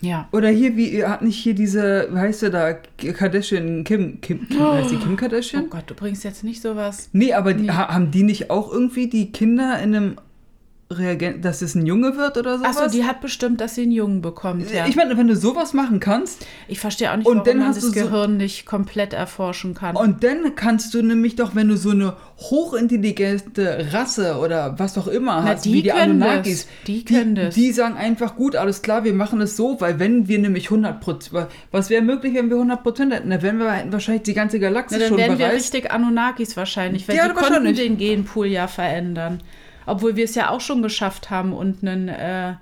Ja. 0.00 0.28
Oder 0.32 0.48
hier, 0.48 0.76
wie 0.76 1.04
hat 1.04 1.22
nicht 1.22 1.38
hier 1.38 1.54
diese, 1.54 2.08
wie 2.12 2.18
heißt 2.18 2.40
sie 2.40 2.50
da, 2.50 2.74
Kardashian, 2.74 3.84
Kim, 3.84 4.20
Kim, 4.20 4.48
Kim 4.48 4.60
oh. 4.60 4.72
heißt 4.72 4.90
die 4.90 4.96
Kim 4.96 5.16
Kardashian? 5.16 5.64
Oh 5.64 5.68
Gott, 5.68 5.84
du 5.86 5.94
bringst 5.94 6.24
jetzt 6.24 6.44
nicht 6.44 6.60
sowas. 6.60 7.08
Nee, 7.12 7.32
aber 7.32 7.54
die, 7.54 7.70
haben 7.70 8.10
die 8.10 8.22
nicht 8.22 8.50
auch 8.50 8.70
irgendwie 8.70 9.08
die 9.08 9.32
Kinder 9.32 9.80
in 9.82 9.94
einem 9.94 10.16
Reagenz, 10.88 11.42
dass 11.42 11.62
es 11.62 11.74
ein 11.74 11.84
Junge 11.84 12.16
wird 12.16 12.38
oder 12.38 12.58
sowas. 12.58 12.76
Achso, 12.76 12.90
die 12.96 13.04
hat 13.04 13.20
bestimmt, 13.20 13.60
dass 13.60 13.74
sie 13.74 13.82
einen 13.82 13.90
Jungen 13.92 14.22
bekommt, 14.22 14.70
ja. 14.70 14.86
Ich 14.86 14.94
meine, 14.94 15.16
wenn 15.18 15.26
du 15.26 15.34
sowas 15.34 15.72
machen 15.74 15.98
kannst, 15.98 16.46
Ich 16.68 16.78
verstehe 16.78 17.10
auch 17.12 17.16
nicht, 17.16 17.26
Und 17.26 17.38
warum 17.38 17.46
dann 17.48 17.58
man 17.58 17.66
hast 17.68 17.76
das 17.82 17.90
du 17.90 17.98
so- 17.98 18.04
Gehirn 18.06 18.36
nicht 18.36 18.66
komplett 18.66 19.12
erforschen 19.12 19.74
kann. 19.74 19.96
und 19.96 20.22
dann 20.22 20.54
kannst 20.54 20.94
du 20.94 21.02
nämlich 21.02 21.34
doch, 21.34 21.56
wenn 21.56 21.66
du 21.68 21.76
so 21.76 21.90
eine 21.90 22.14
hochintelligente 22.38 23.88
Rasse 23.92 24.36
oder 24.38 24.78
was 24.78 24.96
auch 24.98 25.06
immer 25.08 25.40
Na, 25.42 25.48
hast, 25.54 25.64
die 25.64 25.72
wie 25.74 25.82
die 25.82 25.92
Anunnakis, 25.92 26.66
das. 26.66 26.84
Die 26.86 27.04
können 27.04 27.34
das. 27.34 27.54
die 27.54 27.72
sagen 27.72 27.96
einfach, 27.96 28.36
gut, 28.36 28.56
alles 28.56 28.82
klar, 28.82 29.04
wir 29.04 29.12
machen 29.12 29.40
es 29.40 29.56
so, 29.56 29.80
weil 29.80 29.98
wenn 29.98 30.28
wir 30.28 30.38
nämlich 30.38 30.68
100%, 30.70 31.46
was 31.72 31.90
wäre 31.90 32.02
möglich, 32.02 32.34
wenn 32.34 32.50
wir 32.50 32.56
100% 32.58 33.12
hätten? 33.12 33.30
Da 33.30 33.42
wären 33.42 33.58
wir 33.58 33.84
wahrscheinlich 33.90 34.22
die 34.24 34.34
ganze 34.34 34.60
Galaxie 34.60 34.94
Na, 34.96 35.00
dann 35.00 35.08
schon 35.08 35.18
werden 35.18 35.38
wir 35.38 35.46
bereist. 35.46 35.74
richtig 35.74 35.90
Anunnakis 35.90 36.56
wahrscheinlich, 36.56 37.08
weil 37.08 37.16
Ja, 37.16 37.28
die 37.28 37.34
konnten 37.34 37.74
den 37.74 37.96
Genpool 37.96 38.46
ja 38.46 38.66
verändern. 38.68 39.40
Obwohl 39.86 40.16
wir 40.16 40.24
es 40.24 40.34
ja 40.34 40.50
auch 40.50 40.60
schon 40.60 40.82
geschafft 40.82 41.30
haben 41.30 41.52
und 41.52 41.82
einen, 41.82 42.08
äh, 42.08 42.54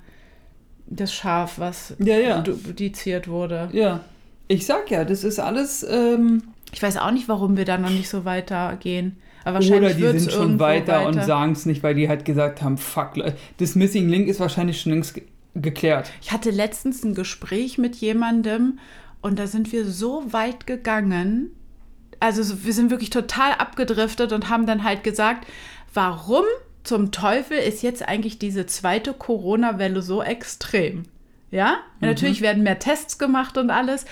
das 0.86 1.12
Schaf, 1.12 1.58
was 1.58 1.94
Ja, 1.98 2.18
ja. 2.18 2.40
dupliziert 2.40 3.26
wurde. 3.28 3.68
Ja, 3.72 4.00
ich 4.48 4.66
sag 4.66 4.90
ja, 4.90 5.04
das 5.04 5.24
ist 5.24 5.38
alles... 5.38 5.82
Ähm, 5.88 6.42
Ich 6.72 6.82
weiß 6.82 6.98
auch 6.98 7.10
nicht, 7.10 7.28
warum 7.28 7.56
wir 7.56 7.64
da 7.64 7.78
noch 7.78 7.90
nicht 7.90 8.08
so 8.08 8.24
weitergehen. 8.24 9.16
Aber 9.44 9.58
Oder 9.58 9.66
wahrscheinlich 9.68 9.96
die 9.96 10.02
wird's 10.02 10.22
sind 10.24 10.32
schon 10.32 10.42
irgendwo 10.42 10.64
weiter, 10.64 11.06
und 11.06 11.22
sagen 11.22 11.52
es 11.52 11.66
nicht, 11.66 11.82
weil 11.82 11.94
die 11.94 12.08
halt 12.08 12.24
gesagt 12.24 12.62
haben, 12.62 12.76
fuck, 12.78 13.12
das 13.58 13.74
Missing 13.74 14.08
Link 14.08 14.28
ist 14.28 14.40
wahrscheinlich 14.40 14.80
schon 14.80 14.92
längst 14.92 15.14
ge 15.14 15.22
geklärt. 15.56 16.10
Ich 16.20 16.32
hatte 16.32 16.50
letztens 16.50 17.04
ein 17.04 17.14
Gespräch 17.14 17.78
mit 17.78 17.94
jemandem 17.96 18.80
und 19.22 19.38
da 19.38 19.46
sind 19.46 19.70
wir 19.70 19.84
so 19.86 20.32
weit 20.32 20.66
gegangen. 20.66 21.50
Also 22.18 22.42
so- 22.42 22.64
wir 22.64 22.72
sind 22.72 22.90
wirklich 22.90 23.10
total 23.10 23.52
abgedriftet 23.52 24.32
und 24.32 24.48
haben 24.50 24.66
dann 24.66 24.82
halt 24.82 25.04
gesagt, 25.04 25.46
warum 25.92 26.44
zum 26.84 27.10
Teufel 27.10 27.56
ist 27.56 27.82
jetzt 27.82 28.06
eigentlich 28.06 28.38
diese 28.38 28.66
zweite 28.66 29.12
Corona-Welle 29.12 30.02
so 30.02 30.22
extrem? 30.22 31.04
Ja? 31.50 31.78
ja, 32.00 32.06
natürlich 32.08 32.40
werden 32.40 32.62
mehr 32.62 32.78
Tests 32.78 33.18
gemacht 33.18 33.56
und 33.58 33.70
alles, 33.70 34.04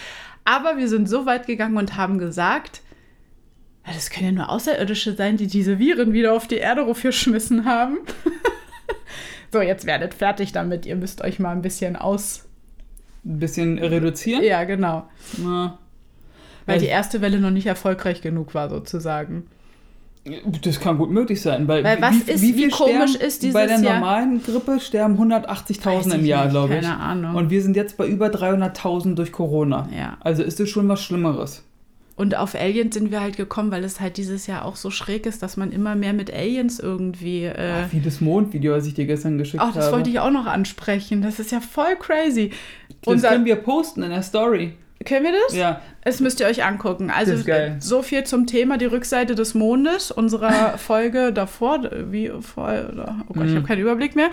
aber 0.45 0.77
wir 0.77 0.89
sind 0.89 1.09
so 1.09 1.27
weit 1.27 1.47
gegangen 1.47 1.77
und 1.77 1.97
haben 1.97 2.19
gesagt, 2.19 2.83
ja, 3.87 3.93
das 3.93 4.11
können 4.11 4.27
ja 4.27 4.33
nur 4.33 4.49
Außerirdische 4.51 5.15
sein, 5.15 5.37
die 5.37 5.49
diese 5.49 5.79
Viren 5.79 6.13
wieder 6.13 6.33
auf 6.35 6.47
die 6.47 6.57
Erde 6.57 6.87
geschmissen 7.03 7.65
haben. 7.65 7.99
so, 9.53 9.61
jetzt 9.61 9.87
werdet 9.87 10.15
fertig 10.15 10.53
damit. 10.53 10.87
Ihr 10.87 10.97
müsst 10.97 11.21
euch 11.21 11.39
mal 11.41 11.51
ein 11.51 11.63
bisschen 11.63 11.97
aus. 11.97 12.45
Ein 13.25 13.39
bisschen 13.41 13.79
reduzieren. 13.79 14.43
Ja, 14.45 14.65
genau. 14.65 15.09
Na, 15.39 15.79
Weil 16.67 16.75
Also- 16.77 16.87
die 16.87 16.91
erste 16.91 17.21
Welle 17.21 17.41
noch 17.41 17.51
nicht 17.51 17.67
erfolgreich 17.67 18.21
genug 18.23 18.55
war, 18.55 18.69
sozusagen. 18.71 19.49
Das 20.63 20.79
kann 20.79 20.99
gut 20.99 21.11
möglich 21.11 21.41
sein. 21.43 21.67
Weil, 21.67 21.83
Weil 21.83 22.01
was 22.01 22.17
ist- 22.17 22.43
wie 22.43 22.53
viel 22.53 22.71
komisch 22.71 23.11
sterben- 23.15 23.27
ist 23.27 23.43
dieses 23.43 23.55
Bei 23.55 23.67
der 23.67 23.81
Jahr? 23.81 23.95
normalen 23.95 24.41
Grippe 24.43 24.79
sterben 24.79 25.17
180.000 25.19 26.13
Weiß 26.13 26.21
im 26.21 26.25
Jahr, 26.27 26.49
glaube 26.49 26.75
ich. 26.77 26.81
keine 26.83 26.97
Ahnung. 27.01 27.35
Und 27.35 27.51
wir 27.51 27.61
sind 27.63 27.75
jetzt 27.75 27.97
bei 27.97 28.07
über 28.07 28.29
300.000 28.29 29.17
durch 29.19 29.33
Corona. 29.33 29.89
Ja. 29.97 30.17
Also 30.21 30.43
ist 30.45 30.61
das 30.61 30.69
schon 30.69 30.89
was 30.89 31.03
Schlimmeres. 31.03 31.65
Und 32.15 32.37
auf 32.37 32.55
Aliens 32.55 32.95
sind 32.95 33.11
wir 33.11 33.21
halt 33.21 33.37
gekommen, 33.37 33.73
weil 33.73 33.83
es 33.83 33.99
halt 33.99 34.17
dieses 34.17 34.47
Jahr 34.47 34.65
auch 34.67 34.77
so 34.77 34.91
schräg 34.91 35.27
ist, 35.27 35.43
dass 35.43 35.57
man 35.57 35.73
immer 35.73 35.97
mehr 35.97 36.13
mit 36.13 36.33
Aliens 36.33 36.79
irgendwie. 36.79 37.45
Äh, 37.47 37.87
Wie 37.91 38.01
das 38.01 38.21
Mondvideo, 38.21 38.75
was 38.75 38.87
ich 38.87 38.95
dir 38.95 39.07
gestern 39.07 39.39
geschickt 39.39 39.61
Ach, 39.63 39.69
habe. 39.71 39.79
das 39.81 39.91
wollte 39.93 40.11
ich 40.11 40.21
auch 40.21 40.31
noch 40.31 40.47
ansprechen. 40.47 41.23
Das 41.23 41.41
ist 41.41 41.51
ja 41.51 41.61
voll 41.61 41.97
crazy. 41.99 42.51
Das 43.01 43.15
Unser, 43.15 43.31
können 43.31 43.45
wir 43.47 43.57
posten 43.57 44.03
in 44.05 44.11
der 44.11 44.23
Story. 44.23 44.75
Können 45.05 45.25
wir 45.25 45.33
das? 45.47 45.57
Ja, 45.57 45.81
Das 46.05 46.21
müsst 46.21 46.41
ihr 46.41 46.47
euch 46.47 46.65
angucken. 46.65 47.11
Also 47.11 47.35
so 47.79 48.03
viel 48.03 48.25
zum 48.25 48.47
Thema 48.47 48.79
die 48.79 48.87
Rückseite 48.87 49.35
des 49.35 49.55
Mondes 49.55 50.11
unserer 50.11 50.77
Folge 50.79 51.33
davor. 51.33 51.81
Wie 52.11 52.31
oder, 52.31 53.17
oh 53.29 53.35
Gott, 53.35 53.45
ich 53.47 53.53
Mhm. 53.53 53.57
habe 53.57 53.67
keinen 53.67 53.81
Überblick 53.83 54.17
mehr. 54.17 54.29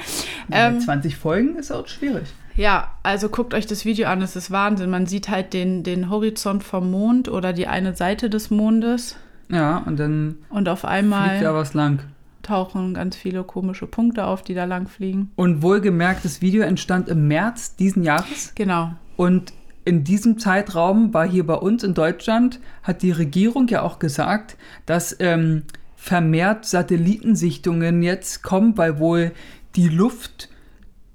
Ähm, 0.52 0.80
20 0.80 1.16
Folgen 1.18 1.56
ist 1.58 1.72
auch 1.72 1.88
schwierig. 1.88 2.24
ja, 2.56 2.92
also 3.04 3.30
guckt 3.30 3.54
euch 3.54 3.68
das 3.68 3.86
Video 3.86 4.08
an, 4.08 4.22
es 4.22 4.36
ist 4.36 4.52
Wahnsinn. 4.52 4.90
Man 4.90 5.06
sieht 5.06 5.30
halt 5.30 5.54
den, 5.54 5.84
den 5.84 6.10
Horizont 6.10 6.64
vom 6.64 6.90
Mond 6.92 7.30
oder 7.30 7.54
die 7.54 7.68
eine 7.68 7.96
Seite 7.96 8.30
des 8.30 8.50
Mondes 8.52 9.16
Ja, 9.50 9.78
und 9.86 9.98
dann 10.00 10.38
und 10.50 10.68
auf 10.70 10.82
fliegt 10.82 10.92
einmal 10.94 11.40
da 11.40 11.54
was 11.54 11.74
lang. 11.74 12.00
tauchen 12.44 12.94
ganz 12.96 13.16
viele 13.16 13.44
komische 13.44 13.86
Punkte 13.88 14.26
auf, 14.26 14.42
die 14.42 14.54
da 14.56 14.66
lang 14.66 14.88
fliegen. 14.88 15.32
Und 15.36 15.62
wohlgemerkt, 15.62 16.26
das 16.26 16.42
Video 16.42 16.64
entstand 16.64 17.08
im 17.10 17.28
März 17.28 17.76
diesen 17.76 18.04
Jahres. 18.04 18.54
Genau. 18.56 18.92
Und 19.18 19.54
in 19.86 20.04
diesem 20.04 20.38
Zeitraum 20.38 21.14
war 21.14 21.28
hier 21.28 21.46
bei 21.46 21.56
uns 21.56 21.84
in 21.84 21.94
Deutschland, 21.94 22.60
hat 22.84 23.02
die 23.02 23.12
Regierung 23.12 23.68
ja 23.68 23.82
auch 23.82 24.00
gesagt, 24.00 24.58
dass 24.86 25.16
ähm, 25.20 25.64
vermehrt 25.96 26.66
Satellitensichtungen 26.66 28.04
jetzt 28.04 28.44
kommen, 28.44 28.78
weil 28.78 29.00
wohl 29.00 29.32
die 29.76 29.90
Luft 29.90 30.50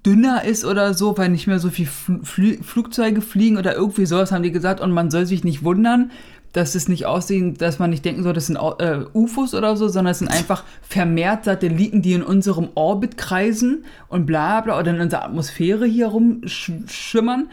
dünner 0.05 0.45
ist 0.45 0.65
oder 0.65 0.95
so, 0.95 1.17
weil 1.17 1.31
nicht 1.31 1.47
mehr 1.47 1.59
so 1.59 1.71
viel 1.71 1.87
Fl 1.87 2.63
Flugzeuge 2.63 3.21
fliegen 3.21 3.57
oder 3.57 3.75
irgendwie 3.75 4.07
sowas 4.07 4.33
haben 4.33 4.43
die 4.43 4.53
gesagt. 4.53 4.81
Und 4.81 4.93
man 4.93 5.11
soll 5.11 5.27
sich 5.27 5.45
nicht 5.45 5.65
wundern, 5.65 6.11
dass 6.53 6.75
es 6.75 6.89
nicht 6.89 7.07
aussehen, 7.07 7.55
dass 7.55 7.79
man 7.79 7.91
nicht 7.91 8.05
denken 8.05 8.23
soll, 8.23 8.33
das 8.33 8.47
sind 8.47 8.57
äh, 8.57 9.01
UFOs 9.13 9.55
oder 9.55 9.77
so, 9.77 9.89
sondern 9.89 10.13
es 10.13 10.21
sind 10.21 10.29
einfach 10.29 10.65
vermehrt 10.83 11.45
Satelliten, 11.45 12.01
die 12.01 12.13
in 12.13 12.23
unserem 12.23 12.69
Orbit 12.75 13.17
kreisen 13.17 13.85
und 14.09 14.25
bla 14.25 14.61
bla 14.61 14.79
oder 14.79 14.93
in 14.93 15.01
unserer 15.01 15.25
Atmosphäre 15.25 15.85
hier 15.85 16.09
rumschimmern. 16.09 17.49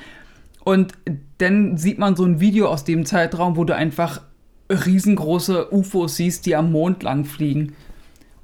Und 0.64 0.94
dann 1.40 1.78
sieht 1.78 1.98
man 1.98 2.16
so 2.16 2.24
ein 2.24 2.40
Video 2.40 2.68
aus 2.68 2.84
dem 2.84 3.06
Zeitraum, 3.06 3.58
wo 3.58 3.64
du 3.64 3.76
einfach 3.76 4.22
riesengroße 4.70 5.74
UFOs 5.74 6.16
siehst, 6.18 6.46
die 6.46 6.56
am 6.56 6.72
Mond 6.72 7.04
lang 7.04 7.26
fliegen. 7.26 7.74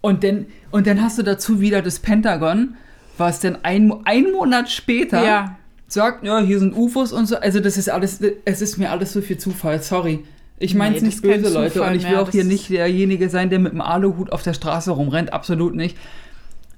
Und 0.01 0.23
dann, 0.23 0.45
und 0.71 0.87
dann 0.87 1.01
hast 1.01 1.17
du 1.17 1.23
dazu 1.23 1.61
wieder 1.61 1.81
das 1.81 1.99
Pentagon, 1.99 2.75
was 3.17 3.39
dann 3.39 3.57
ein, 3.63 3.93
ein 4.05 4.31
Monat 4.31 4.69
später 4.69 5.23
Ja. 5.23 5.57
sagt, 5.87 6.25
ja, 6.25 6.39
hier 6.39 6.59
sind 6.59 6.75
UFOs 6.75 7.11
und 7.13 7.25
so. 7.27 7.37
Also 7.37 7.59
das 7.59 7.77
ist 7.77 7.89
alles, 7.89 8.19
es 8.45 8.61
ist 8.61 8.77
mir 8.77 8.91
alles 8.91 9.13
so 9.13 9.21
viel 9.21 9.37
Zufall, 9.37 9.81
sorry. 9.81 10.23
Ich 10.59 10.73
meine 10.75 10.95
es 10.95 11.01
Nee, 11.01 11.09
nicht 11.09 11.21
böse, 11.21 11.53
Leute. 11.53 11.73
Zufall 11.73 11.91
Und 11.91 11.97
ich 11.97 12.03
will 12.03 12.11
mehr, 12.11 12.21
auch 12.21 12.31
hier 12.31 12.43
nicht 12.43 12.69
derjenige 12.69 13.29
sein, 13.29 13.49
der 13.49 13.59
mit 13.59 13.73
dem 13.73 13.81
Aluhut 13.81 14.31
auf 14.31 14.41
der 14.43 14.53
Straße 14.53 14.91
rumrennt. 14.91 15.31
Absolut 15.33 15.75
nicht. 15.75 15.95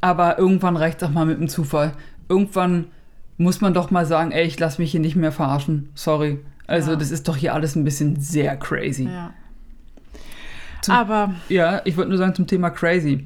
Aber 0.02 0.38
irgendwann 0.38 0.76
reicht 0.78 1.02
es 1.02 1.08
auch 1.08 1.14
mal 1.14 1.26
mit 1.26 1.40
dem 1.40 1.48
Zufall. 1.48 1.94
Irgendwann 2.28 2.86
muss 3.40 3.62
man 3.62 3.74
doch 3.74 3.90
mal 3.90 4.06
sagen, 4.06 4.32
ey, 4.32 4.46
ich 4.46 4.60
lass 4.60 4.78
mich 4.78 4.92
hier 4.92 5.00
nicht 5.00 5.16
mehr 5.16 5.32
verarschen. 5.32 5.90
Sorry. 5.96 6.38
Also 6.68 6.92
Ja. 6.92 6.98
das 6.98 7.10
ist 7.10 7.28
doch 7.28 7.36
hier 7.36 7.56
alles 7.56 7.76
ein 7.76 7.84
bisschen 7.84 8.20
sehr 8.22 8.56
crazy. 8.58 9.06
Ja. 9.06 9.34
Zum- 10.84 10.94
Aber 10.94 11.34
Ja, 11.50 11.82
ich 11.86 11.98
wollte 11.98 12.10
nur 12.10 12.20
sagen 12.20 12.36
zum 12.36 12.46
Thema 12.48 12.70
crazy. 12.70 13.26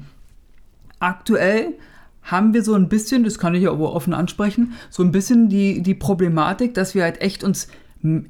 Aktuell 1.00 1.74
haben 2.22 2.54
wir 2.54 2.62
so 2.62 2.74
ein 2.74 2.88
bisschen, 2.88 3.22
das 3.24 3.38
kann 3.38 3.54
ich 3.54 3.64
ja 3.64 3.70
aber 3.70 3.92
offen 3.92 4.14
ansprechen, 4.14 4.72
so 4.88 5.02
ein 5.02 5.12
bisschen 5.12 5.48
die, 5.50 5.82
die 5.82 5.94
Problematik, 5.94 6.72
dass 6.74 6.94
wir 6.94 7.02
halt 7.02 7.20
echt 7.20 7.44
uns 7.44 7.68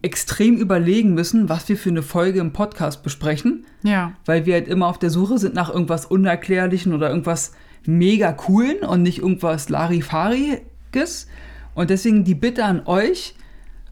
extrem 0.03 0.57
überlegen 0.57 1.15
müssen, 1.15 1.49
was 1.49 1.69
wir 1.69 1.77
für 1.77 1.91
eine 1.91 2.03
Folge 2.03 2.39
im 2.41 2.53
Podcast 2.53 3.03
besprechen, 3.03 3.67
ja. 3.83 4.13
weil 4.25 4.47
wir 4.47 4.55
halt 4.55 4.69
immer 4.69 4.87
auf 4.87 4.99
der 5.01 5.11
Suche 5.11 5.39
sind 5.39 5.55
nach 5.55 5.69
irgendwas 5.69 6.07
Unerklärlichen 6.07 6.93
oder 6.95 7.09
irgendwas 7.11 7.53
mega 7.85 8.33
coolen 8.33 8.79
und 8.85 9.03
nicht 9.03 9.19
irgendwas 9.19 9.69
Larifariges. 9.69 11.27
Und 11.75 11.91
deswegen 11.91 12.25
die 12.25 12.35
Bitte 12.35 12.65
an 12.65 12.87
euch, 12.87 13.35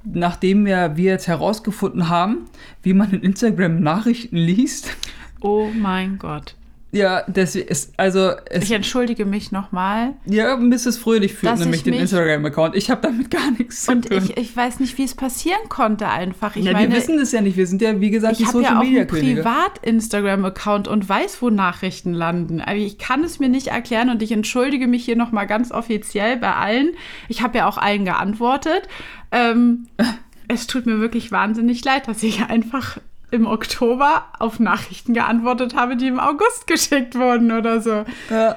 nachdem 0.05 0.65
wir, 0.67 0.97
wir 0.97 1.13
jetzt 1.13 1.29
herausgefunden 1.29 2.09
haben, 2.09 2.47
wie 2.83 2.93
man 2.93 3.11
in 3.13 3.23
Instagram 3.23 3.81
Nachrichten 3.81 4.37
liest, 4.37 4.97
Oh 5.45 5.69
mein 5.75 6.19
Gott. 6.19 6.55
Ja, 6.95 7.25
das 7.27 7.57
ist, 7.57 7.95
also, 7.97 8.33
es, 8.51 8.65
Ich 8.65 8.73
entschuldige 8.73 9.25
mich 9.25 9.51
nochmal. 9.51 10.13
ja, 10.27 10.55
Mrs. 10.59 10.99
Fröhlich 10.99 11.33
führt 11.33 11.59
nämlich 11.59 11.79
ich 11.79 11.85
den 11.85 11.95
Instagram-Account. 11.95 12.77
Ich 12.77 12.91
habe 12.91 13.01
damit 13.01 13.31
gar 13.31 13.51
nichts 13.53 13.85
zu 13.85 13.93
Und 13.93 14.09
tun. 14.11 14.19
ich, 14.19 14.37
ich 14.37 14.55
weiß 14.55 14.79
nicht, 14.79 14.99
wie 14.99 15.05
es 15.05 15.15
passieren 15.15 15.71
konnte 15.71 16.07
einfach. 16.09 16.55
Ich 16.55 16.67
ja, 16.67 16.73
meine, 16.73 16.91
wir 16.91 16.97
wissen 16.99 17.19
es 17.19 17.33
ja 17.33 17.41
nicht. 17.41 17.57
Wir 17.57 17.67
sind 17.67 17.81
ja, 17.81 17.99
wie 17.99 18.11
gesagt, 18.11 18.39
die 18.39 18.43
ich 18.43 18.49
habe 18.49 18.63
ja 18.63 18.79
auch 18.79 18.83
einen. 18.83 19.07
Privat-Instagram-Account 19.07 20.87
und 20.87 21.09
weiß, 21.09 21.41
wo 21.41 21.49
Nachrichten 21.49 22.13
landen. 22.13 22.61
Aber 22.61 22.77
ich 22.77 22.99
kann 22.99 23.25
es 23.25 23.39
mir 23.39 23.49
nicht 23.49 23.69
erklären 23.69 24.11
und 24.11 24.21
ich 24.23 24.31
entschuldige 24.31 24.87
mich 24.87 25.07
hier 25.07 25.17
nochmal 25.17 25.47
ganz 25.47 25.73
offiziell 25.73 26.37
bei 26.37 26.55
allen. 26.55 26.93
Ich 27.29 27.43
habe 27.43 27.57
ja 27.57 27.69
auch 27.69 27.79
allen 27.79 28.05
geantwortet. 28.05 28.83
Ähm, 29.31 29.87
es 30.49 30.67
tut 30.67 30.85
mir 30.85 31.01
wirklich 31.01 31.33
wahnsinnig 31.33 31.83
leid, 31.87 32.07
dass 32.07 32.23
ich 32.23 32.45
einfach 32.45 32.99
im 33.33 33.47
Oktober 33.47 34.27
auf 34.39 34.61
Nachrichten 34.61 35.15
geantwortet 35.15 35.75
habe, 35.75 35.97
die 35.97 36.07
im 36.07 36.21
August 36.21 36.67
geschickt 36.67 37.15
wurden 37.17 37.51
oder 37.51 37.81
so. 37.81 38.05
Ja. 38.31 38.57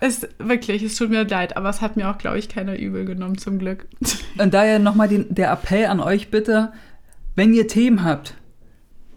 Es 0.00 0.26
wirklich, 0.38 0.82
es 0.82 0.96
tut 0.96 1.10
mir 1.10 1.24
leid, 1.24 1.56
aber 1.56 1.68
es 1.68 1.80
hat 1.80 1.96
mir 1.96 2.08
auch, 2.08 2.18
glaube 2.18 2.38
ich, 2.38 2.48
keiner 2.48 2.78
übel 2.78 3.04
genommen, 3.04 3.36
zum 3.36 3.58
Glück. 3.58 3.86
Und 4.38 4.54
daher 4.54 4.78
nochmal 4.78 5.08
der 5.08 5.50
Appell 5.52 5.86
an 5.86 6.00
euch 6.00 6.30
bitte, 6.30 6.72
wenn 7.34 7.52
ihr 7.52 7.68
Themen 7.68 8.04
habt, 8.04 8.34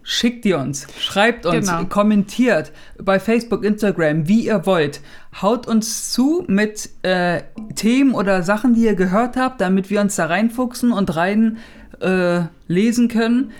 schickt 0.02 0.44
die 0.44 0.54
uns, 0.54 0.88
schreibt 0.98 1.46
uns, 1.46 1.68
Genau. 1.68 1.84
kommentiert 1.84 2.72
bei 3.00 3.20
Facebook, 3.20 3.64
Instagram, 3.64 4.26
wie 4.26 4.46
ihr 4.46 4.66
wollt. 4.66 5.00
Haut 5.40 5.68
uns 5.68 6.10
zu 6.12 6.44
mit 6.48 6.90
äh, 7.02 7.42
Themen 7.76 8.12
oder 8.14 8.42
Sachen, 8.42 8.74
die 8.74 8.82
ihr 8.82 8.94
gehört 8.96 9.36
habt, 9.36 9.60
damit 9.60 9.88
wir 9.90 10.00
uns 10.00 10.16
da 10.16 10.26
reinfuchsen 10.26 10.90
und 10.92 11.14
rein 11.14 11.58
äh, 12.00 12.40
lesen 12.66 13.06
können. 13.06 13.52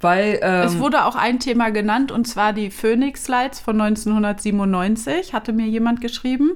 Weil, 0.00 0.40
ähm, 0.42 0.66
Es 0.66 0.78
wurde 0.78 1.04
auch 1.04 1.16
ein 1.16 1.38
Thema 1.38 1.70
genannt 1.70 2.12
und 2.12 2.26
zwar 2.26 2.52
die 2.52 2.70
Phoenix 2.70 3.28
Lights 3.28 3.60
von 3.60 3.80
1997, 3.80 5.32
hatte 5.32 5.52
mir 5.52 5.66
jemand 5.66 6.00
geschrieben. 6.00 6.52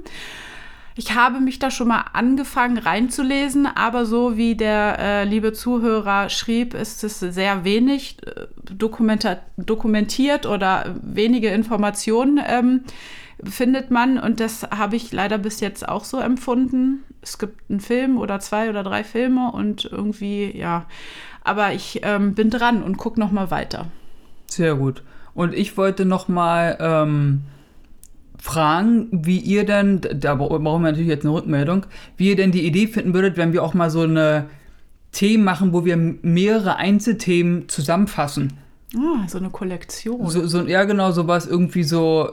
Ich 1.01 1.14
habe 1.14 1.40
mich 1.40 1.59
da 1.59 1.70
schon 1.70 1.88
mal 1.88 2.05
angefangen 2.12 2.76
reinzulesen, 2.76 3.66
aber 3.66 4.05
so 4.05 4.36
wie 4.36 4.55
der 4.55 4.98
äh, 4.98 5.24
liebe 5.24 5.55
Zuhörer 5.55 6.28
schrieb, 6.28 6.74
ist 6.74 7.03
es 7.03 7.20
sehr 7.20 7.64
wenig 7.64 8.18
äh, 8.26 8.48
dokumentiert 8.66 10.44
oder 10.44 10.94
wenige 11.01 11.48
Informationen 11.48 12.38
ähm, 12.46 12.82
findet 13.42 13.90
man. 13.90 14.18
Und 14.18 14.40
das 14.40 14.64
habe 14.64 14.96
ich 14.96 15.11
leider 15.11 15.38
bis 15.38 15.61
jetzt 15.61 15.88
auch 15.88 16.05
so 16.05 16.18
empfunden. 16.18 17.03
Es 17.22 17.38
gibt 17.38 17.70
einen 17.70 17.80
Film 17.80 18.18
oder 18.18 18.38
zwei 18.38 18.68
oder 18.68 18.82
drei 18.82 19.03
Filme 19.03 19.53
und 19.53 19.86
irgendwie, 19.90 20.55
ja. 20.55 20.84
Aber 21.44 21.72
ich 21.72 22.01
ähm, 22.03 22.34
bin 22.34 22.51
dran 22.51 22.82
und 22.82 22.98
gucke 22.98 23.18
noch 23.18 23.30
mal 23.30 23.51
weiter. 23.51 23.86
Sehr 24.48 24.74
gut. 24.74 25.03
Und 25.32 25.55
ich 25.55 25.78
wollte 25.78 26.05
noch 26.05 26.28
mal 26.28 26.76
ähm, 26.78 27.40
fragen, 28.41 29.09
wie 29.12 29.38
ihr 29.38 29.64
denn, 29.64 30.01
da 30.01 30.34
brauchen 30.34 30.62
wir 30.62 30.78
natürlich 30.78 31.09
jetzt 31.09 31.24
eine 31.24 31.34
Rückmeldung, 31.34 31.86
wie 32.16 32.30
ihr 32.30 32.36
denn 32.36 32.53
die 32.53 32.66
Idee 32.66 32.86
finden 32.86 33.14
würdet, 33.14 33.36
wenn 33.36 33.53
wir 33.53 33.62
auch 33.62 33.74
mal 33.74 33.91
so 33.91 34.03
eine 34.03 34.47
Themen 35.12 35.45
machen, 35.45 35.72
wo 35.72 35.84
wir 35.84 35.97
mehrere 35.97 36.76
Einzelthemen 36.76 37.68
zusammenfassen. 37.68 38.55
Ah, 38.97 39.28
so 39.28 39.38
eine 39.38 39.51
Kollektion. 39.51 40.26
So, 40.28 40.47
so, 40.47 40.62
ja, 40.62 40.84
genau, 40.84 41.12
sowas 41.12 41.47
irgendwie 41.47 41.84
so. 41.84 42.32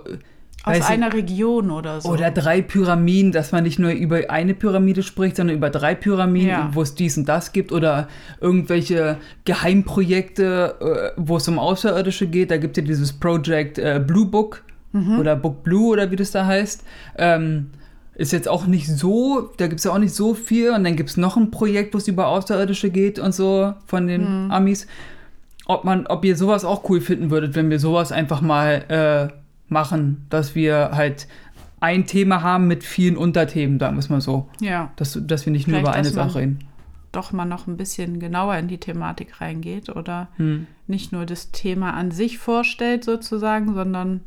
Aus 0.64 0.82
einer 0.82 1.08
ich, 1.10 1.14
Region 1.14 1.72
oder 1.72 2.02
so. 2.02 2.10
Oder 2.10 2.30
drei 2.30 2.62
Pyramiden, 2.62 3.32
dass 3.32 3.52
man 3.52 3.64
nicht 3.64 3.80
nur 3.80 3.92
über 3.92 4.30
eine 4.30 4.54
Pyramide 4.54 5.02
spricht, 5.02 5.38
sondern 5.38 5.56
über 5.56 5.70
drei 5.70 5.96
Pyramiden, 5.96 6.50
ja. 6.50 6.70
wo 6.74 6.82
es 6.82 6.94
dies 6.94 7.18
und 7.18 7.30
das 7.30 7.54
gibt. 7.54 7.72
Oder 7.72 8.08
irgendwelche 8.42 9.18
Geheimprojekte, 9.46 11.14
äh, 11.16 11.22
wo 11.22 11.38
es 11.38 11.48
um 11.48 11.58
Außerirdische 11.58 12.28
geht. 12.28 12.52
Da 12.52 12.58
gibt 12.58 12.78
es 12.78 12.84
ja 12.84 12.88
dieses 12.88 13.14
Project 13.14 13.78
äh, 13.78 14.04
Blue 14.06 14.26
Book 14.26 14.64
mhm. 14.92 15.20
oder 15.20 15.36
Book 15.36 15.64
Blue 15.64 15.92
oder 15.92 16.12
wie 16.12 16.16
das 16.16 16.32
da 16.32 16.46
heißt. 16.46 16.84
Ähm, 17.18 17.72
ist 18.18 18.32
jetzt 18.32 18.48
auch 18.48 18.66
nicht 18.66 18.88
so, 18.88 19.52
da 19.58 19.68
gibt 19.68 19.80
es 19.80 19.84
ja 19.84 19.92
auch 19.92 20.00
nicht 20.00 20.16
so 20.16 20.34
viel. 20.34 20.72
Und 20.72 20.84
dann 20.84 20.96
gibt 20.96 21.10
es 21.10 21.18
noch 21.18 21.38
ein 21.38 21.52
Projekt, 21.52 21.94
wo 21.94 22.00
es 22.00 22.08
über 22.08 22.28
Außerirdische 22.28 22.90
geht 22.90 23.20
und 23.20 23.34
so 23.34 23.74
von 23.86 24.08
den 24.08 24.46
mhm. 24.46 24.52
Amis. 24.52 24.88
Ob 25.66 25.84
man, 25.84 26.08
ob 26.08 26.26
ihr 26.26 26.36
sowas 26.36 26.66
auch 26.66 26.90
cool 26.90 27.00
finden 27.00 27.30
würdet, 27.30 27.56
wenn 27.56 27.70
wir 27.70 27.80
sowas 27.80 28.12
einfach 28.12 28.42
mal 28.42 29.30
äh, 29.30 29.34
machen, 29.72 30.26
dass 30.30 30.56
wir 30.56 30.92
halt 30.94 31.28
ein 31.80 32.08
Thema 32.08 32.42
haben 32.42 32.68
mit 32.68 32.84
vielen 32.84 33.18
Unterthemen, 33.18 33.78
da 33.78 33.92
muss 33.92 34.10
man 34.10 34.22
so. 34.22 34.50
Ja. 34.62 34.92
Dass, 34.96 35.20
dass 35.22 35.46
wir 35.46 35.54
nicht 35.54 35.66
Vielleicht, 35.66 35.84
nur 35.84 35.92
über 35.92 35.98
eine 35.98 36.10
Sache 36.10 36.40
reden. 36.40 36.60
Doch 37.12 37.32
mal 37.32 37.46
noch 37.46 37.68
ein 37.68 37.78
bisschen 37.78 38.20
genauer 38.20 38.56
in 38.56 38.68
die 38.68 38.80
Thematik 38.80 39.42
reingeht 39.42 39.90
oder 39.90 40.30
hm. 40.38 40.66
nicht 40.88 41.12
nur 41.12 41.26
das 41.26 41.52
Thema 41.52 41.94
an 41.94 42.12
sich 42.12 42.40
vorstellt 42.40 43.04
sozusagen, 43.04 43.76
sondern 43.76 44.22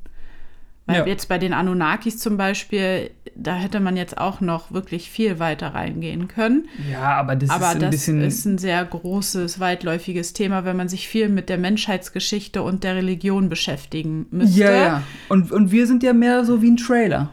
weil 0.91 0.99
ja. 0.99 1.07
jetzt 1.07 1.29
bei 1.29 1.39
den 1.39 1.53
Anunnakis 1.53 2.19
zum 2.19 2.37
Beispiel, 2.37 3.11
da 3.37 3.55
hätte 3.55 3.81
man 3.81 3.97
jetzt 3.97 4.19
auch 4.19 4.41
noch 4.41 4.73
wirklich 4.73 5.11
viel 5.11 5.39
weiter 5.39 5.69
reingehen 5.69 6.29
können. 6.29 6.69
Ja, 6.91 7.15
aber 7.15 7.37
das 7.37 7.51
aber 7.51 7.69
ist 7.69 7.75
ein 7.75 7.81
das 7.81 7.91
bisschen. 7.91 8.21
ist 8.21 8.45
ein 8.45 8.59
sehr 8.59 8.85
großes, 8.85 9.61
weitläufiges 9.61 10.33
Thema, 10.33 10.65
wenn 10.65 10.77
man 10.77 10.89
sich 10.89 11.09
viel 11.09 11.29
mit 11.29 11.49
der 11.49 11.59
Menschheitsgeschichte 11.59 12.63
und 12.63 12.85
der 12.85 12.97
Religion 12.97 13.49
beschäftigen 13.49 14.27
müsste. 14.31 14.61
Ja, 14.61 14.73
ja. 14.73 15.03
Und, 15.29 15.53
und 15.53 15.71
wir 15.71 15.87
sind 15.87 16.03
ja 16.03 16.13
mehr 16.13 16.45
so 16.45 16.61
wie 16.61 16.71
ein 16.71 16.77
Trailer. 16.77 17.31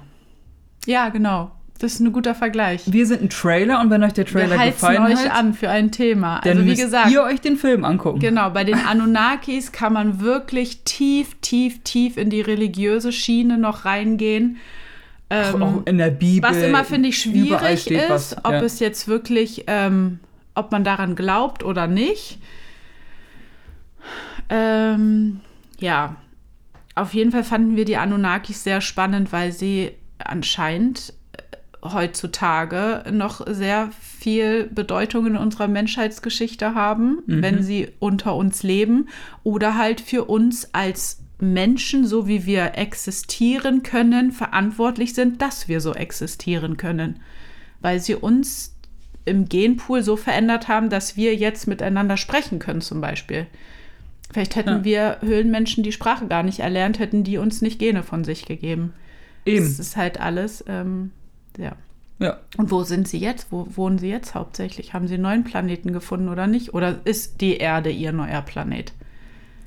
Ja, 0.86 1.10
genau. 1.10 1.52
Das 1.80 1.94
ist 1.94 2.00
ein 2.00 2.12
guter 2.12 2.34
Vergleich. 2.34 2.84
Wir 2.86 3.06
sind 3.06 3.22
ein 3.22 3.30
Trailer 3.30 3.80
und 3.82 3.90
wenn 3.90 4.04
euch 4.04 4.14
der 4.14 4.26
Trailer 4.26 4.58
Wir 4.58 4.72
gefallen 4.72 5.04
euch 5.04 5.26
hat, 5.26 5.32
an 5.32 5.54
für 5.54 5.70
ein 5.70 5.92
Thema. 5.92 6.42
Dann 6.44 6.58
also 6.58 6.70
wie 6.70 6.76
gesagt, 6.76 7.12
ihr 7.12 7.24
euch 7.24 7.42
den 7.42 7.58
Film 7.58 7.86
angucken. 7.86 8.20
Genau, 8.20 8.50
bei 8.50 8.64
den 8.64 8.76
Anunnakis 8.76 9.72
kann 9.72 9.94
man 9.94 10.20
wirklich 10.20 10.84
tief, 10.84 11.36
tief, 11.42 11.84
tief 11.84 12.18
in 12.18 12.30
die 12.30 12.42
religiöse 12.42 13.12
Schiene 13.12 13.58
noch 13.58 13.86
reingehen. 13.86 14.58
Ähm, 15.30 15.64
auch 15.64 15.86
in 15.86 15.98
der 15.98 16.12
Bibel. 16.12 16.50
Was 16.50 16.58
immer 16.58 16.84
finde 16.84 17.10
ich 17.10 17.22
schwierig 17.22 17.92
ist, 17.92 18.10
was, 18.10 18.38
ob 18.46 18.54
ja. 18.54 18.62
es 18.62 18.80
jetzt 18.80 19.08
wirklich, 19.08 19.66
ähm, 19.68 20.20
ob 20.56 20.72
man 20.72 20.84
daran 20.84 21.16
glaubt 21.16 21.64
oder 21.64 21.88
nicht. 21.88 22.40
Ähm, 24.50 25.42
ja, 25.80 26.16
auf 26.96 27.14
jeden 27.14 27.32
Fall 27.32 27.44
fanden 27.44 27.76
wir 27.76 27.86
die 27.86 27.98
Anunnakis 27.98 28.64
sehr 28.64 28.82
spannend, 28.82 29.32
weil 29.32 29.52
sie 29.52 29.92
anscheinend 30.18 31.14
heutzutage 31.84 33.04
noch 33.12 33.46
sehr 33.48 33.90
viel 34.20 34.66
Bedeutung 34.66 35.28
in 35.28 35.38
unserer 35.38 35.68
Menschheitsgeschichte 35.68 36.74
haben, 36.74 37.20
mhm. 37.26 37.42
wenn 37.42 37.64
sie 37.64 37.90
unter 38.00 38.36
uns 38.36 38.64
leben 38.64 39.10
oder 39.44 39.78
halt 39.78 40.02
für 40.02 40.26
uns 40.26 40.74
als 40.74 41.24
Menschen, 41.40 42.08
so 42.08 42.28
wie 42.28 42.46
wir 42.46 42.74
existieren 42.76 43.84
können, 43.84 44.32
verantwortlich 44.32 45.14
sind, 45.14 45.42
dass 45.42 45.68
wir 45.68 45.82
so 45.82 45.94
existieren 45.94 46.78
können, 46.78 47.20
weil 47.80 48.00
sie 48.00 48.16
uns 48.16 48.76
im 49.26 49.48
Genpool 49.48 50.02
so 50.02 50.16
verändert 50.16 50.68
haben, 50.68 50.90
dass 50.90 51.16
wir 51.16 51.36
jetzt 51.36 51.68
miteinander 51.68 52.18
sprechen 52.18 52.60
können 52.60 52.82
zum 52.82 53.02
Beispiel. 53.02 53.46
Vielleicht 54.32 54.56
hätten 54.56 54.70
ja. 54.70 54.84
wir 54.84 55.18
Höhlenmenschen 55.22 55.84
die 55.84 55.92
Sprache 55.92 56.28
gar 56.28 56.44
nicht 56.44 56.60
erlernt, 56.60 57.00
hätten 57.00 57.24
die 57.24 57.38
uns 57.38 57.62
nicht 57.62 57.80
Gene 57.80 58.04
von 58.04 58.24
sich 58.24 58.46
gegeben. 58.46 58.94
Eben. 59.46 59.66
Das 59.66 59.80
ist 59.80 59.96
halt 59.96 60.20
alles 60.20 60.64
ähm, 60.68 61.12
ja. 61.58 61.74
Ja. 62.20 62.40
Und 62.58 62.72
wo 62.72 62.84
sind 62.84 63.08
Sie 63.08 63.20
jetzt? 63.20 63.52
Wo 63.52 63.68
wohnen 63.76 64.00
Sie 64.00 64.10
jetzt 64.10 64.34
hauptsächlich? 64.34 64.94
Haben 64.94 65.08
Sie 65.08 65.16
einen 65.16 65.24
neuen 65.24 65.44
Planeten 65.44 65.94
gefunden 65.94 66.30
oder 66.30 66.48
nicht? 66.48 66.74
Oder 66.74 66.96
ist 67.04 67.42
die 67.42 67.58
Erde 67.58 67.92
Ihr 67.92 68.12
neuer 68.12 68.42
Planet? 68.42 68.92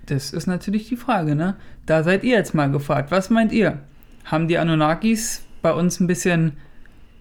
Das 0.07 0.33
ist 0.33 0.47
natürlich 0.47 0.89
die 0.89 0.97
Frage, 0.97 1.37
ne? 1.37 1.57
Da 1.87 2.03
seid 2.03 2.25
ihr 2.25 2.37
jetzt 2.37 2.55
mal 2.55 2.71
gefragt. 2.71 3.13
Was 3.13 3.31
meint 3.31 3.53
ihr? 3.53 3.79
Haben 4.25 4.49
die 4.49 4.59
Anunnakis 4.59 5.43
bei 5.63 5.73
uns 5.73 6.01
ein 6.01 6.09
bisschen 6.09 6.57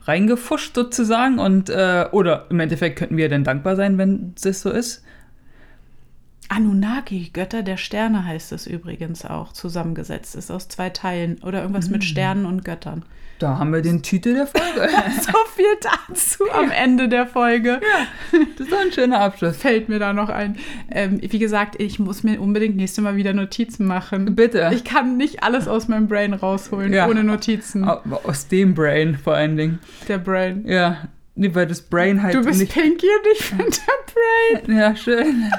reingefuscht 0.06 0.76
sozusagen? 0.76 1.38
Und, 1.38 1.70
äh, 1.70 2.08
oder 2.12 2.48
im 2.50 2.60
Endeffekt 2.60 2.98
könnten 2.98 3.18
wir 3.18 3.30
denn 3.30 3.44
dankbar 3.44 3.76
sein, 3.76 4.00
wenn 4.00 4.34
das 4.42 4.62
so 4.62 4.72
ist? 4.72 5.04
Anunnaki, 6.50 7.30
Götter 7.32 7.62
der 7.64 7.78
Sterne 7.78 8.26
heißt 8.26 8.52
es 8.52 8.68
übrigens 8.68 9.24
auch, 9.24 9.54
zusammengesetzt 9.54 10.36
ist 10.36 10.52
aus 10.52 10.68
zwei 10.68 10.90
Teilen 10.90 11.38
oder 11.44 11.62
irgendwas 11.62 11.88
mhm. 11.88 11.94
mit 11.94 12.04
Sternen 12.04 12.46
und 12.46 12.66
Göttern. 12.66 13.06
Da 13.38 13.58
haben 13.58 13.72
wir 13.72 13.82
den 13.82 14.02
Titel 14.04 14.34
der 14.34 14.48
Folge. 14.48 14.90
so 15.22 15.32
viel 15.56 15.66
dazu 15.82 16.46
ja. 16.48 16.60
am 16.60 16.72
Ende 16.72 17.08
der 17.08 17.26
Folge. 17.26 17.80
Ja, 17.82 18.40
das 18.58 18.68
ist 18.68 18.74
ein 18.74 18.92
schöner 18.92 19.22
Abschluss. 19.22 19.58
Fällt 19.62 19.90
mir 19.90 20.00
da 20.00 20.12
noch 20.12 20.30
ein. 20.30 20.58
Ähm, 20.92 21.20
wie 21.22 21.40
gesagt, 21.40 21.80
ich 21.80 22.00
muss 22.00 22.24
mir 22.24 22.42
unbedingt 22.42 22.76
nächstes 22.76 23.04
Mal 23.04 23.16
wieder 23.16 23.34
Notizen 23.34 23.86
machen. 23.86 24.36
Bitte. 24.36 24.72
Ich 24.74 24.84
kann 24.84 25.18
nicht 25.18 25.44
alles 25.44 25.68
aus 25.68 25.88
meinem 25.88 26.08
Brain 26.08 26.34
rausholen, 26.34 26.92
ja. 26.92 27.08
ohne 27.08 27.24
Notizen. 27.24 27.86
Aus 27.86 28.48
dem 28.48 28.74
Brain 28.76 29.18
vor 29.18 29.36
allen 29.36 29.56
Dingen. 29.56 29.80
Der 30.08 30.18
Brain. 30.18 30.66
Ja, 30.68 31.08
nee, 31.36 31.54
weil 31.54 31.68
das 31.68 31.82
Brain 31.82 32.22
halt 32.22 32.36
Du 32.36 32.44
bist 32.44 32.60
nicht... 32.60 32.74
Pinky 32.74 33.08
und 33.08 33.28
ich 33.34 33.50
bin 33.52 33.58
der 33.60 34.64
Brain. 34.66 34.78
Ja, 34.78 34.96
schön. 34.96 35.52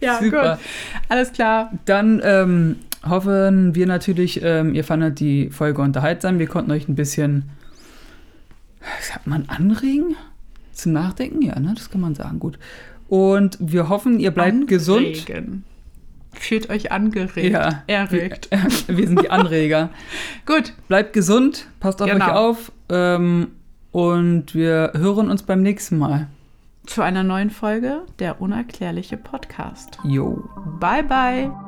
Ja, 0.00 0.18
Super. 0.22 0.56
gut. 0.56 0.64
Alles 1.08 1.32
klar. 1.32 1.72
Dann 1.84 2.20
ähm, 2.24 2.76
hoffen 3.06 3.74
wir 3.74 3.86
natürlich, 3.86 4.40
ähm, 4.42 4.74
ihr 4.74 4.84
fandet 4.84 5.20
die 5.20 5.50
Folge 5.50 5.82
unterhaltsam. 5.82 6.38
Wir 6.38 6.46
konnten 6.46 6.70
euch 6.70 6.88
ein 6.88 6.94
bisschen, 6.94 7.50
sagt 9.00 9.26
man, 9.26 9.44
anregen 9.48 10.16
zum 10.72 10.92
Nachdenken? 10.92 11.42
Ja, 11.42 11.58
ne? 11.58 11.72
das 11.74 11.90
kann 11.90 12.00
man 12.00 12.14
sagen. 12.14 12.38
Gut. 12.38 12.58
Und 13.08 13.56
wir 13.60 13.88
hoffen, 13.88 14.18
ihr 14.20 14.30
bleibt 14.30 14.52
Anregen. 14.52 14.66
gesund. 14.66 15.26
Fühlt 16.32 16.68
euch 16.68 16.92
angeregt. 16.92 17.50
Ja. 17.50 17.82
Erregt. 17.86 18.50
Wir, 18.50 18.98
wir 18.98 19.06
sind 19.06 19.22
die 19.22 19.30
Anreger. 19.30 19.90
Gut. 20.46 20.74
Bleibt 20.86 21.12
gesund, 21.14 21.66
passt 21.80 22.02
auf 22.02 22.10
genau. 22.10 22.26
euch 22.26 22.32
auf. 22.32 22.72
Ähm, 22.90 23.48
und 23.90 24.54
wir 24.54 24.92
hören 24.94 25.30
uns 25.30 25.42
beim 25.42 25.62
nächsten 25.62 25.96
Mal. 25.96 26.28
Zu 26.86 27.02
einer 27.02 27.24
neuen 27.24 27.50
Folge 27.50 28.02
der 28.18 28.40
Unerklärliche 28.40 29.16
Podcast. 29.16 29.98
Jo. 30.04 30.48
Bye, 30.80 31.02
bye. 31.02 31.65